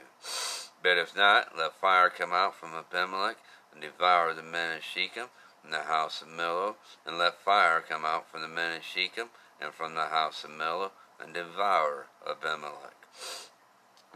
But 0.83 0.99
if 0.99 1.17
not, 1.17 1.57
let 1.57 1.81
fire 1.81 2.11
come 2.11 2.33
out 2.33 2.57
from 2.57 2.75
Abimelech 2.75 3.39
and 3.73 3.81
devour 3.81 4.35
the 4.35 4.43
men 4.43 4.79
of 4.79 4.85
Shechem 4.85 5.29
and 5.63 5.73
the 5.73 5.85
house 5.85 6.21
of 6.21 6.29
Millo, 6.29 6.75
and 7.07 7.17
let 7.17 7.41
fire 7.41 7.81
come 7.81 8.05
out 8.05 8.29
from 8.31 8.43
the 8.43 8.49
men 8.49 8.77
of 8.77 8.85
Shechem 8.85 9.31
and 9.61 9.73
from 9.73 9.95
the 9.95 10.07
house 10.07 10.45
of 10.45 10.51
Millo, 10.51 10.91
and 11.21 11.35
devour 11.35 12.07
Abimelech. 12.29 13.07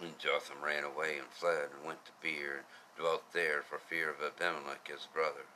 And 0.01 0.19
Jotham 0.19 0.63
ran 0.63 0.85
away 0.85 1.19
and 1.19 1.29
fled 1.29 1.71
and 1.75 1.87
went 1.87 2.05
to 2.07 2.13
Beer 2.23 2.57
and 2.57 2.65
dwelt 2.97 3.33
there 3.33 3.63
for 3.63 3.79
fear 3.79 4.11
of 4.11 4.23
Abimelech 4.23 4.89
his 4.89 5.07
brother. 5.13 5.47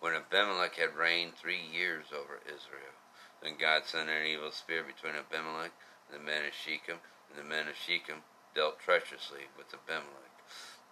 When 0.00 0.14
Abimelech 0.14 0.76
had 0.76 0.96
reigned 0.96 1.36
three 1.36 1.60
years 1.60 2.06
over 2.12 2.40
Israel, 2.46 2.96
then 3.42 3.56
God 3.58 3.84
sent 3.86 4.08
an 4.08 4.26
evil 4.26 4.50
spirit 4.50 4.86
between 4.86 5.14
Abimelech 5.14 5.72
and 6.08 6.20
the 6.20 6.24
men 6.24 6.46
of 6.46 6.54
Shechem, 6.54 6.98
and 7.28 7.38
the 7.38 7.44
men 7.44 7.68
of 7.68 7.76
Shechem 7.76 8.22
dealt 8.54 8.80
treacherously 8.80 9.48
with 9.56 9.72
Abimelech. 9.72 10.32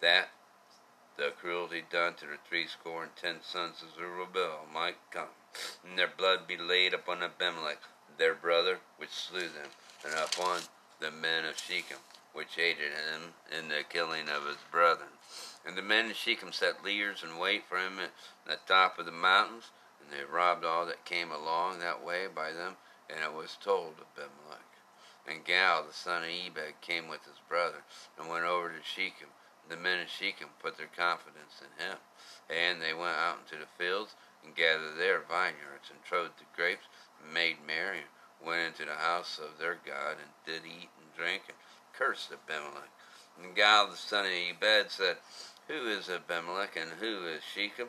That 0.01 0.29
the 1.17 1.33
cruelty 1.41 1.83
done 1.91 2.15
to 2.15 2.27
the 2.27 2.39
threescore 2.49 3.03
and 3.03 3.17
ten 3.17 3.43
sons 3.43 3.83
of 3.83 3.97
Jerubbaal 3.97 4.71
might 4.73 4.99
come, 5.11 5.35
and 5.83 5.99
their 5.99 6.09
blood 6.09 6.47
be 6.47 6.57
laid 6.57 6.93
upon 6.93 7.23
Abimelech, 7.23 7.81
their 8.19 8.35
brother, 8.35 8.79
which 8.97 9.11
slew 9.11 9.49
them, 9.49 9.71
and 10.05 10.15
upon 10.15 10.61
the 11.01 11.11
men 11.11 11.45
of 11.45 11.59
Shechem, 11.59 11.99
which 12.33 12.59
aided 12.59 12.93
him 12.93 13.35
in 13.51 13.69
the 13.69 13.83
killing 13.89 14.29
of 14.29 14.47
his 14.47 14.59
brethren. 14.71 15.09
And 15.65 15.77
the 15.77 15.83
men 15.83 16.11
of 16.11 16.17
Shechem 16.17 16.53
set 16.53 16.85
leaders 16.85 17.23
in 17.23 17.39
wait 17.39 17.65
for 17.69 17.79
him 17.79 17.99
at 17.99 18.13
the 18.47 18.59
top 18.67 18.99
of 18.99 19.07
the 19.07 19.13
mountains, 19.13 19.71
and 20.01 20.11
they 20.11 20.25
robbed 20.25 20.65
all 20.65 20.87
that 20.87 21.05
came 21.05 21.33
along 21.33 21.79
that 21.79 22.05
way 22.05 22.27
by 22.27 22.53
them, 22.53 22.77
and 23.11 23.21
it 23.21 23.33
was 23.33 23.57
told 23.61 23.95
of 23.99 24.07
Abimelech. 24.17 24.61
And 25.27 25.45
Gaal, 25.45 25.87
the 25.87 25.93
son 25.93 26.23
of 26.23 26.31
Ebed, 26.31 26.81
came 26.81 27.09
with 27.09 27.25
his 27.25 27.41
brother, 27.49 27.83
and 28.19 28.29
went 28.29 28.45
over 28.45 28.69
to 28.69 28.83
Shechem. 28.83 29.29
The 29.69 29.77
men 29.77 30.01
of 30.01 30.09
Shechem 30.09 30.51
put 30.63 30.79
their 30.79 30.91
confidence 30.95 31.61
in 31.61 31.85
him. 31.85 31.99
And 32.49 32.81
they 32.81 32.95
went 32.95 33.19
out 33.19 33.39
into 33.43 33.59
the 33.59 33.67
fields, 33.77 34.15
and 34.45 34.55
gathered 34.55 34.97
their 34.97 35.19
vineyards, 35.19 35.91
and 35.91 35.99
trode 36.05 36.31
the 36.39 36.47
grapes, 36.55 36.87
made 37.33 37.57
and 37.69 38.05
went 38.45 38.67
into 38.67 38.85
the 38.85 38.97
house 38.97 39.39
of 39.39 39.59
their 39.59 39.75
God, 39.75 40.17
and 40.19 40.31
did 40.45 40.67
eat 40.67 40.91
and 41.01 41.15
drink, 41.17 41.43
and 41.49 41.57
cursed 41.93 42.33
Abimelech. 42.33 42.91
And 43.43 43.57
Gaal 43.57 43.91
the 43.91 43.97
son 43.97 44.27
of 44.27 44.33
Ebed 44.33 44.91
said, 44.91 45.17
Who 45.69 45.87
is 45.89 46.09
Abimelech, 46.09 46.77
and 46.77 46.93
who 47.01 47.27
is 47.27 47.43
Shechem, 47.43 47.89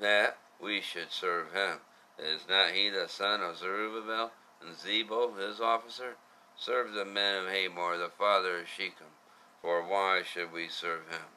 that 0.00 0.38
we 0.60 0.80
should 0.80 1.10
serve 1.10 1.52
him? 1.52 1.80
Is 2.18 2.48
not 2.48 2.70
he 2.70 2.88
the 2.88 3.08
son 3.08 3.42
of 3.42 3.56
Jerubbaal, 3.56 4.30
and 4.62 4.74
Zebul 4.74 5.38
his 5.38 5.60
officer? 5.60 6.16
Serve 6.56 6.92
the 6.92 7.04
men 7.04 7.44
of 7.44 7.50
Hamor, 7.50 7.98
the 7.98 8.08
father 8.08 8.60
of 8.60 8.68
Shechem, 8.68 9.12
for 9.60 9.82
why 9.82 10.22
should 10.22 10.52
we 10.52 10.68
serve 10.68 11.02
him? 11.10 11.28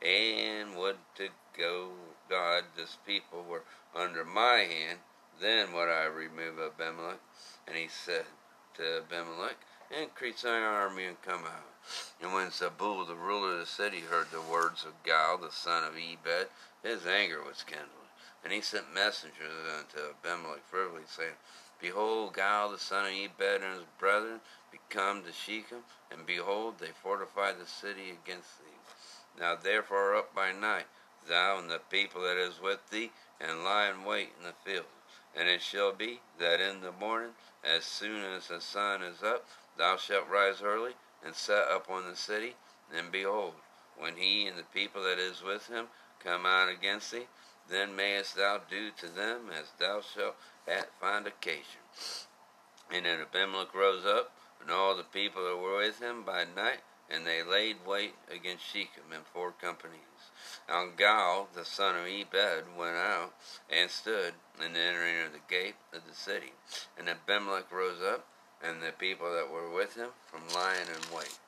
And 0.00 0.76
would 0.76 0.96
to 1.16 1.28
go 1.56 1.92
God 2.28 2.64
this 2.76 2.96
people 3.06 3.42
were 3.42 3.64
under 3.94 4.24
my 4.24 4.60
hand, 4.60 5.00
then 5.40 5.72
would 5.72 5.88
I 5.88 6.04
remove 6.04 6.58
Abimelech. 6.58 7.20
And 7.66 7.76
he 7.76 7.88
said 7.88 8.26
to 8.76 8.98
Abimelech, 8.98 9.56
increase 9.90 10.42
thy 10.42 10.60
army 10.60 11.04
and 11.04 11.20
come 11.22 11.44
out. 11.44 11.70
And 12.20 12.32
when 12.32 12.48
Zebul, 12.48 13.06
the 13.06 13.14
ruler 13.14 13.52
of 13.54 13.58
the 13.60 13.66
city, 13.66 14.00
heard 14.00 14.30
the 14.30 14.40
words 14.40 14.84
of 14.84 15.02
Gaal, 15.04 15.40
the 15.40 15.50
son 15.50 15.84
of 15.84 15.96
Ebed, 15.96 16.48
his 16.82 17.06
anger 17.06 17.42
was 17.42 17.62
kindled. 17.62 17.88
And 18.42 18.52
he 18.52 18.60
sent 18.60 18.94
messengers 18.94 19.52
unto 19.78 20.10
Abimelech 20.10 20.68
privily, 20.70 21.02
saying, 21.06 21.36
Behold, 21.80 22.34
Gaal, 22.34 22.72
the 22.72 22.78
son 22.78 23.06
of 23.06 23.12
Ebed, 23.12 23.62
and 23.62 23.74
his 23.74 23.84
brethren, 23.98 24.40
become 24.70 25.22
to 25.22 25.32
Shechem, 25.32 25.84
and 26.10 26.26
behold, 26.26 26.78
they 26.78 26.90
fortify 27.02 27.52
the 27.52 27.66
city 27.66 28.10
against 28.10 28.58
thee. 28.58 28.78
Now 29.38 29.56
therefore 29.56 30.14
up 30.14 30.34
by 30.34 30.52
night, 30.52 30.86
thou 31.28 31.58
and 31.58 31.70
the 31.70 31.80
people 31.90 32.22
that 32.22 32.36
is 32.36 32.60
with 32.60 32.90
thee, 32.90 33.12
and 33.40 33.64
lie 33.64 33.90
in 33.90 34.04
wait 34.04 34.30
in 34.38 34.44
the 34.44 34.54
field. 34.64 34.86
And 35.36 35.48
it 35.48 35.62
shall 35.62 35.92
be 35.92 36.20
that 36.38 36.60
in 36.60 36.80
the 36.80 36.92
morning, 36.92 37.32
as 37.64 37.84
soon 37.84 38.22
as 38.24 38.48
the 38.48 38.60
sun 38.60 39.02
is 39.02 39.22
up, 39.22 39.46
Thou 39.76 39.96
shalt 39.96 40.28
rise 40.28 40.62
early, 40.62 40.94
and 41.24 41.34
set 41.34 41.66
up 41.68 41.90
on 41.90 42.04
the 42.04 42.16
city, 42.16 42.54
and 42.92 43.10
behold, 43.10 43.54
when 43.96 44.16
he 44.16 44.46
and 44.46 44.56
the 44.56 44.64
people 44.64 45.02
that 45.02 45.18
is 45.18 45.42
with 45.42 45.66
him 45.68 45.88
come 46.22 46.46
out 46.46 46.68
against 46.68 47.10
thee, 47.10 47.26
then 47.68 47.96
mayest 47.96 48.36
thou 48.36 48.58
do 48.58 48.90
to 48.92 49.08
them 49.08 49.50
as 49.50 49.72
thou 49.78 50.00
shalt 50.00 50.36
find 51.00 51.26
occasion. 51.26 51.80
And 52.90 53.06
then 53.06 53.20
Abimelech 53.20 53.74
rose 53.74 54.04
up, 54.04 54.32
and 54.60 54.70
all 54.70 54.96
the 54.96 55.02
people 55.02 55.44
that 55.44 55.56
were 55.56 55.78
with 55.78 56.00
him 56.00 56.22
by 56.22 56.44
night, 56.44 56.80
and 57.10 57.26
they 57.26 57.42
laid 57.42 57.84
wait 57.86 58.14
against 58.30 58.64
Shechem 58.64 59.12
in 59.12 59.20
four 59.32 59.52
companies. 59.52 60.13
And 60.68 60.96
Gaal, 60.96 61.46
the 61.54 61.64
son 61.64 61.96
of 61.96 62.06
Ebed, 62.06 62.64
went 62.76 62.96
out 62.96 63.34
and 63.70 63.90
stood 63.90 64.34
in 64.64 64.72
the 64.72 64.80
entering 64.80 65.26
of 65.26 65.32
the 65.32 65.40
gate 65.48 65.76
of 65.92 66.02
the 66.08 66.14
city. 66.14 66.52
And 66.98 67.08
Abimelech 67.08 67.70
rose 67.70 68.00
up 68.02 68.26
and 68.62 68.80
the 68.80 68.92
people 68.92 69.32
that 69.34 69.50
were 69.50 69.70
with 69.70 69.94
him 69.94 70.10
from 70.26 70.48
lying 70.54 70.88
in 70.88 71.16
wait. 71.16 71.38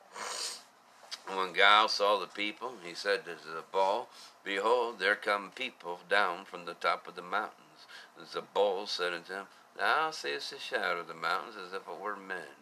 And 1.27 1.37
when 1.37 1.53
Gaal 1.53 1.89
saw 1.89 2.19
the 2.19 2.27
people, 2.27 2.73
he 2.83 2.93
said 2.93 3.25
to 3.25 3.35
Zebul, 3.35 4.05
Behold, 4.43 4.99
there 4.99 5.15
come 5.15 5.51
people 5.55 5.99
down 6.07 6.45
from 6.45 6.65
the 6.65 6.75
top 6.75 7.07
of 7.07 7.15
the 7.15 7.21
mountains. 7.21 7.87
And 8.17 8.27
Zebul 8.27 8.87
said 8.87 9.13
unto 9.13 9.33
him, 9.33 9.45
Thou 9.75 10.11
seest 10.11 10.51
the 10.51 10.59
shadow 10.59 10.99
of 10.99 11.07
the 11.07 11.13
mountains 11.13 11.55
as 11.57 11.73
if 11.73 11.87
it 11.87 11.99
were 11.99 12.15
men. 12.15 12.57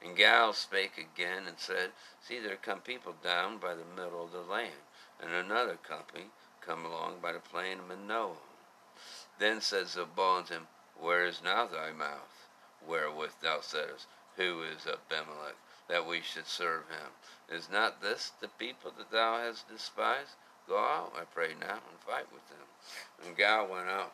And 0.00 0.16
Gaal 0.16 0.54
spake 0.54 0.98
again 0.98 1.46
and 1.46 1.58
said, 1.58 1.90
See, 2.20 2.38
there 2.38 2.56
come 2.56 2.80
people 2.80 3.14
down 3.22 3.58
by 3.58 3.74
the 3.74 3.84
middle 3.84 4.24
of 4.24 4.32
the 4.32 4.40
land, 4.40 4.72
and 5.22 5.32
another 5.32 5.76
company 5.76 6.26
come 6.60 6.84
along 6.84 7.20
by 7.22 7.32
the 7.32 7.38
plain 7.38 7.78
of 7.78 7.88
Manoah. 7.88 8.36
Then 9.38 9.60
said 9.60 9.86
Zebul 9.86 10.38
unto 10.38 10.54
him, 10.54 10.66
Where 10.98 11.24
is 11.24 11.40
now 11.42 11.66
thy 11.66 11.92
mouth? 11.92 12.48
wherewith 12.86 13.34
thou 13.40 13.60
saidst, 13.60 14.06
Who 14.36 14.62
is 14.62 14.86
Abimelech, 14.86 15.56
that 15.88 16.06
we 16.06 16.20
should 16.20 16.46
serve 16.46 16.88
him? 16.88 17.12
Is 17.48 17.70
not 17.70 18.02
this 18.02 18.32
the 18.40 18.48
people 18.48 18.92
that 18.98 19.10
thou 19.10 19.38
hast 19.38 19.68
despised? 19.68 20.34
Go 20.68 20.78
out, 20.78 21.12
I 21.16 21.24
pray 21.24 21.54
now, 21.58 21.78
and 21.90 22.00
fight 22.06 22.32
with 22.32 22.48
them. 22.48 22.66
And 23.24 23.36
Gaal 23.36 23.68
went 23.68 23.88
out 23.88 24.12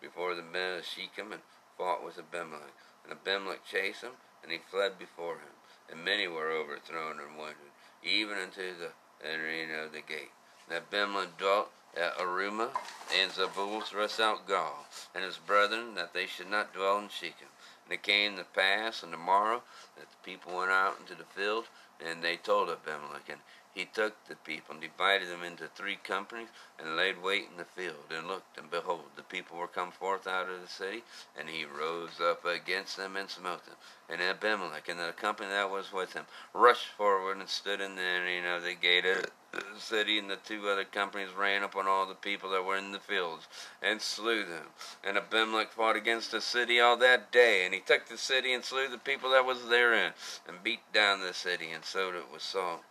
before 0.00 0.34
the 0.34 0.42
men 0.42 0.78
of 0.78 0.86
Shechem 0.86 1.32
and 1.32 1.42
fought 1.76 2.04
with 2.04 2.18
Abimelech. 2.18 2.74
And 3.04 3.12
Abimelech 3.12 3.64
chased 3.64 4.02
him, 4.02 4.12
and 4.42 4.52
he 4.52 4.58
fled 4.58 4.98
before 4.98 5.34
him. 5.34 5.54
And 5.90 6.04
many 6.04 6.28
were 6.28 6.50
overthrown 6.50 7.20
and 7.20 7.36
wounded, 7.36 7.72
even 8.02 8.38
unto 8.38 8.76
the 8.78 8.92
entering 9.26 9.74
of 9.74 9.92
the 9.92 10.00
gate. 10.00 10.32
And 10.70 10.78
Abimelech 10.78 11.36
dwelt 11.36 11.72
at 11.96 12.16
Aruma, 12.16 12.70
and 13.12 13.32
Zebul 13.32 13.82
thrust 13.82 14.20
out 14.20 14.46
Gaal 14.46 14.86
and 15.12 15.24
his 15.24 15.36
brethren, 15.36 15.96
that 15.96 16.14
they 16.14 16.26
should 16.26 16.48
not 16.48 16.72
dwell 16.72 16.98
in 16.98 17.08
Shechem. 17.08 17.48
And 17.84 17.94
it 17.94 18.02
came 18.02 18.36
to 18.36 18.44
pass 18.44 19.02
on 19.02 19.10
the 19.10 19.16
morrow 19.16 19.64
that 19.96 20.08
the 20.08 20.16
people 20.22 20.56
went 20.56 20.70
out 20.70 21.00
into 21.00 21.16
the 21.16 21.24
field, 21.24 21.64
And 21.98 22.22
they 22.22 22.36
told 22.36 22.70
Abimelech, 22.70 23.28
and 23.28 23.40
he 23.72 23.84
took 23.84 24.24
the 24.24 24.34
people 24.34 24.72
and 24.72 24.82
divided 24.82 25.28
them 25.28 25.44
into 25.44 25.68
three 25.68 25.94
companies 25.94 26.48
and 26.76 26.96
laid 26.96 27.22
wait 27.22 27.46
in 27.50 27.56
the 27.56 27.64
field 27.64 28.10
and 28.10 28.26
looked 28.26 28.58
and 28.58 28.68
behold 28.68 29.04
the 29.14 29.22
people 29.22 29.56
were 29.56 29.68
come 29.68 29.92
forth 29.92 30.26
out 30.26 30.48
of 30.48 30.60
the 30.60 30.66
city 30.66 31.04
and 31.38 31.48
he 31.48 31.64
rose 31.64 32.20
up 32.20 32.44
against 32.44 32.96
them 32.96 33.16
and 33.16 33.30
smote 33.30 33.64
them. 33.66 33.76
And 34.08 34.20
Abimelech 34.20 34.88
and 34.88 34.98
the 34.98 35.12
company 35.12 35.50
that 35.50 35.70
was 35.70 35.92
with 35.92 36.14
him 36.14 36.24
rushed 36.52 36.88
forward 36.88 37.38
and 37.38 37.48
stood 37.48 37.80
in 37.80 37.94
the 37.94 38.02
you 38.02 38.48
of 38.48 38.64
the 38.64 38.74
gate 38.74 39.04
of 39.04 39.26
the 39.52 39.62
city 39.78 40.18
and 40.18 40.28
the 40.28 40.36
two 40.36 40.68
other 40.68 40.84
companies 40.84 41.32
ran 41.32 41.62
upon 41.62 41.86
all 41.86 42.06
the 42.06 42.14
people 42.14 42.50
that 42.50 42.64
were 42.64 42.76
in 42.76 42.90
the 42.90 42.98
fields 42.98 43.46
and 43.80 44.02
slew 44.02 44.44
them. 44.44 44.66
And 45.04 45.16
Abimelech 45.16 45.70
fought 45.70 45.94
against 45.94 46.32
the 46.32 46.40
city 46.40 46.80
all 46.80 46.96
that 46.96 47.30
day 47.30 47.64
and 47.64 47.72
he 47.72 47.80
took 47.80 48.08
the 48.08 48.18
city 48.18 48.52
and 48.52 48.64
slew 48.64 48.88
the 48.88 48.98
people 48.98 49.30
that 49.30 49.46
was 49.46 49.68
therein 49.68 50.12
and 50.48 50.62
beat 50.64 50.92
down 50.92 51.20
the 51.20 51.34
city 51.34 51.70
and 51.70 51.84
sowed 51.84 52.16
it 52.16 52.32
with 52.32 52.42
salt 52.42 52.82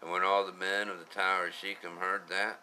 and 0.00 0.10
when 0.10 0.22
all 0.22 0.44
the 0.44 0.52
men 0.52 0.88
of 0.88 0.98
the 0.98 1.04
tower 1.04 1.48
of 1.48 1.54
Shechem 1.54 1.98
heard 1.98 2.22
that, 2.28 2.60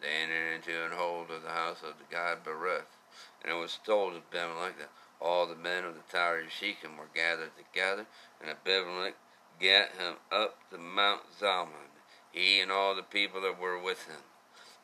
they 0.00 0.08
entered 0.22 0.54
into 0.54 0.84
an 0.84 0.92
hold 0.92 1.30
of 1.30 1.42
the 1.42 1.50
house 1.50 1.82
of 1.82 1.98
the 1.98 2.14
god 2.14 2.38
Berith. 2.44 2.96
And 3.42 3.52
it 3.52 3.56
was 3.56 3.78
told 3.84 4.14
Abimelech 4.14 4.78
that 4.78 4.90
all 5.20 5.46
the 5.46 5.54
men 5.54 5.84
of 5.84 5.94
the 5.94 6.12
tower 6.12 6.40
of 6.40 6.50
Shechem 6.50 6.96
were 6.96 7.08
gathered 7.14 7.50
together, 7.56 8.06
and 8.40 8.50
Abimelech 8.50 9.14
gat 9.60 9.90
him 9.98 10.14
up 10.32 10.56
to 10.70 10.78
Mount 10.78 11.22
Zalmon, 11.38 11.90
he 12.32 12.60
and 12.60 12.72
all 12.72 12.94
the 12.94 13.02
people 13.02 13.40
that 13.42 13.60
were 13.60 13.78
with 13.78 14.06
him. 14.06 14.22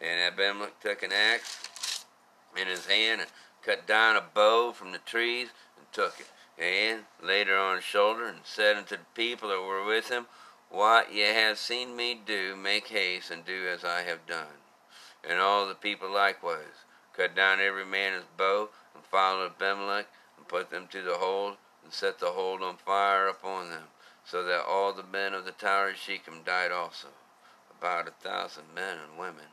And 0.00 0.20
Abimelech 0.20 0.80
took 0.80 1.02
an 1.02 1.12
axe 1.12 2.04
in 2.54 2.66
his 2.66 2.86
hand 2.86 3.22
and 3.22 3.30
cut 3.64 3.86
down 3.86 4.16
a 4.16 4.22
bow 4.34 4.72
from 4.72 4.92
the 4.92 4.98
trees 4.98 5.48
and 5.78 5.86
took 5.92 6.20
it, 6.20 6.28
and 6.62 7.04
laid 7.22 7.48
it 7.48 7.54
on 7.54 7.76
his 7.76 7.84
shoulder, 7.84 8.26
and 8.26 8.40
said 8.44 8.76
unto 8.76 8.96
the 8.96 9.04
people 9.14 9.48
that 9.48 9.62
were 9.62 9.84
with 9.84 10.10
him, 10.10 10.26
what 10.70 11.12
ye 11.12 11.22
have 11.22 11.58
seen 11.58 11.96
me 11.96 12.20
do, 12.26 12.56
make 12.56 12.88
haste 12.88 13.30
and 13.30 13.44
do 13.44 13.66
as 13.68 13.84
I 13.84 14.02
have 14.02 14.26
done. 14.26 14.60
And 15.28 15.40
all 15.40 15.66
the 15.66 15.74
people 15.74 16.10
likewise 16.10 16.84
cut 17.16 17.34
down 17.34 17.60
every 17.60 17.84
man 17.84 18.12
his 18.12 18.24
bow, 18.36 18.68
and 18.94 19.02
followed 19.04 19.52
Abimelech, 19.52 20.06
and 20.36 20.48
put 20.48 20.70
them 20.70 20.86
to 20.88 21.02
the 21.02 21.14
hold, 21.14 21.56
and 21.82 21.92
set 21.92 22.18
the 22.18 22.32
hold 22.32 22.62
on 22.62 22.76
fire 22.76 23.26
upon 23.26 23.70
them, 23.70 23.84
so 24.24 24.44
that 24.44 24.66
all 24.66 24.92
the 24.92 25.02
men 25.02 25.32
of 25.32 25.46
the 25.46 25.52
tower 25.52 25.90
of 25.90 25.96
Shechem 25.96 26.42
died 26.44 26.72
also, 26.72 27.08
about 27.70 28.08
a 28.08 28.10
thousand 28.10 28.74
men 28.74 28.98
and 28.98 29.18
women. 29.18 29.46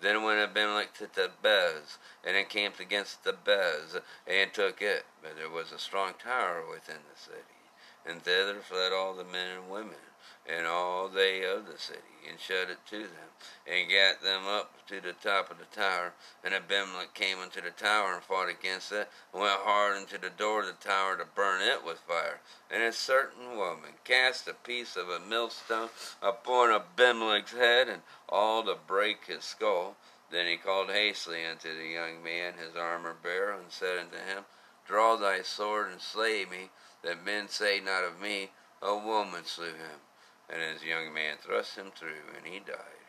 Then 0.00 0.22
went 0.22 0.40
Abimelech 0.40 0.94
to 0.94 1.06
Thebez, 1.06 1.98
and 2.24 2.36
encamped 2.36 2.80
against 2.80 3.24
Thebez, 3.24 4.00
and 4.26 4.52
took 4.52 4.80
it. 4.80 5.04
But 5.22 5.36
there 5.36 5.50
was 5.50 5.70
a 5.70 5.78
strong 5.78 6.14
tower 6.14 6.64
within 6.68 7.02
the 7.12 7.20
city, 7.20 7.60
and 8.06 8.22
thither 8.22 8.60
fled 8.60 8.92
all 8.92 9.14
the 9.14 9.24
men 9.24 9.58
and 9.58 9.70
women 9.70 10.11
and 10.48 10.66
all 10.66 11.08
they 11.08 11.44
of 11.44 11.66
the 11.66 11.78
city, 11.78 12.00
and 12.28 12.38
shut 12.40 12.68
it 12.68 12.78
to 12.86 12.98
them, 12.98 13.30
and 13.66 13.88
gat 13.88 14.20
them 14.22 14.44
up 14.46 14.74
to 14.88 15.00
the 15.00 15.12
top 15.12 15.50
of 15.50 15.58
the 15.58 15.64
tower. 15.66 16.12
And 16.42 16.52
Abimelech 16.52 17.14
came 17.14 17.38
unto 17.38 17.60
the 17.60 17.70
tower 17.70 18.14
and 18.14 18.22
fought 18.22 18.48
against 18.48 18.90
it, 18.90 19.08
and 19.32 19.42
went 19.42 19.60
hard 19.60 19.96
into 19.96 20.18
the 20.18 20.30
door 20.30 20.60
of 20.60 20.66
the 20.66 20.72
tower 20.72 21.16
to 21.16 21.24
burn 21.24 21.60
it 21.62 21.84
with 21.84 21.98
fire. 21.98 22.40
And 22.70 22.82
a 22.82 22.92
certain 22.92 23.56
woman 23.56 23.92
cast 24.04 24.48
a 24.48 24.54
piece 24.54 24.96
of 24.96 25.08
a 25.08 25.20
millstone 25.20 25.90
upon 26.20 26.72
Abimelech's 26.72 27.52
head, 27.52 27.88
and 27.88 28.02
all 28.28 28.64
to 28.64 28.74
break 28.86 29.26
his 29.26 29.44
skull. 29.44 29.96
Then 30.30 30.46
he 30.46 30.56
called 30.56 30.88
hastily 30.88 31.44
unto 31.44 31.76
the 31.76 31.86
young 31.86 32.22
man, 32.22 32.54
his 32.54 32.74
armor 32.74 33.14
bearer, 33.22 33.52
and 33.52 33.70
said 33.70 33.98
unto 33.98 34.16
him, 34.16 34.44
Draw 34.86 35.16
thy 35.16 35.42
sword 35.42 35.92
and 35.92 36.00
slay 36.00 36.44
me, 36.44 36.70
that 37.02 37.24
men 37.24 37.48
say 37.48 37.80
not 37.80 38.02
of 38.02 38.20
me, 38.20 38.50
A 38.80 38.96
woman 38.96 39.44
slew 39.44 39.66
him. 39.66 40.00
And 40.48 40.60
his 40.60 40.84
young 40.84 41.12
man 41.12 41.36
thrust 41.40 41.76
him 41.76 41.92
through, 41.94 42.36
and 42.36 42.46
he 42.46 42.58
died. 42.58 43.02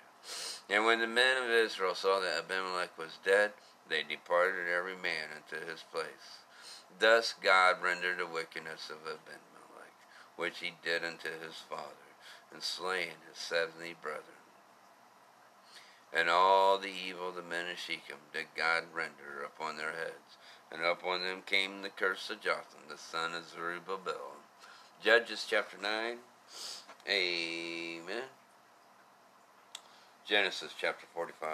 And 0.70 0.86
when 0.86 1.00
the 1.00 1.08
men 1.08 1.44
of 1.44 1.50
Israel 1.50 1.96
saw 1.96 2.20
that 2.20 2.46
Abimelech 2.46 2.98
was 2.98 3.20
dead, 3.26 3.52
they 3.90 4.04
departed 4.04 4.68
every 4.68 4.96
man 4.96 5.30
into 5.36 5.66
his 5.66 5.84
place. 5.92 6.40
Thus 7.00 7.34
God 7.42 7.82
rendered 7.82 8.20
the 8.20 8.28
wickedness 8.28 8.90
of 8.90 9.02
Abimelech, 9.02 9.94
which 10.38 10.60
he 10.60 10.74
did 10.84 11.04
unto 11.04 11.30
his 11.30 11.58
father, 11.70 12.16
and 12.52 12.64
slain 12.64 13.20
his 13.28 13.38
seventy 13.38 13.96
brethren. 14.02 14.44
And 16.14 16.30
all 16.30 16.78
the 16.78 16.94
evil 16.94 17.32
the 17.32 17.42
men 17.42 17.70
of 17.70 17.80
Shechem 17.80 18.20
did 18.32 18.46
God 18.56 18.84
render 18.94 19.44
upon 19.44 19.78
their 19.78 19.94
heads, 19.94 20.38
and 20.72 20.84
upon 20.84 21.22
them 21.22 21.42
came 21.46 21.82
the 21.82 21.90
curse 21.90 22.30
of 22.30 22.42
Jotham, 22.42 22.88
the 22.88 22.98
son 22.98 23.34
of 23.34 23.52
Jerubbaal. 23.52 24.38
Judges 25.04 25.46
chapter 25.50 25.78
9. 25.82 26.20
Amen. 27.08 28.24
Genesis 30.26 30.74
chapter 30.80 31.06
45. 31.14 31.50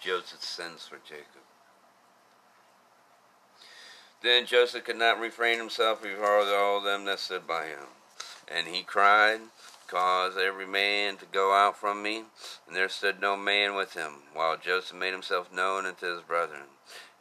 Joseph 0.00 0.42
sends 0.42 0.88
for 0.88 0.98
Jacob. 1.08 1.26
Then 4.22 4.46
Joseph 4.46 4.84
could 4.84 4.96
not 4.96 5.20
refrain 5.20 5.58
himself 5.58 6.02
before 6.02 6.42
all 6.52 6.80
them 6.80 7.04
that 7.04 7.20
stood 7.20 7.46
by 7.46 7.66
him. 7.66 7.86
And 8.48 8.66
he 8.66 8.82
cried, 8.82 9.40
Cause 9.86 10.36
every 10.36 10.66
man 10.66 11.16
to 11.18 11.26
go 11.26 11.52
out 11.52 11.76
from 11.76 12.02
me. 12.02 12.24
And 12.66 12.74
there 12.74 12.88
stood 12.88 13.20
no 13.20 13.36
man 13.36 13.76
with 13.76 13.94
him, 13.94 14.22
while 14.32 14.56
Joseph 14.56 14.96
made 14.96 15.12
himself 15.12 15.52
known 15.52 15.86
unto 15.86 16.06
his 16.12 16.22
brethren. 16.22 16.66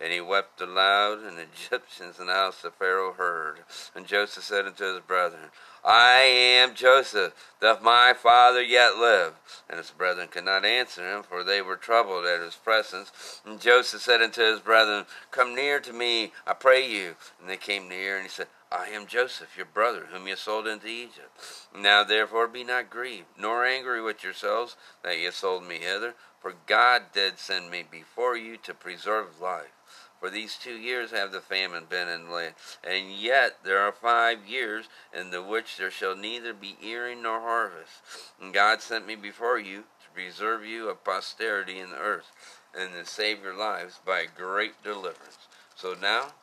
And 0.02 0.12
he 0.12 0.20
wept 0.20 0.60
aloud, 0.60 1.20
and 1.20 1.38
the 1.38 1.44
Egyptians 1.68 2.18
and 2.20 2.28
the 2.28 2.34
house 2.34 2.64
of 2.64 2.74
Pharaoh 2.74 3.14
heard. 3.14 3.60
And 3.94 4.08
Joseph 4.08 4.44
said 4.44 4.66
unto 4.66 4.94
his 4.94 5.02
brethren, 5.02 5.52
I 5.84 6.22
am 6.22 6.74
Joseph, 6.76 7.34
doth 7.60 7.82
my 7.84 8.14
father 8.14 8.62
yet 8.62 8.98
live? 8.98 9.34
And 9.70 9.78
his 9.78 9.92
brethren 9.92 10.28
could 10.28 10.46
not 10.46 10.66
answer 10.66 11.08
him, 11.08 11.24
for 11.24 11.44
they 11.44 11.62
were 11.62 11.76
troubled 11.76 12.26
at 12.26 12.42
his 12.42 12.56
presence. 12.56 13.42
And 13.46 13.60
Joseph 13.60 14.02
said 14.02 14.22
unto 14.22 14.42
his 14.42 14.60
brethren, 14.60 15.06
Come 15.30 15.56
near 15.56 15.80
to 15.80 15.94
me, 15.94 16.34
I 16.48 16.54
pray 16.54 16.88
you. 16.88 17.16
And 17.40 17.50
they 17.50 17.58
came 17.58 17.88
near, 17.88 18.16
and 18.16 18.24
he 18.24 18.30
said, 18.30 18.48
I 18.72 18.88
am 18.88 19.06
Joseph, 19.06 19.58
your 19.58 19.66
brother, 19.66 20.08
whom 20.12 20.28
ye 20.28 20.36
sold 20.36 20.66
into 20.66 20.88
Egypt. 20.88 21.30
Now 21.76 22.04
therefore 22.04 22.48
be 22.48 22.64
not 22.64 22.90
grieved, 22.90 23.28
nor 23.38 23.66
angry 23.66 24.02
with 24.02 24.24
yourselves 24.24 24.78
that 25.04 25.20
ye 25.20 25.30
sold 25.32 25.64
me 25.64 25.80
hither, 25.80 26.16
for 26.40 26.54
God 26.66 27.12
did 27.14 27.38
send 27.38 27.70
me 27.70 27.84
before 27.90 28.38
you 28.38 28.58
to 28.58 28.74
preserve 28.74 29.42
life. 29.42 29.74
For 30.22 30.30
these 30.30 30.56
two 30.56 30.76
years 30.76 31.10
have 31.10 31.32
the 31.32 31.42
famine 31.42 31.86
been 31.90 32.08
in 32.08 32.28
the 32.28 32.32
land, 32.32 32.54
and 32.84 33.12
yet 33.12 33.58
there 33.64 33.80
are 33.80 33.92
five 33.92 34.46
years 34.46 34.86
in 35.12 35.32
the 35.32 35.42
which 35.42 35.78
there 35.78 35.90
shall 35.90 36.16
neither 36.16 36.54
be 36.54 36.78
earing 36.80 37.24
nor 37.24 37.40
harvest. 37.40 38.04
And 38.40 38.54
God 38.54 38.84
sent 38.84 39.08
me 39.08 39.16
before 39.16 39.58
you 39.58 39.78
to 39.80 40.10
preserve 40.14 40.64
you 40.64 40.90
a 40.90 40.96
posterity 40.96 41.80
in 41.80 41.90
the 41.90 41.98
earth, 41.98 42.32
and 42.78 42.92
to 42.94 43.04
save 43.04 43.44
your 43.44 43.58
lives 43.58 44.00
by 44.06 44.28
great 44.38 44.84
deliverance. 44.84 45.48
So 45.76 45.96
now 46.00 46.34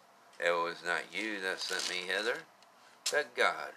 it 0.40 0.50
was 0.50 0.82
not 0.84 1.02
you 1.12 1.40
that 1.42 1.60
sent 1.60 1.88
me 1.88 2.12
hither, 2.12 2.38
but 3.12 3.36
God. 3.36 3.70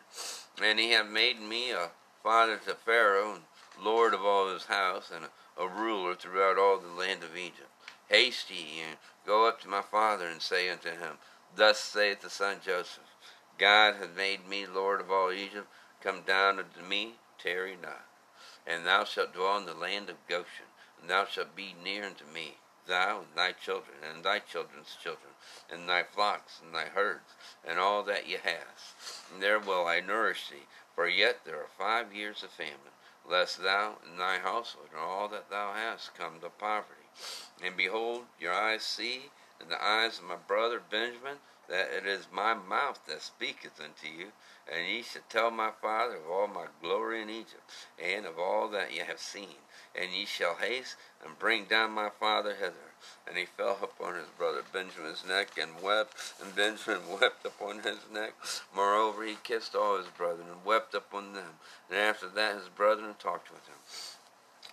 And 0.59 0.79
he 0.79 0.93
hath 0.93 1.11
made 1.11 1.39
me 1.39 1.69
a 1.69 1.91
father 2.23 2.57
to 2.65 2.73
Pharaoh, 2.73 3.35
and 3.35 3.43
lord 3.79 4.15
of 4.15 4.25
all 4.25 4.51
his 4.51 4.65
house, 4.65 5.11
and 5.13 5.25
a, 5.25 5.61
a 5.61 5.67
ruler 5.67 6.15
throughout 6.15 6.57
all 6.57 6.79
the 6.79 6.87
land 6.87 7.23
of 7.23 7.37
Egypt. 7.37 7.69
Haste 8.09 8.49
ye, 8.49 8.81
and 8.81 8.97
go 9.25 9.47
up 9.47 9.61
to 9.61 9.67
my 9.67 9.81
father, 9.81 10.27
and 10.27 10.41
say 10.41 10.69
unto 10.69 10.89
him, 10.89 11.17
Thus 11.55 11.79
saith 11.79 12.21
the 12.21 12.29
son 12.29 12.57
Joseph, 12.63 13.15
God 13.57 13.95
hath 13.95 14.15
made 14.15 14.47
me 14.47 14.65
Lord 14.65 15.01
of 15.01 15.11
all 15.11 15.31
Egypt. 15.31 15.67
Come 16.01 16.21
down 16.21 16.57
unto 16.57 16.81
me, 16.81 17.15
tarry 17.37 17.77
not. 17.79 18.05
And 18.65 18.85
thou 18.85 19.03
shalt 19.03 19.33
dwell 19.33 19.57
in 19.57 19.65
the 19.65 19.73
land 19.73 20.09
of 20.09 20.27
Goshen, 20.27 20.65
and 20.99 21.09
thou 21.09 21.25
shalt 21.25 21.55
be 21.55 21.75
near 21.83 22.05
unto 22.05 22.25
me, 22.25 22.57
thou 22.87 23.19
and 23.19 23.35
thy 23.35 23.51
children, 23.51 23.97
and 24.03 24.23
thy 24.23 24.39
children's 24.39 24.95
children, 25.01 25.33
and 25.69 25.87
thy 25.87 26.03
flocks, 26.03 26.59
and 26.63 26.73
thy 26.73 26.85
herds, 26.85 27.35
and 27.63 27.79
all 27.79 28.03
that 28.03 28.27
ye 28.27 28.37
hast. 28.43 28.95
And 29.31 29.43
there 29.43 29.59
will 29.59 29.85
I 29.85 29.99
nourish 29.99 30.49
thee, 30.49 30.67
for 30.95 31.07
yet 31.07 31.45
there 31.45 31.57
are 31.57 31.69
five 31.77 32.13
years 32.13 32.43
of 32.43 32.49
famine, 32.49 32.97
lest 33.27 33.61
thou 33.61 33.97
and 34.03 34.19
thy 34.19 34.39
household 34.39 34.87
and 34.91 34.99
all 34.99 35.27
that 35.27 35.49
thou 35.49 35.73
hast 35.73 36.15
come 36.15 36.39
to 36.41 36.49
poverty. 36.49 37.00
And 37.63 37.77
behold, 37.77 38.23
your 38.39 38.53
eyes 38.53 38.83
see, 38.83 39.29
and 39.59 39.69
the 39.69 39.83
eyes 39.83 40.17
of 40.17 40.25
my 40.25 40.35
brother 40.35 40.81
Benjamin, 40.89 41.37
that 41.69 41.89
it 41.95 42.05
is 42.05 42.27
my 42.31 42.53
mouth 42.53 42.99
that 43.07 43.21
speaketh 43.21 43.79
unto 43.79 44.07
you. 44.07 44.31
And 44.71 44.87
ye 44.87 45.01
shall 45.01 45.23
tell 45.29 45.51
my 45.51 45.71
father 45.81 46.17
of 46.17 46.29
all 46.29 46.47
my 46.47 46.65
glory 46.81 47.21
in 47.21 47.29
Egypt, 47.29 47.63
and 48.01 48.25
of 48.25 48.37
all 48.39 48.67
that 48.69 48.93
ye 48.93 48.99
have 48.99 49.19
seen. 49.19 49.57
And 49.95 50.11
ye 50.11 50.25
shall 50.25 50.55
haste 50.55 50.95
and 51.25 51.37
bring 51.39 51.65
down 51.65 51.91
my 51.91 52.09
father 52.09 52.55
hither. 52.55 52.91
And 53.27 53.37
he 53.37 53.45
fell 53.45 53.77
upon 53.81 54.15
his 54.15 54.27
brother 54.37 54.61
Benjamin's 54.71 55.25
neck 55.27 55.57
and 55.59 55.81
wept, 55.81 56.33
and 56.41 56.55
Benjamin 56.55 57.01
wept 57.21 57.45
upon 57.45 57.79
his 57.79 57.99
neck. 58.13 58.33
Moreover, 58.75 59.23
he 59.23 59.37
kissed 59.43 59.75
all 59.75 59.97
his 59.97 60.07
brethren 60.07 60.47
and 60.51 60.63
wept 60.63 60.93
upon 60.93 61.33
them. 61.33 61.59
And 61.89 61.99
after 61.99 62.27
that, 62.29 62.55
his 62.55 62.69
brethren 62.69 63.15
talked 63.19 63.51
with 63.51 63.67
him. 63.67 63.75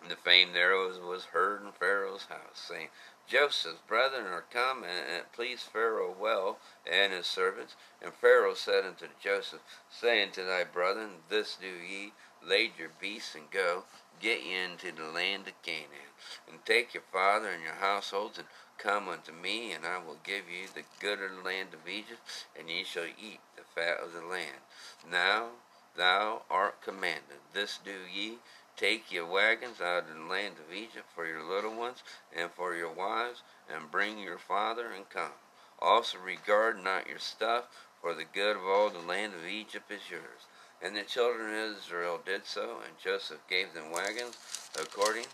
And 0.01 0.11
the 0.11 0.16
fame 0.16 0.53
thereof 0.53 1.01
was 1.03 1.26
heard 1.26 1.62
in 1.62 1.72
Pharaoh's 1.72 2.26
house, 2.26 2.55
saying, 2.55 2.88
Joseph's 3.26 3.80
brethren 3.86 4.26
are 4.26 4.44
come 4.51 4.84
and, 4.84 5.07
and 5.07 5.32
please 5.32 5.62
Pharaoh 5.62 6.14
well 6.18 6.59
and 6.90 7.12
his 7.12 7.26
servants. 7.26 7.76
And 8.01 8.14
Pharaoh 8.14 8.55
said 8.55 8.86
unto 8.86 9.07
Joseph, 9.22 9.61
Say 9.90 10.22
unto 10.22 10.46
thy 10.46 10.64
brethren, 10.64 11.22
This 11.28 11.57
do 11.61 11.66
ye, 11.66 12.12
lade 12.42 12.72
your 12.78 12.90
beasts 13.01 13.34
and 13.34 13.51
go, 13.51 13.84
get 14.20 14.42
ye 14.42 14.55
into 14.55 14.92
the 14.92 15.09
land 15.09 15.46
of 15.46 15.62
Canaan, 15.62 16.12
and 16.49 16.64
take 16.64 16.94
your 16.94 17.03
father 17.12 17.51
and 17.51 17.62
your 17.62 17.74
households, 17.74 18.38
and 18.38 18.49
come 18.78 19.09
unto 19.09 19.32
me, 19.32 19.72
and 19.72 19.84
I 19.84 19.99
will 19.99 20.18
give 20.24 20.49
you 20.49 20.68
the 20.72 20.84
good 21.01 21.20
of 21.20 21.36
the 21.36 21.42
land 21.42 21.74
of 21.74 21.88
Egypt, 21.88 22.46
and 22.59 22.70
ye 22.70 22.84
shall 22.84 23.07
eat 23.07 23.40
the 23.57 23.62
fat 23.74 23.99
of 24.01 24.12
the 24.12 24.22
land. 24.22 24.62
Now 25.09 25.51
thou 25.96 26.42
art 26.49 26.80
commanded, 26.80 27.40
this 27.53 27.78
do 27.84 27.99
ye, 28.11 28.38
Take 28.78 29.10
your 29.10 29.26
wagons 29.26 29.80
out 29.80 30.04
of 30.08 30.14
the 30.14 30.22
land 30.32 30.54
of 30.64 30.72
Egypt 30.72 31.06
for 31.12 31.26
your 31.26 31.42
little 31.42 31.74
ones 31.74 32.04
and 32.34 32.48
for 32.52 32.76
your 32.76 32.92
wives, 32.92 33.42
and 33.68 33.90
bring 33.90 34.20
your 34.20 34.38
father 34.38 34.92
and 34.92 35.10
come. 35.10 35.32
Also 35.80 36.16
regard 36.18 36.82
not 36.82 37.08
your 37.08 37.18
stuff, 37.18 37.64
for 38.00 38.14
the 38.14 38.24
good 38.24 38.56
of 38.56 38.62
all 38.62 38.88
the 38.88 39.00
land 39.00 39.34
of 39.34 39.44
Egypt 39.44 39.90
is 39.90 40.08
yours. 40.08 40.46
And 40.80 40.94
the 40.94 41.02
children 41.02 41.50
of 41.52 41.76
Israel 41.76 42.20
did 42.24 42.46
so, 42.46 42.78
and 42.86 42.96
Joseph 43.02 43.40
gave 43.50 43.74
them 43.74 43.90
wagons 43.90 44.38
according 44.80 45.26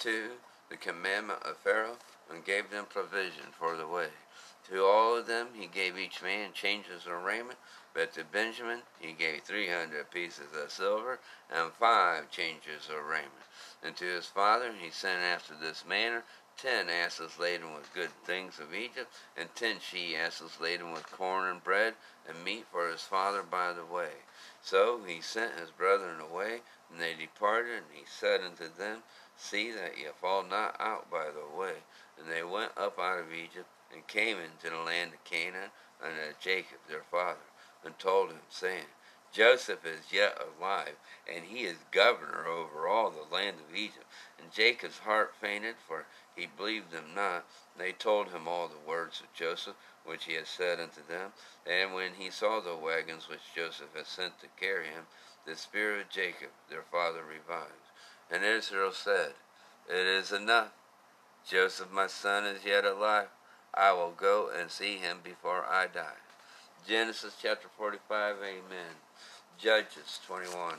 to 0.00 0.30
the 0.68 0.76
commandment 0.76 1.44
of 1.44 1.56
Pharaoh, 1.58 1.98
and 2.28 2.44
gave 2.44 2.70
them 2.70 2.86
provision 2.86 3.52
for 3.56 3.76
the 3.76 3.86
way. 3.86 4.08
To 4.68 4.84
all 4.84 5.16
of 5.16 5.28
them 5.28 5.48
he 5.54 5.68
gave 5.68 5.96
each 5.96 6.22
man 6.22 6.50
changes 6.52 7.06
of 7.06 7.22
raiment, 7.22 7.58
but 7.94 8.12
to 8.12 8.24
Benjamin 8.24 8.82
he 8.98 9.12
gave 9.12 9.42
three 9.42 9.68
hundred 9.68 10.10
pieces 10.10 10.48
of 10.60 10.70
silver 10.70 11.20
and 11.48 11.72
five 11.72 12.28
changes 12.28 12.88
of 12.90 13.06
raiment. 13.06 13.30
And 13.84 13.96
to 13.96 14.04
his 14.04 14.26
father 14.26 14.72
he 14.72 14.90
sent 14.90 15.22
after 15.22 15.54
this 15.54 15.84
manner 15.86 16.24
ten 16.56 16.88
asses 16.88 17.38
laden 17.38 17.72
with 17.72 17.94
good 17.94 18.10
things 18.24 18.58
of 18.58 18.74
Egypt, 18.74 19.12
and 19.36 19.54
ten 19.54 19.78
she 19.78 20.16
asses 20.16 20.60
laden 20.60 20.92
with 20.92 21.10
corn 21.10 21.48
and 21.48 21.62
bread 21.62 21.94
and 22.28 22.44
meat 22.44 22.66
for 22.70 22.88
his 22.88 23.02
father 23.02 23.42
by 23.42 23.72
the 23.72 23.84
way. 23.84 24.10
So 24.60 25.02
he 25.06 25.20
sent 25.20 25.58
his 25.58 25.70
brethren 25.70 26.20
away, 26.20 26.62
and 26.90 27.00
they 27.00 27.14
departed, 27.14 27.76
and 27.76 27.86
he 27.92 28.04
said 28.06 28.40
unto 28.40 28.68
them, 28.68 29.02
See 29.36 29.70
that 29.72 29.98
ye 29.98 30.06
fall 30.20 30.42
not 30.42 30.76
out 30.80 31.10
by 31.10 31.26
the 31.26 31.56
way. 31.56 31.82
And 32.18 32.30
they 32.30 32.42
went 32.42 32.72
up 32.76 32.98
out 32.98 33.20
of 33.20 33.32
Egypt, 33.32 33.68
and 33.92 34.06
came 34.06 34.38
into 34.38 34.70
the 34.70 34.82
land 34.82 35.12
of 35.12 35.24
Canaan 35.24 35.70
unto 36.02 36.34
Jacob 36.40 36.78
their 36.88 37.04
father 37.10 37.38
and 37.84 37.98
told 37.98 38.30
him, 38.30 38.40
saying, 38.48 38.86
Joseph 39.34 39.84
is 39.84 40.12
yet 40.12 40.40
alive, 40.40 40.94
and 41.26 41.46
he 41.46 41.64
is 41.64 41.78
governor 41.90 42.46
over 42.46 42.86
all 42.86 43.10
the 43.10 43.34
land 43.34 43.56
of 43.58 43.74
Egypt. 43.74 44.06
And 44.38 44.52
Jacob's 44.52 44.98
heart 44.98 45.34
fainted, 45.40 45.74
for 45.88 46.06
he 46.36 46.46
believed 46.46 46.92
them 46.92 47.14
not. 47.16 47.44
They 47.76 47.90
told 47.90 48.28
him 48.28 48.46
all 48.46 48.68
the 48.68 48.88
words 48.88 49.20
of 49.20 49.32
Joseph, 49.34 49.74
which 50.04 50.26
he 50.26 50.34
had 50.34 50.46
said 50.46 50.78
unto 50.78 51.04
them. 51.04 51.32
And 51.66 51.94
when 51.94 52.14
he 52.14 52.30
saw 52.30 52.60
the 52.60 52.76
wagons 52.76 53.28
which 53.28 53.52
Joseph 53.54 53.94
had 53.96 54.06
sent 54.06 54.38
to 54.40 54.46
carry 54.56 54.86
him, 54.86 55.06
the 55.44 55.56
spirit 55.56 56.02
of 56.02 56.10
Jacob 56.10 56.50
their 56.70 56.82
father 56.82 57.24
revived. 57.24 57.90
And 58.30 58.44
Israel 58.44 58.92
said, 58.92 59.32
It 59.88 60.06
is 60.06 60.30
enough. 60.30 60.72
Joseph 61.44 61.90
my 61.90 62.06
son 62.06 62.44
is 62.44 62.64
yet 62.64 62.84
alive. 62.84 63.28
I 63.74 63.92
will 63.92 64.12
go 64.12 64.48
and 64.48 64.70
see 64.70 64.96
him 64.96 65.18
before 65.24 65.64
I 65.64 65.88
die. 65.88 66.23
Genesis 66.86 67.34
chapter 67.40 67.68
45, 67.78 68.36
amen. 68.42 68.60
Judges 69.58 70.20
21. 70.26 70.74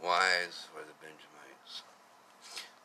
Wise 0.00 0.68
were 0.72 0.82
the 0.82 0.94
Benjamites. 1.00 1.82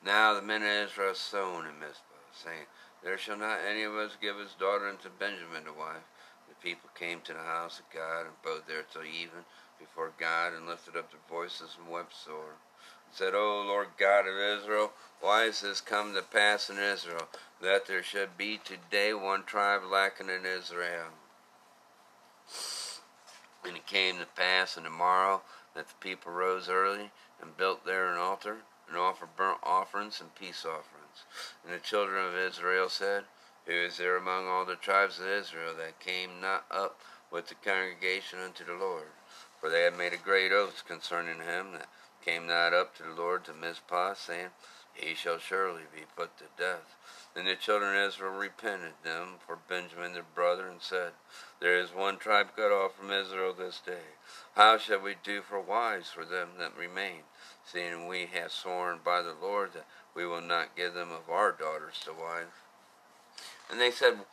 Now 0.03 0.33
the 0.33 0.41
men 0.41 0.63
of 0.63 0.89
Israel 0.89 1.13
sown 1.13 1.67
in 1.67 1.79
Mizpah, 1.79 2.01
saying, 2.33 2.65
there 3.03 3.17
shall 3.17 3.37
not 3.37 3.59
any 3.69 3.83
of 3.83 3.95
us 3.95 4.17
give 4.21 4.37
his 4.37 4.53
daughter 4.53 4.87
unto 4.87 5.09
Benjamin 5.19 5.65
to 5.65 5.73
wife. 5.73 6.07
The 6.47 6.55
people 6.55 6.89
came 6.95 7.19
to 7.21 7.33
the 7.33 7.39
house 7.39 7.79
of 7.79 7.85
God, 7.93 8.21
and 8.21 8.35
abode 8.43 8.63
there 8.67 8.83
till 8.83 9.03
even 9.03 9.43
before 9.79 10.11
God, 10.17 10.53
and 10.53 10.67
lifted 10.67 10.95
up 10.95 11.11
their 11.11 11.19
voices 11.29 11.75
and 11.77 11.91
wept 11.91 12.13
sore. 12.15 12.55
And 13.05 13.13
said, 13.13 13.33
O 13.35 13.63
Lord 13.67 13.87
God 13.97 14.27
of 14.27 14.59
Israel, 14.59 14.93
why 15.19 15.43
is 15.43 15.61
this 15.61 15.81
come 15.81 16.13
to 16.13 16.21
pass 16.21 16.69
in 16.69 16.77
Israel, 16.77 17.27
that 17.61 17.85
there 17.87 18.03
should 18.03 18.37
be 18.37 18.59
today 18.63 19.13
one 19.13 19.43
tribe 19.43 19.81
lacking 19.89 20.29
in 20.29 20.45
Israel? 20.45 21.07
And 23.65 23.77
it 23.77 23.87
came 23.87 24.19
to 24.19 24.25
pass 24.25 24.77
in 24.77 24.83
the 24.83 24.89
morrow 24.89 25.41
that 25.75 25.87
the 25.87 25.95
people 25.99 26.31
rose 26.31 26.69
early, 26.69 27.11
and 27.41 27.57
built 27.57 27.85
there 27.85 28.11
an 28.11 28.17
altar, 28.17 28.57
and 28.87 28.97
offered 28.97 29.35
burnt 29.35 29.59
offerings 29.63 30.19
and 30.21 30.35
peace 30.35 30.65
offerings. 30.65 31.25
And 31.63 31.73
the 31.73 31.79
children 31.79 32.25
of 32.25 32.35
Israel 32.35 32.89
said, 32.89 33.25
Who 33.65 33.73
is 33.73 33.97
there 33.97 34.17
among 34.17 34.47
all 34.47 34.65
the 34.65 34.75
tribes 34.75 35.19
of 35.19 35.27
Israel 35.27 35.73
that 35.77 35.99
came 35.99 36.41
not 36.41 36.65
up 36.69 36.99
with 37.31 37.47
the 37.47 37.55
congregation 37.55 38.39
unto 38.39 38.65
the 38.65 38.73
Lord? 38.73 39.11
For 39.59 39.69
they 39.69 39.83
had 39.83 39.97
made 39.97 40.13
a 40.13 40.17
great 40.17 40.51
oath 40.51 40.83
concerning 40.87 41.39
him 41.39 41.73
that 41.73 41.87
came 42.23 42.47
not 42.47 42.73
up 42.73 42.95
to 42.97 43.03
the 43.03 43.13
Lord 43.13 43.43
to 43.45 43.53
Mizpah, 43.53 44.13
saying, 44.13 44.49
He 44.93 45.15
shall 45.15 45.39
surely 45.39 45.83
be 45.93 46.03
put 46.15 46.37
to 46.37 46.45
death. 46.57 46.95
Then 47.33 47.45
the 47.45 47.55
children 47.55 47.95
of 47.95 48.09
Israel 48.09 48.31
repented 48.31 48.93
them 49.03 49.35
for 49.45 49.57
Benjamin 49.67 50.13
their 50.13 50.23
brother, 50.23 50.67
and 50.67 50.81
said, 50.81 51.13
There 51.63 51.79
is 51.79 51.95
one 51.95 52.17
tribe 52.17 52.47
cut 52.57 52.73
off 52.73 52.97
from 52.97 53.09
Israel 53.09 53.53
this 53.53 53.79
day. 53.85 54.19
How 54.53 54.77
shall 54.77 54.99
we 54.99 55.15
do 55.23 55.41
for 55.41 55.61
wives 55.61 56.09
for 56.09 56.25
them 56.25 56.49
that 56.59 56.75
remain, 56.77 57.21
seeing 57.65 58.05
we 58.05 58.27
have 58.33 58.51
sworn 58.51 58.99
by 59.01 59.21
the 59.21 59.33
Lord 59.41 59.71
that 59.71 59.85
we 60.13 60.25
will 60.25 60.41
not 60.41 60.75
give 60.75 60.93
them 60.93 61.13
of 61.13 61.29
our 61.29 61.53
daughters 61.53 62.01
to 62.03 62.11
wives. 62.11 62.51
And 63.71 63.79
they 63.79 63.91
said, 63.91 64.25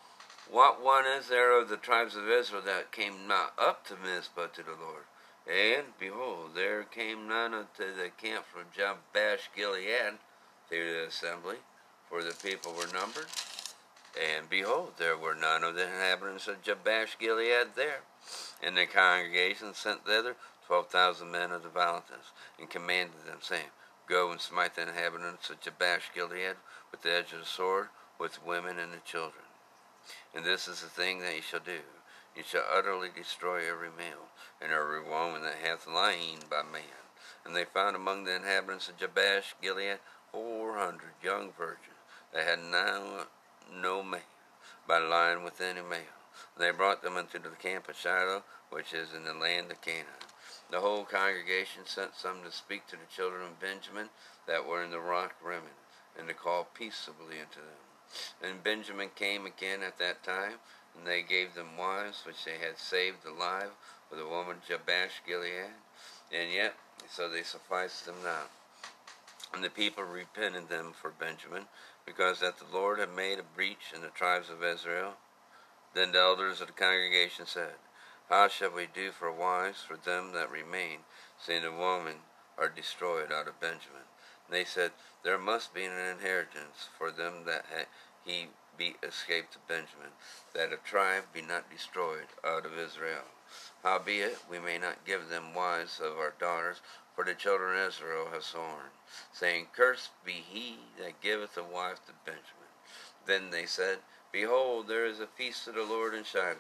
What 0.51 0.83
one 0.83 1.07
is 1.07 1.29
there 1.29 1.57
of 1.57 1.69
the 1.69 1.77
tribes 1.77 2.17
of 2.17 2.29
Israel 2.29 2.63
that 2.63 2.91
came 2.91 3.29
not 3.29 3.53
up 3.57 3.87
to 3.87 3.95
Mizpah 3.95 4.49
to 4.49 4.65
the 4.65 4.71
Lord? 4.71 5.05
And 5.49 5.87
behold, 6.01 6.57
there 6.57 6.83
came 6.83 7.29
none 7.29 7.55
unto 7.55 7.95
the 7.95 8.11
camp 8.21 8.45
from 8.47 8.65
Jabesh 8.77 9.51
Gilead 9.55 10.19
to 10.69 10.93
the 10.93 11.07
assembly, 11.07 11.59
for 12.09 12.25
the 12.25 12.35
people 12.43 12.73
were 12.73 12.93
numbered. 12.93 13.29
And 14.19 14.51
behold, 14.51 14.95
there 14.99 15.17
were 15.17 15.35
none 15.35 15.63
of 15.63 15.75
the 15.75 15.85
inhabitants 15.85 16.49
of 16.49 16.63
Jabesh 16.63 17.19
Gilead 17.19 17.75
there. 17.77 18.01
And 18.63 18.77
the 18.77 18.87
congregation 18.87 19.75
sent 19.75 20.05
thither 20.05 20.37
twelve 20.67 20.89
thousand 20.89 21.31
men 21.31 21.53
of 21.53 21.63
the 21.63 21.69
Valentians, 21.69 22.33
and 22.59 22.71
commanded 22.71 23.25
them, 23.27 23.39
saying, 23.41 23.71
Go 24.09 24.31
and 24.31 24.41
smite 24.41 24.75
the 24.75 24.83
inhabitants 24.83 25.51
of 25.51 25.61
Jabesh 25.61 26.11
Gilead 26.15 26.57
with 26.91 27.03
the 27.03 27.13
edge 27.13 27.33
of 27.33 27.41
the 27.41 27.47
sword, 27.47 27.89
with 28.19 28.45
women 28.45 28.79
and 28.79 28.93
the 28.93 29.01
children. 29.05 29.45
And 30.35 30.45
this 30.45 30.67
is 30.67 30.81
the 30.81 30.89
thing 30.89 31.21
that 31.21 31.35
ye 31.35 31.41
shall 31.41 31.61
do. 31.61 31.81
Ye 32.37 32.43
shall 32.43 32.65
utterly 32.73 33.09
destroy 33.15 33.69
every 33.69 33.91
male, 33.97 34.29
and 34.61 34.73
every 34.73 35.03
woman 35.03 35.43
that 35.43 35.57
hath 35.63 35.87
lain 35.87 36.39
by 36.51 36.63
man. 36.63 37.07
And 37.45 37.55
they 37.55 37.65
found 37.65 37.97
among 37.97 38.25
the 38.25 38.37
inhabitants 38.37 38.89
of 38.89 38.97
Jabesh 38.97 39.55
Gilead 39.63 39.99
four 40.31 40.77
hundred 40.77 41.15
young 41.23 41.53
virgins 41.57 41.99
that 42.33 42.47
had 42.47 42.59
now 42.61 43.27
no 43.73 44.03
man, 44.03 44.21
by 44.87 44.99
lying 44.99 45.45
with 45.45 45.61
any 45.61 45.83
male. 45.83 46.19
They 46.59 46.71
brought 46.71 47.03
them 47.03 47.17
into 47.17 47.39
the 47.39 47.51
camp 47.51 47.89
of 47.89 47.97
Shiloh, 47.97 48.45
which 48.71 48.93
is 48.93 49.15
in 49.15 49.25
the 49.25 49.35
land 49.35 49.71
of 49.71 49.81
Canaan. 49.81 50.29
The 50.71 50.81
whole 50.81 51.05
congregation 51.05 51.83
sent 51.85 52.15
some 52.15 52.43
to 52.45 52.53
speak 52.53 52.87
to 52.87 52.97
the 52.97 53.13
children 53.15 53.43
of 53.43 53.61
Benjamin 53.61 54.11
that 54.47 54.67
were 54.67 54.83
in 54.83 54.91
the 54.91 55.01
rock 55.01 55.35
Rimmon, 55.43 55.79
and 56.19 56.29
to 56.29 56.35
call 56.35 56.65
peaceably 56.75 57.41
unto 57.41 57.61
them. 57.61 57.81
And 58.43 58.65
Benjamin 58.65 59.11
came 59.15 59.47
again 59.47 59.83
at 59.83 59.99
that 59.99 60.23
time, 60.23 60.59
and 60.97 61.07
they 61.07 61.23
gave 61.23 61.55
them 61.55 61.77
wives 61.77 62.23
which 62.25 62.45
they 62.45 62.59
had 62.59 62.79
saved 62.79 63.25
alive 63.25 63.71
with 64.11 64.21
a 64.21 64.27
woman 64.27 64.57
Jabesh 64.67 65.23
Gilead, 65.27 65.75
and 66.33 66.53
yet 66.53 66.75
so 67.09 67.29
they 67.29 67.43
sufficed 67.43 68.07
them 68.07 68.17
not. 68.23 68.51
And 69.53 69.65
the 69.65 69.71
people 69.71 70.05
repented 70.05 70.69
them 70.69 70.93
for 70.93 71.11
Benjamin, 71.11 71.67
because 72.07 72.41
that 72.41 72.59
the 72.59 72.77
Lord 72.77 72.99
had 72.99 73.15
made 73.15 73.39
a 73.39 73.43
breach 73.43 73.93
in 73.95 74.03
the 74.03 74.09
tribes 74.09 74.51
of 74.51 74.65
Israel. 74.65 75.15
Then 75.95 76.13
the 76.13 76.21
elders 76.21 76.61
of 76.61 76.69
the 76.69 76.73
congregation 76.73 77.47
said, 77.47 77.75
how 78.31 78.47
shall 78.47 78.71
we 78.71 78.87
do 78.87 79.11
for 79.11 79.33
wives 79.33 79.83
for 79.83 79.97
them 79.97 80.31
that 80.35 80.53
remain, 80.53 81.01
seeing 81.37 81.63
the 81.63 81.73
women 81.73 82.23
are 82.57 82.69
destroyed 82.69 83.33
out 83.33 83.49
of 83.49 83.59
Benjamin? 83.59 84.07
And 84.47 84.55
they 84.55 84.65
said, 84.65 84.93
There 85.25 85.37
must 85.37 85.75
be 85.75 85.85
an 85.85 85.99
inheritance 85.99 86.89
for 86.97 87.11
them 87.11 87.45
that 87.47 87.67
he 88.25 88.51
be 88.79 88.95
escaped 89.03 89.55
to 89.55 89.59
Benjamin, 89.67 90.15
that 90.55 90.73
a 90.73 90.77
tribe 90.77 91.25
be 91.35 91.43
not 91.43 91.73
destroyed 91.73 92.29
out 92.45 92.65
of 92.65 92.79
Israel. 92.79 93.25
Howbeit, 93.83 94.39
we 94.49 94.61
may 94.61 94.79
not 94.79 95.05
give 95.05 95.29
them 95.29 95.53
wives 95.53 95.99
of 95.99 96.17
our 96.17 96.35
daughters, 96.39 96.81
For 97.21 97.27
the 97.27 97.35
children 97.35 97.79
of 97.79 97.89
Israel 97.89 98.29
have 98.33 98.43
sworn, 98.43 98.93
saying, 99.31 99.67
Cursed 99.77 100.09
be 100.25 100.43
he 100.51 100.79
that 100.99 101.21
giveth 101.21 101.55
a 101.59 101.63
wife 101.63 102.01
to 102.07 102.15
Benjamin. 102.25 102.73
Then 103.27 103.51
they 103.51 103.67
said, 103.67 103.99
Behold, 104.33 104.89
there 104.89 105.05
is 105.05 105.21
a 105.21 105.27
feast 105.27 105.69
of 105.69 105.75
the 105.75 105.85
Lord 105.85 106.15
in 106.15 106.25
Shiloh, 106.25 106.57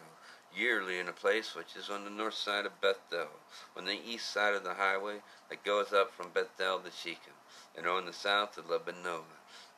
yearly 0.54 0.98
in 0.98 1.08
a 1.08 1.14
place 1.14 1.54
which 1.54 1.76
is 1.76 1.88
on 1.88 2.04
the 2.04 2.10
north 2.10 2.34
side 2.34 2.66
of 2.66 2.78
Bethel, 2.78 3.30
on 3.74 3.86
the 3.86 4.02
east 4.06 4.30
side 4.30 4.52
of 4.52 4.62
the 4.62 4.74
highway 4.74 5.22
that 5.48 5.64
goeth 5.64 5.94
up 5.94 6.12
from 6.12 6.28
Bethel 6.28 6.80
to 6.80 6.90
Shechem, 6.90 7.32
and 7.74 7.86
on 7.86 8.04
the 8.04 8.12
south 8.12 8.58
of 8.58 8.68
Lebanon. 8.68 9.22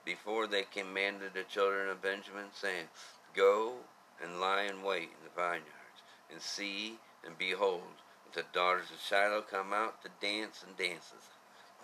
Before 0.05 0.49
they 0.49 0.65
commanded 0.65 1.35
the 1.35 1.45
children 1.45 1.91
of 1.91 2.03
Benjamin, 2.03 2.47
saying, 2.53 2.89
Go 3.37 3.77
and 4.21 4.41
lie 4.41 4.63
in 4.63 4.83
wait 4.83 5.11
in 5.17 5.23
the 5.23 5.31
vineyards, 5.31 6.03
and 6.29 6.43
see, 6.43 6.99
and 7.25 7.39
behold, 7.39 8.02
the 8.35 8.45
daughters 8.53 8.91
of 8.91 9.01
Shiloh 9.01 9.43
come 9.43 9.73
out 9.73 10.03
to 10.03 10.09
dance 10.21 10.65
and 10.67 10.77
dances. 10.77 11.29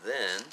Then 0.04 0.44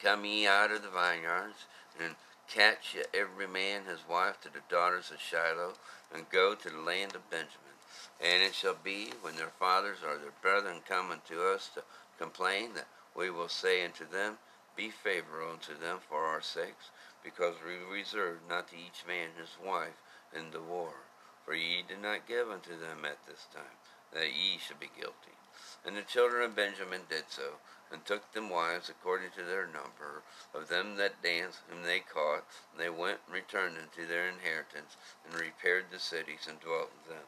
come 0.00 0.24
ye 0.24 0.46
out 0.46 0.70
of 0.70 0.82
the 0.82 0.88
vineyards, 0.88 1.66
and 2.00 2.14
catch 2.48 2.94
ye 2.94 3.02
every 3.12 3.46
man 3.46 3.84
his 3.84 4.08
wife 4.08 4.40
to 4.42 4.48
the 4.48 4.64
daughters 4.68 5.10
of 5.10 5.20
Shiloh, 5.20 5.74
and 6.12 6.30
go 6.30 6.54
to 6.54 6.70
the 6.70 6.78
land 6.78 7.14
of 7.14 7.30
Benjamin. 7.30 7.76
And 8.20 8.42
it 8.42 8.54
shall 8.54 8.76
be, 8.82 9.12
when 9.20 9.36
their 9.36 9.52
fathers 9.58 9.98
or 10.06 10.16
their 10.16 10.32
brethren 10.40 10.80
come 10.88 11.10
unto 11.10 11.42
us 11.42 11.70
to 11.74 11.82
complain, 12.18 12.74
that 12.74 12.88
we 13.14 13.28
will 13.30 13.48
say 13.48 13.84
unto 13.84 14.08
them, 14.08 14.38
Be 14.76 14.88
favorable 14.90 15.52
unto 15.52 15.78
them 15.78 15.98
for 16.08 16.24
our 16.24 16.40
sakes, 16.40 16.90
because 17.22 17.56
we 17.64 17.76
reserve 17.76 18.38
not 18.48 18.68
to 18.68 18.76
each 18.76 19.04
man 19.06 19.30
his 19.38 19.56
wife 19.62 20.00
in 20.34 20.50
the 20.50 20.62
war. 20.62 20.94
For 21.44 21.54
ye 21.54 21.82
did 21.86 22.00
not 22.00 22.26
give 22.26 22.50
unto 22.50 22.78
them 22.78 23.04
at 23.04 23.18
this 23.26 23.46
time 23.52 23.83
that 24.14 24.32
ye 24.32 24.58
should 24.58 24.80
be 24.80 24.90
guilty. 24.96 25.34
And 25.84 25.96
the 25.96 26.02
children 26.02 26.42
of 26.42 26.56
Benjamin 26.56 27.02
did 27.10 27.24
so, 27.28 27.60
and 27.92 28.04
took 28.04 28.32
them 28.32 28.48
wives 28.48 28.88
according 28.88 29.30
to 29.36 29.44
their 29.44 29.66
number, 29.66 30.22
of 30.54 30.68
them 30.68 30.96
that 30.96 31.22
danced, 31.22 31.60
whom 31.68 31.82
they 31.82 32.00
caught, 32.00 32.44
and 32.72 32.80
they 32.80 32.88
went 32.88 33.20
and 33.26 33.34
returned 33.34 33.76
unto 33.76 34.06
their 34.06 34.26
inheritance, 34.26 34.96
and 35.24 35.38
repaired 35.38 35.86
the 35.90 35.98
cities, 35.98 36.46
and 36.48 36.58
dwelt 36.60 36.90
in 37.04 37.14
them. 37.14 37.26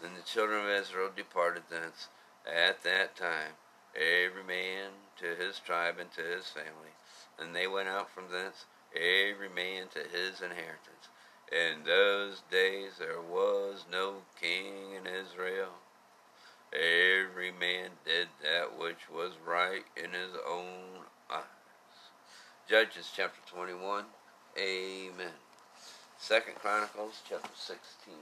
Then 0.00 0.14
the 0.14 0.22
children 0.22 0.64
of 0.64 0.70
Israel 0.70 1.10
departed 1.14 1.64
thence 1.70 2.08
at 2.44 2.82
that 2.82 3.14
time, 3.14 3.54
every 3.94 4.42
man 4.42 4.90
to 5.18 5.34
his 5.36 5.58
tribe 5.58 5.98
and 5.98 6.10
to 6.12 6.22
his 6.22 6.46
family, 6.48 6.94
and 7.38 7.54
they 7.54 7.66
went 7.66 7.88
out 7.88 8.10
from 8.10 8.30
thence, 8.30 8.64
every 8.94 9.48
man 9.48 9.86
to 9.92 10.00
his 10.00 10.40
inheritance. 10.40 11.08
In 11.50 11.84
those 11.84 12.42
days 12.50 12.98
there 12.98 13.20
was 13.20 13.84
no 13.90 14.22
king 14.40 14.94
in 14.96 15.06
Israel 15.06 15.70
Every 16.72 17.50
man 17.50 17.90
did 18.04 18.28
that 18.42 18.78
which 18.78 19.08
was 19.10 19.32
right 19.46 19.84
in 19.96 20.10
his 20.10 20.36
own 20.46 21.04
eyes. 21.30 21.42
Judges 22.68 23.10
chapter 23.14 23.40
21. 23.50 24.04
Amen. 24.58 25.32
Second 26.18 26.56
Chronicles 26.56 27.22
chapter 27.26 27.48
16. 27.54 28.14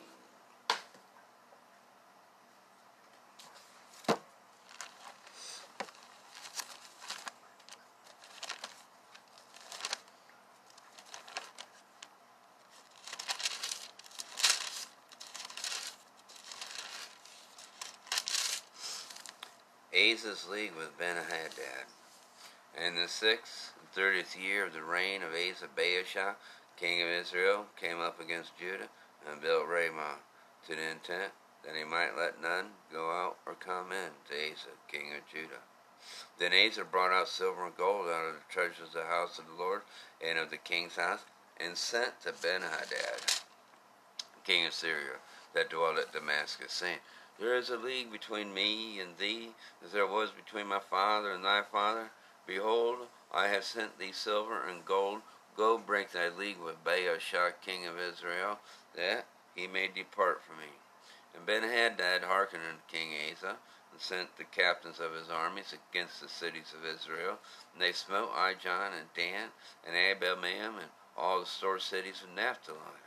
Asa's 20.26 20.48
league 20.48 20.74
with 20.76 20.98
Benhadad. 20.98 21.86
In 22.76 22.96
the 22.96 23.06
sixth 23.06 23.72
and 23.78 23.88
thirtieth 23.90 24.36
year 24.36 24.66
of 24.66 24.72
the 24.72 24.82
reign 24.82 25.22
of 25.22 25.30
Asa, 25.30 25.66
Baasha, 25.76 26.34
king 26.76 27.00
of 27.00 27.08
Israel, 27.08 27.66
came 27.80 28.00
up 28.00 28.20
against 28.20 28.58
Judah 28.58 28.88
and 29.28 29.40
built 29.40 29.68
Ramah 29.68 30.18
to 30.66 30.74
the 30.74 30.90
intent 30.90 31.32
that 31.64 31.76
he 31.76 31.84
might 31.84 32.16
let 32.16 32.42
none 32.42 32.70
go 32.92 33.08
out 33.10 33.36
or 33.46 33.54
come 33.54 33.92
in 33.92 34.10
to 34.28 34.52
Asa, 34.52 34.74
king 34.90 35.12
of 35.16 35.30
Judah. 35.30 35.62
Then 36.40 36.52
Asa 36.52 36.84
brought 36.84 37.12
out 37.12 37.28
silver 37.28 37.64
and 37.64 37.76
gold 37.76 38.08
out 38.08 38.26
of 38.26 38.34
the 38.34 38.52
treasures 38.52 38.88
of 38.88 38.94
the 38.94 39.04
house 39.04 39.38
of 39.38 39.46
the 39.46 39.62
Lord 39.62 39.82
and 40.26 40.38
of 40.38 40.50
the 40.50 40.56
king's 40.56 40.96
house, 40.96 41.20
and 41.60 41.76
sent 41.76 42.20
to 42.22 42.32
Benhadad, 42.32 43.42
king 44.44 44.66
of 44.66 44.72
Syria, 44.72 45.20
that 45.54 45.70
dwelt 45.70 45.98
at 45.98 46.12
Damascus, 46.12 46.72
saying, 46.72 46.98
there 47.38 47.54
is 47.54 47.70
a 47.70 47.76
league 47.76 48.10
between 48.10 48.54
me 48.54 48.98
and 48.98 49.18
thee, 49.18 49.50
as 49.84 49.92
there 49.92 50.06
was 50.06 50.30
between 50.30 50.66
my 50.66 50.78
father 50.78 51.30
and 51.30 51.44
thy 51.44 51.62
father. 51.62 52.10
Behold, 52.46 53.08
I 53.32 53.48
have 53.48 53.64
sent 53.64 53.98
thee 53.98 54.12
silver 54.12 54.62
and 54.66 54.84
gold. 54.84 55.20
Go 55.56 55.78
break 55.78 56.12
thy 56.12 56.28
league 56.28 56.58
with 56.58 56.84
Baasha, 56.84 57.52
king 57.64 57.86
of 57.86 57.98
Israel, 57.98 58.58
that 58.94 59.26
he 59.54 59.66
may 59.66 59.88
depart 59.88 60.42
from 60.42 60.58
me. 60.58 60.72
And 61.34 61.46
Benhadad 61.46 62.24
hearkened 62.24 62.62
unto 62.68 62.82
King 62.88 63.10
Asa, 63.32 63.56
and 63.92 64.00
sent 64.00 64.36
the 64.36 64.44
captains 64.44 65.00
of 65.00 65.14
his 65.14 65.30
armies 65.30 65.74
against 65.90 66.20
the 66.20 66.28
cities 66.28 66.74
of 66.76 66.84
Israel. 66.84 67.38
And 67.72 67.82
they 67.82 67.92
smote 67.92 68.32
Ijon 68.32 68.92
and 68.98 69.08
Dan 69.14 69.48
and 69.86 69.94
Abelmaim 69.94 70.78
and 70.78 70.90
all 71.16 71.40
the 71.40 71.46
store 71.46 71.78
cities 71.78 72.22
of 72.22 72.34
Naphtali. 72.34 73.05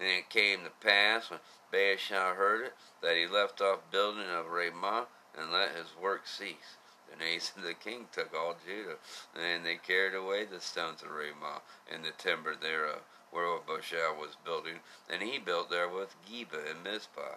And 0.00 0.08
it 0.08 0.30
came 0.30 0.64
to 0.64 0.70
pass, 0.70 1.30
when 1.30 1.40
Baasha 1.70 2.34
heard 2.34 2.64
it, 2.64 2.74
that 3.02 3.16
he 3.16 3.26
left 3.26 3.60
off 3.60 3.90
building 3.90 4.28
of 4.30 4.46
Ramah, 4.46 5.06
and 5.38 5.52
let 5.52 5.76
his 5.76 5.94
work 6.00 6.26
cease. 6.26 6.78
Then 7.08 7.36
Asa 7.36 7.60
the 7.60 7.74
king 7.74 8.06
took 8.10 8.34
all 8.34 8.56
Judah, 8.64 8.96
and 9.34 9.66
they 9.66 9.76
carried 9.76 10.14
away 10.14 10.46
the 10.46 10.60
stones 10.60 11.02
of 11.02 11.10
Ramah, 11.10 11.60
and 11.92 12.04
the 12.04 12.12
timber 12.12 12.54
thereof, 12.54 13.00
whereof 13.32 13.66
Baasha 13.66 14.16
was 14.16 14.36
building, 14.44 14.80
and 15.08 15.22
he 15.22 15.38
built 15.38 15.70
there 15.70 15.88
with 15.88 16.14
Geba 16.24 16.70
and 16.70 16.82
Mizpah. 16.82 17.36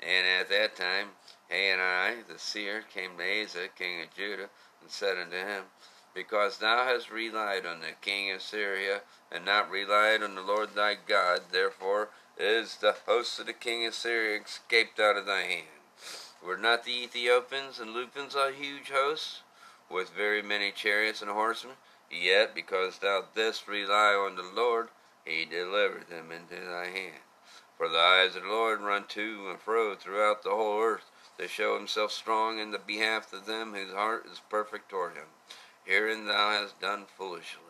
And 0.00 0.26
at 0.26 0.48
that 0.50 0.76
time 0.76 1.08
Hanani 1.50 2.22
the 2.28 2.38
seer 2.38 2.82
came 2.82 3.16
to 3.16 3.42
Asa, 3.42 3.68
king 3.76 4.02
of 4.02 4.14
Judah, 4.14 4.50
and 4.80 4.90
said 4.90 5.18
unto 5.18 5.36
him, 5.36 5.64
because 6.14 6.58
thou 6.58 6.84
hast 6.86 7.10
relied 7.10 7.66
on 7.66 7.80
the 7.80 7.92
king 8.00 8.30
of 8.30 8.40
Syria, 8.40 9.00
and 9.32 9.44
not 9.44 9.70
relied 9.70 10.22
on 10.22 10.36
the 10.36 10.40
Lord 10.40 10.74
thy 10.74 10.94
God, 10.94 11.42
therefore 11.50 12.10
is 12.38 12.76
the 12.76 12.96
host 13.06 13.38
of 13.40 13.46
the 13.46 13.52
king 13.52 13.84
of 13.84 13.94
Syria 13.94 14.40
escaped 14.40 14.98
out 15.00 15.16
of 15.16 15.26
thy 15.26 15.42
hand. 15.42 15.66
Were 16.44 16.56
not 16.56 16.84
the 16.84 17.02
Ethiopians 17.04 17.80
and 17.80 17.94
Lupians 17.94 18.34
a 18.34 18.52
huge 18.52 18.90
host, 18.90 19.40
with 19.90 20.10
very 20.10 20.42
many 20.42 20.70
chariots 20.70 21.20
and 21.20 21.30
horsemen? 21.30 21.76
Yet, 22.10 22.54
because 22.54 22.98
thou 22.98 23.24
didst 23.34 23.66
rely 23.66 24.14
on 24.14 24.36
the 24.36 24.42
Lord, 24.42 24.88
he 25.24 25.44
delivered 25.44 26.08
them 26.08 26.30
into 26.30 26.64
thy 26.64 26.86
hand. 26.86 27.22
For 27.76 27.88
the 27.88 27.98
eyes 27.98 28.36
of 28.36 28.42
the 28.42 28.48
Lord 28.48 28.80
run 28.80 29.04
to 29.08 29.48
and 29.50 29.60
fro 29.60 29.94
throughout 29.96 30.42
the 30.42 30.50
whole 30.50 30.80
earth, 30.80 31.10
to 31.38 31.48
show 31.48 31.76
himself 31.76 32.12
strong 32.12 32.58
in 32.58 32.70
the 32.70 32.78
behalf 32.78 33.32
of 33.32 33.46
them 33.46 33.74
whose 33.74 33.92
heart 33.92 34.26
is 34.30 34.40
perfect 34.48 34.90
toward 34.90 35.14
him. 35.14 35.26
Herein 35.84 36.26
thou 36.26 36.50
hast 36.50 36.80
done 36.80 37.06
foolishly. 37.16 37.60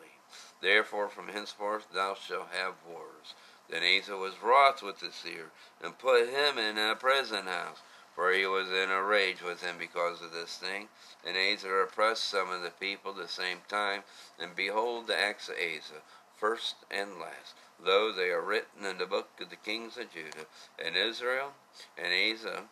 Therefore 0.61 1.09
from 1.09 1.27
henceforth 1.27 1.87
thou 1.93 2.15
shalt 2.15 2.49
have 2.51 2.75
wars. 2.87 3.33
Then 3.69 3.83
Asa 3.83 4.15
was 4.15 4.41
wroth 4.41 4.81
with 4.81 4.99
the 4.99 5.11
seer, 5.11 5.51
and 5.81 5.97
put 5.97 6.29
him 6.29 6.57
in 6.57 6.77
a 6.77 6.95
prison 6.95 7.47
house, 7.47 7.79
for 8.13 8.31
he 8.31 8.45
was 8.45 8.69
in 8.69 8.91
a 8.91 9.03
rage 9.03 9.41
with 9.41 9.61
him 9.61 9.77
because 9.77 10.21
of 10.21 10.31
this 10.31 10.57
thing. 10.57 10.87
And 11.25 11.35
Asa 11.35 11.69
oppressed 11.69 12.25
some 12.25 12.51
of 12.51 12.61
the 12.61 12.69
people 12.69 13.11
at 13.11 13.17
the 13.17 13.27
same 13.27 13.59
time, 13.67 14.03
and 14.39 14.55
behold 14.55 15.07
the 15.07 15.19
acts 15.19 15.49
of 15.49 15.55
Asa, 15.55 16.01
first 16.37 16.75
and 16.91 17.19
last, 17.19 17.55
though 17.83 18.11
they 18.11 18.29
are 18.29 18.41
written 18.41 18.85
in 18.85 18.97
the 18.97 19.05
book 19.05 19.29
of 19.41 19.49
the 19.49 19.55
kings 19.55 19.97
of 19.97 20.13
Judah 20.13 20.45
and 20.77 20.95
Israel. 20.95 21.53
And 21.97 22.13
Asa, 22.13 22.63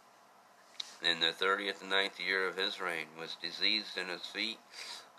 in 1.02 1.20
the 1.20 1.34
thirtieth 1.34 1.82
and 1.82 1.90
ninth 1.90 2.20
year 2.20 2.48
of 2.48 2.56
his 2.56 2.80
reign, 2.80 3.08
was 3.20 3.36
diseased 3.42 3.98
in 3.98 4.10
his 4.10 4.26
feet, 4.26 4.60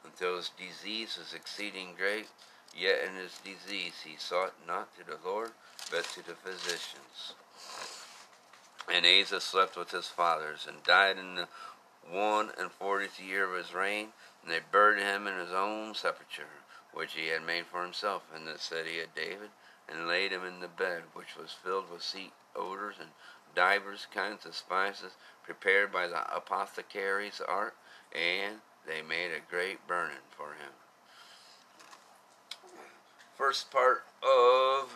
until 0.04 0.36
his 0.36 0.50
disease 0.50 1.16
was 1.18 1.34
exceeding 1.34 1.94
great. 1.96 2.28
Yet 2.76 3.04
in 3.04 3.14
his 3.14 3.38
disease 3.38 4.02
he 4.04 4.16
sought 4.16 4.54
not 4.66 4.88
to 4.96 5.04
the 5.04 5.18
Lord, 5.24 5.52
but 5.90 6.04
to 6.14 6.26
the 6.26 6.34
physicians. 6.34 7.34
And 8.92 9.06
Asa 9.06 9.40
slept 9.40 9.76
with 9.76 9.92
his 9.92 10.08
fathers, 10.08 10.66
and 10.66 10.82
died 10.82 11.18
in 11.18 11.36
the 11.36 11.48
one 12.10 12.50
and 12.58 12.70
fortieth 12.70 13.20
year 13.20 13.44
of 13.44 13.56
his 13.56 13.72
reign, 13.72 14.12
and 14.42 14.52
they 14.52 14.60
buried 14.60 15.00
him 15.00 15.26
in 15.26 15.38
his 15.38 15.52
own 15.52 15.94
sepulchre, 15.94 16.44
which 16.92 17.14
he 17.14 17.28
had 17.28 17.42
made 17.42 17.66
for 17.66 17.82
himself 17.82 18.24
in 18.34 18.44
the 18.44 18.58
city 18.58 19.00
of 19.00 19.14
David, 19.14 19.50
and 19.88 20.08
laid 20.08 20.32
him 20.32 20.44
in 20.44 20.60
the 20.60 20.68
bed, 20.68 21.04
which 21.14 21.36
was 21.36 21.52
filled 21.52 21.90
with 21.90 22.02
sweet 22.02 22.32
odors 22.54 22.96
and 23.00 23.10
divers 23.54 24.06
kinds 24.12 24.44
of 24.44 24.54
spices, 24.56 25.12
prepared 25.44 25.92
by 25.92 26.06
the 26.06 26.36
apothecary's 26.36 27.40
art, 27.40 27.74
and 28.12 28.60
they 28.86 29.02
made 29.02 29.30
a 29.32 29.50
great 29.50 29.86
burning 29.86 30.16
for 30.30 30.48
him. 30.48 30.72
First 33.36 33.70
part 33.70 34.04
of 34.22 34.94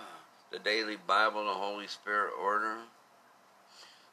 the 0.52 0.58
daily 0.58 0.96
Bible, 0.96 1.44
the 1.44 1.50
Holy 1.50 1.86
Spirit 1.86 2.32
order. 2.40 2.76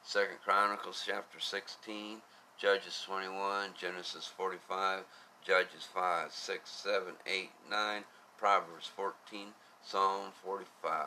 Second 0.04 0.36
Chronicles 0.44 1.02
chapter 1.06 1.40
16, 1.40 2.18
Judges 2.58 3.02
21, 3.06 3.70
Genesis 3.78 4.26
45, 4.36 5.00
Judges 5.44 5.88
5, 5.94 6.32
6, 6.32 6.70
7, 6.70 7.02
8, 7.26 7.50
9, 7.70 8.04
Proverbs 8.38 8.90
14, 8.94 9.48
Psalm 9.84 10.26
45. 10.44 11.06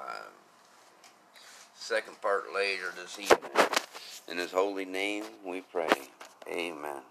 Second 1.76 2.22
part 2.22 2.54
later 2.54 2.94
this 2.96 3.20
evening. 3.20 3.52
In 4.28 4.38
His 4.38 4.52
holy 4.52 4.86
name 4.86 5.24
we 5.46 5.62
pray. 5.62 5.88
Amen. 6.48 7.02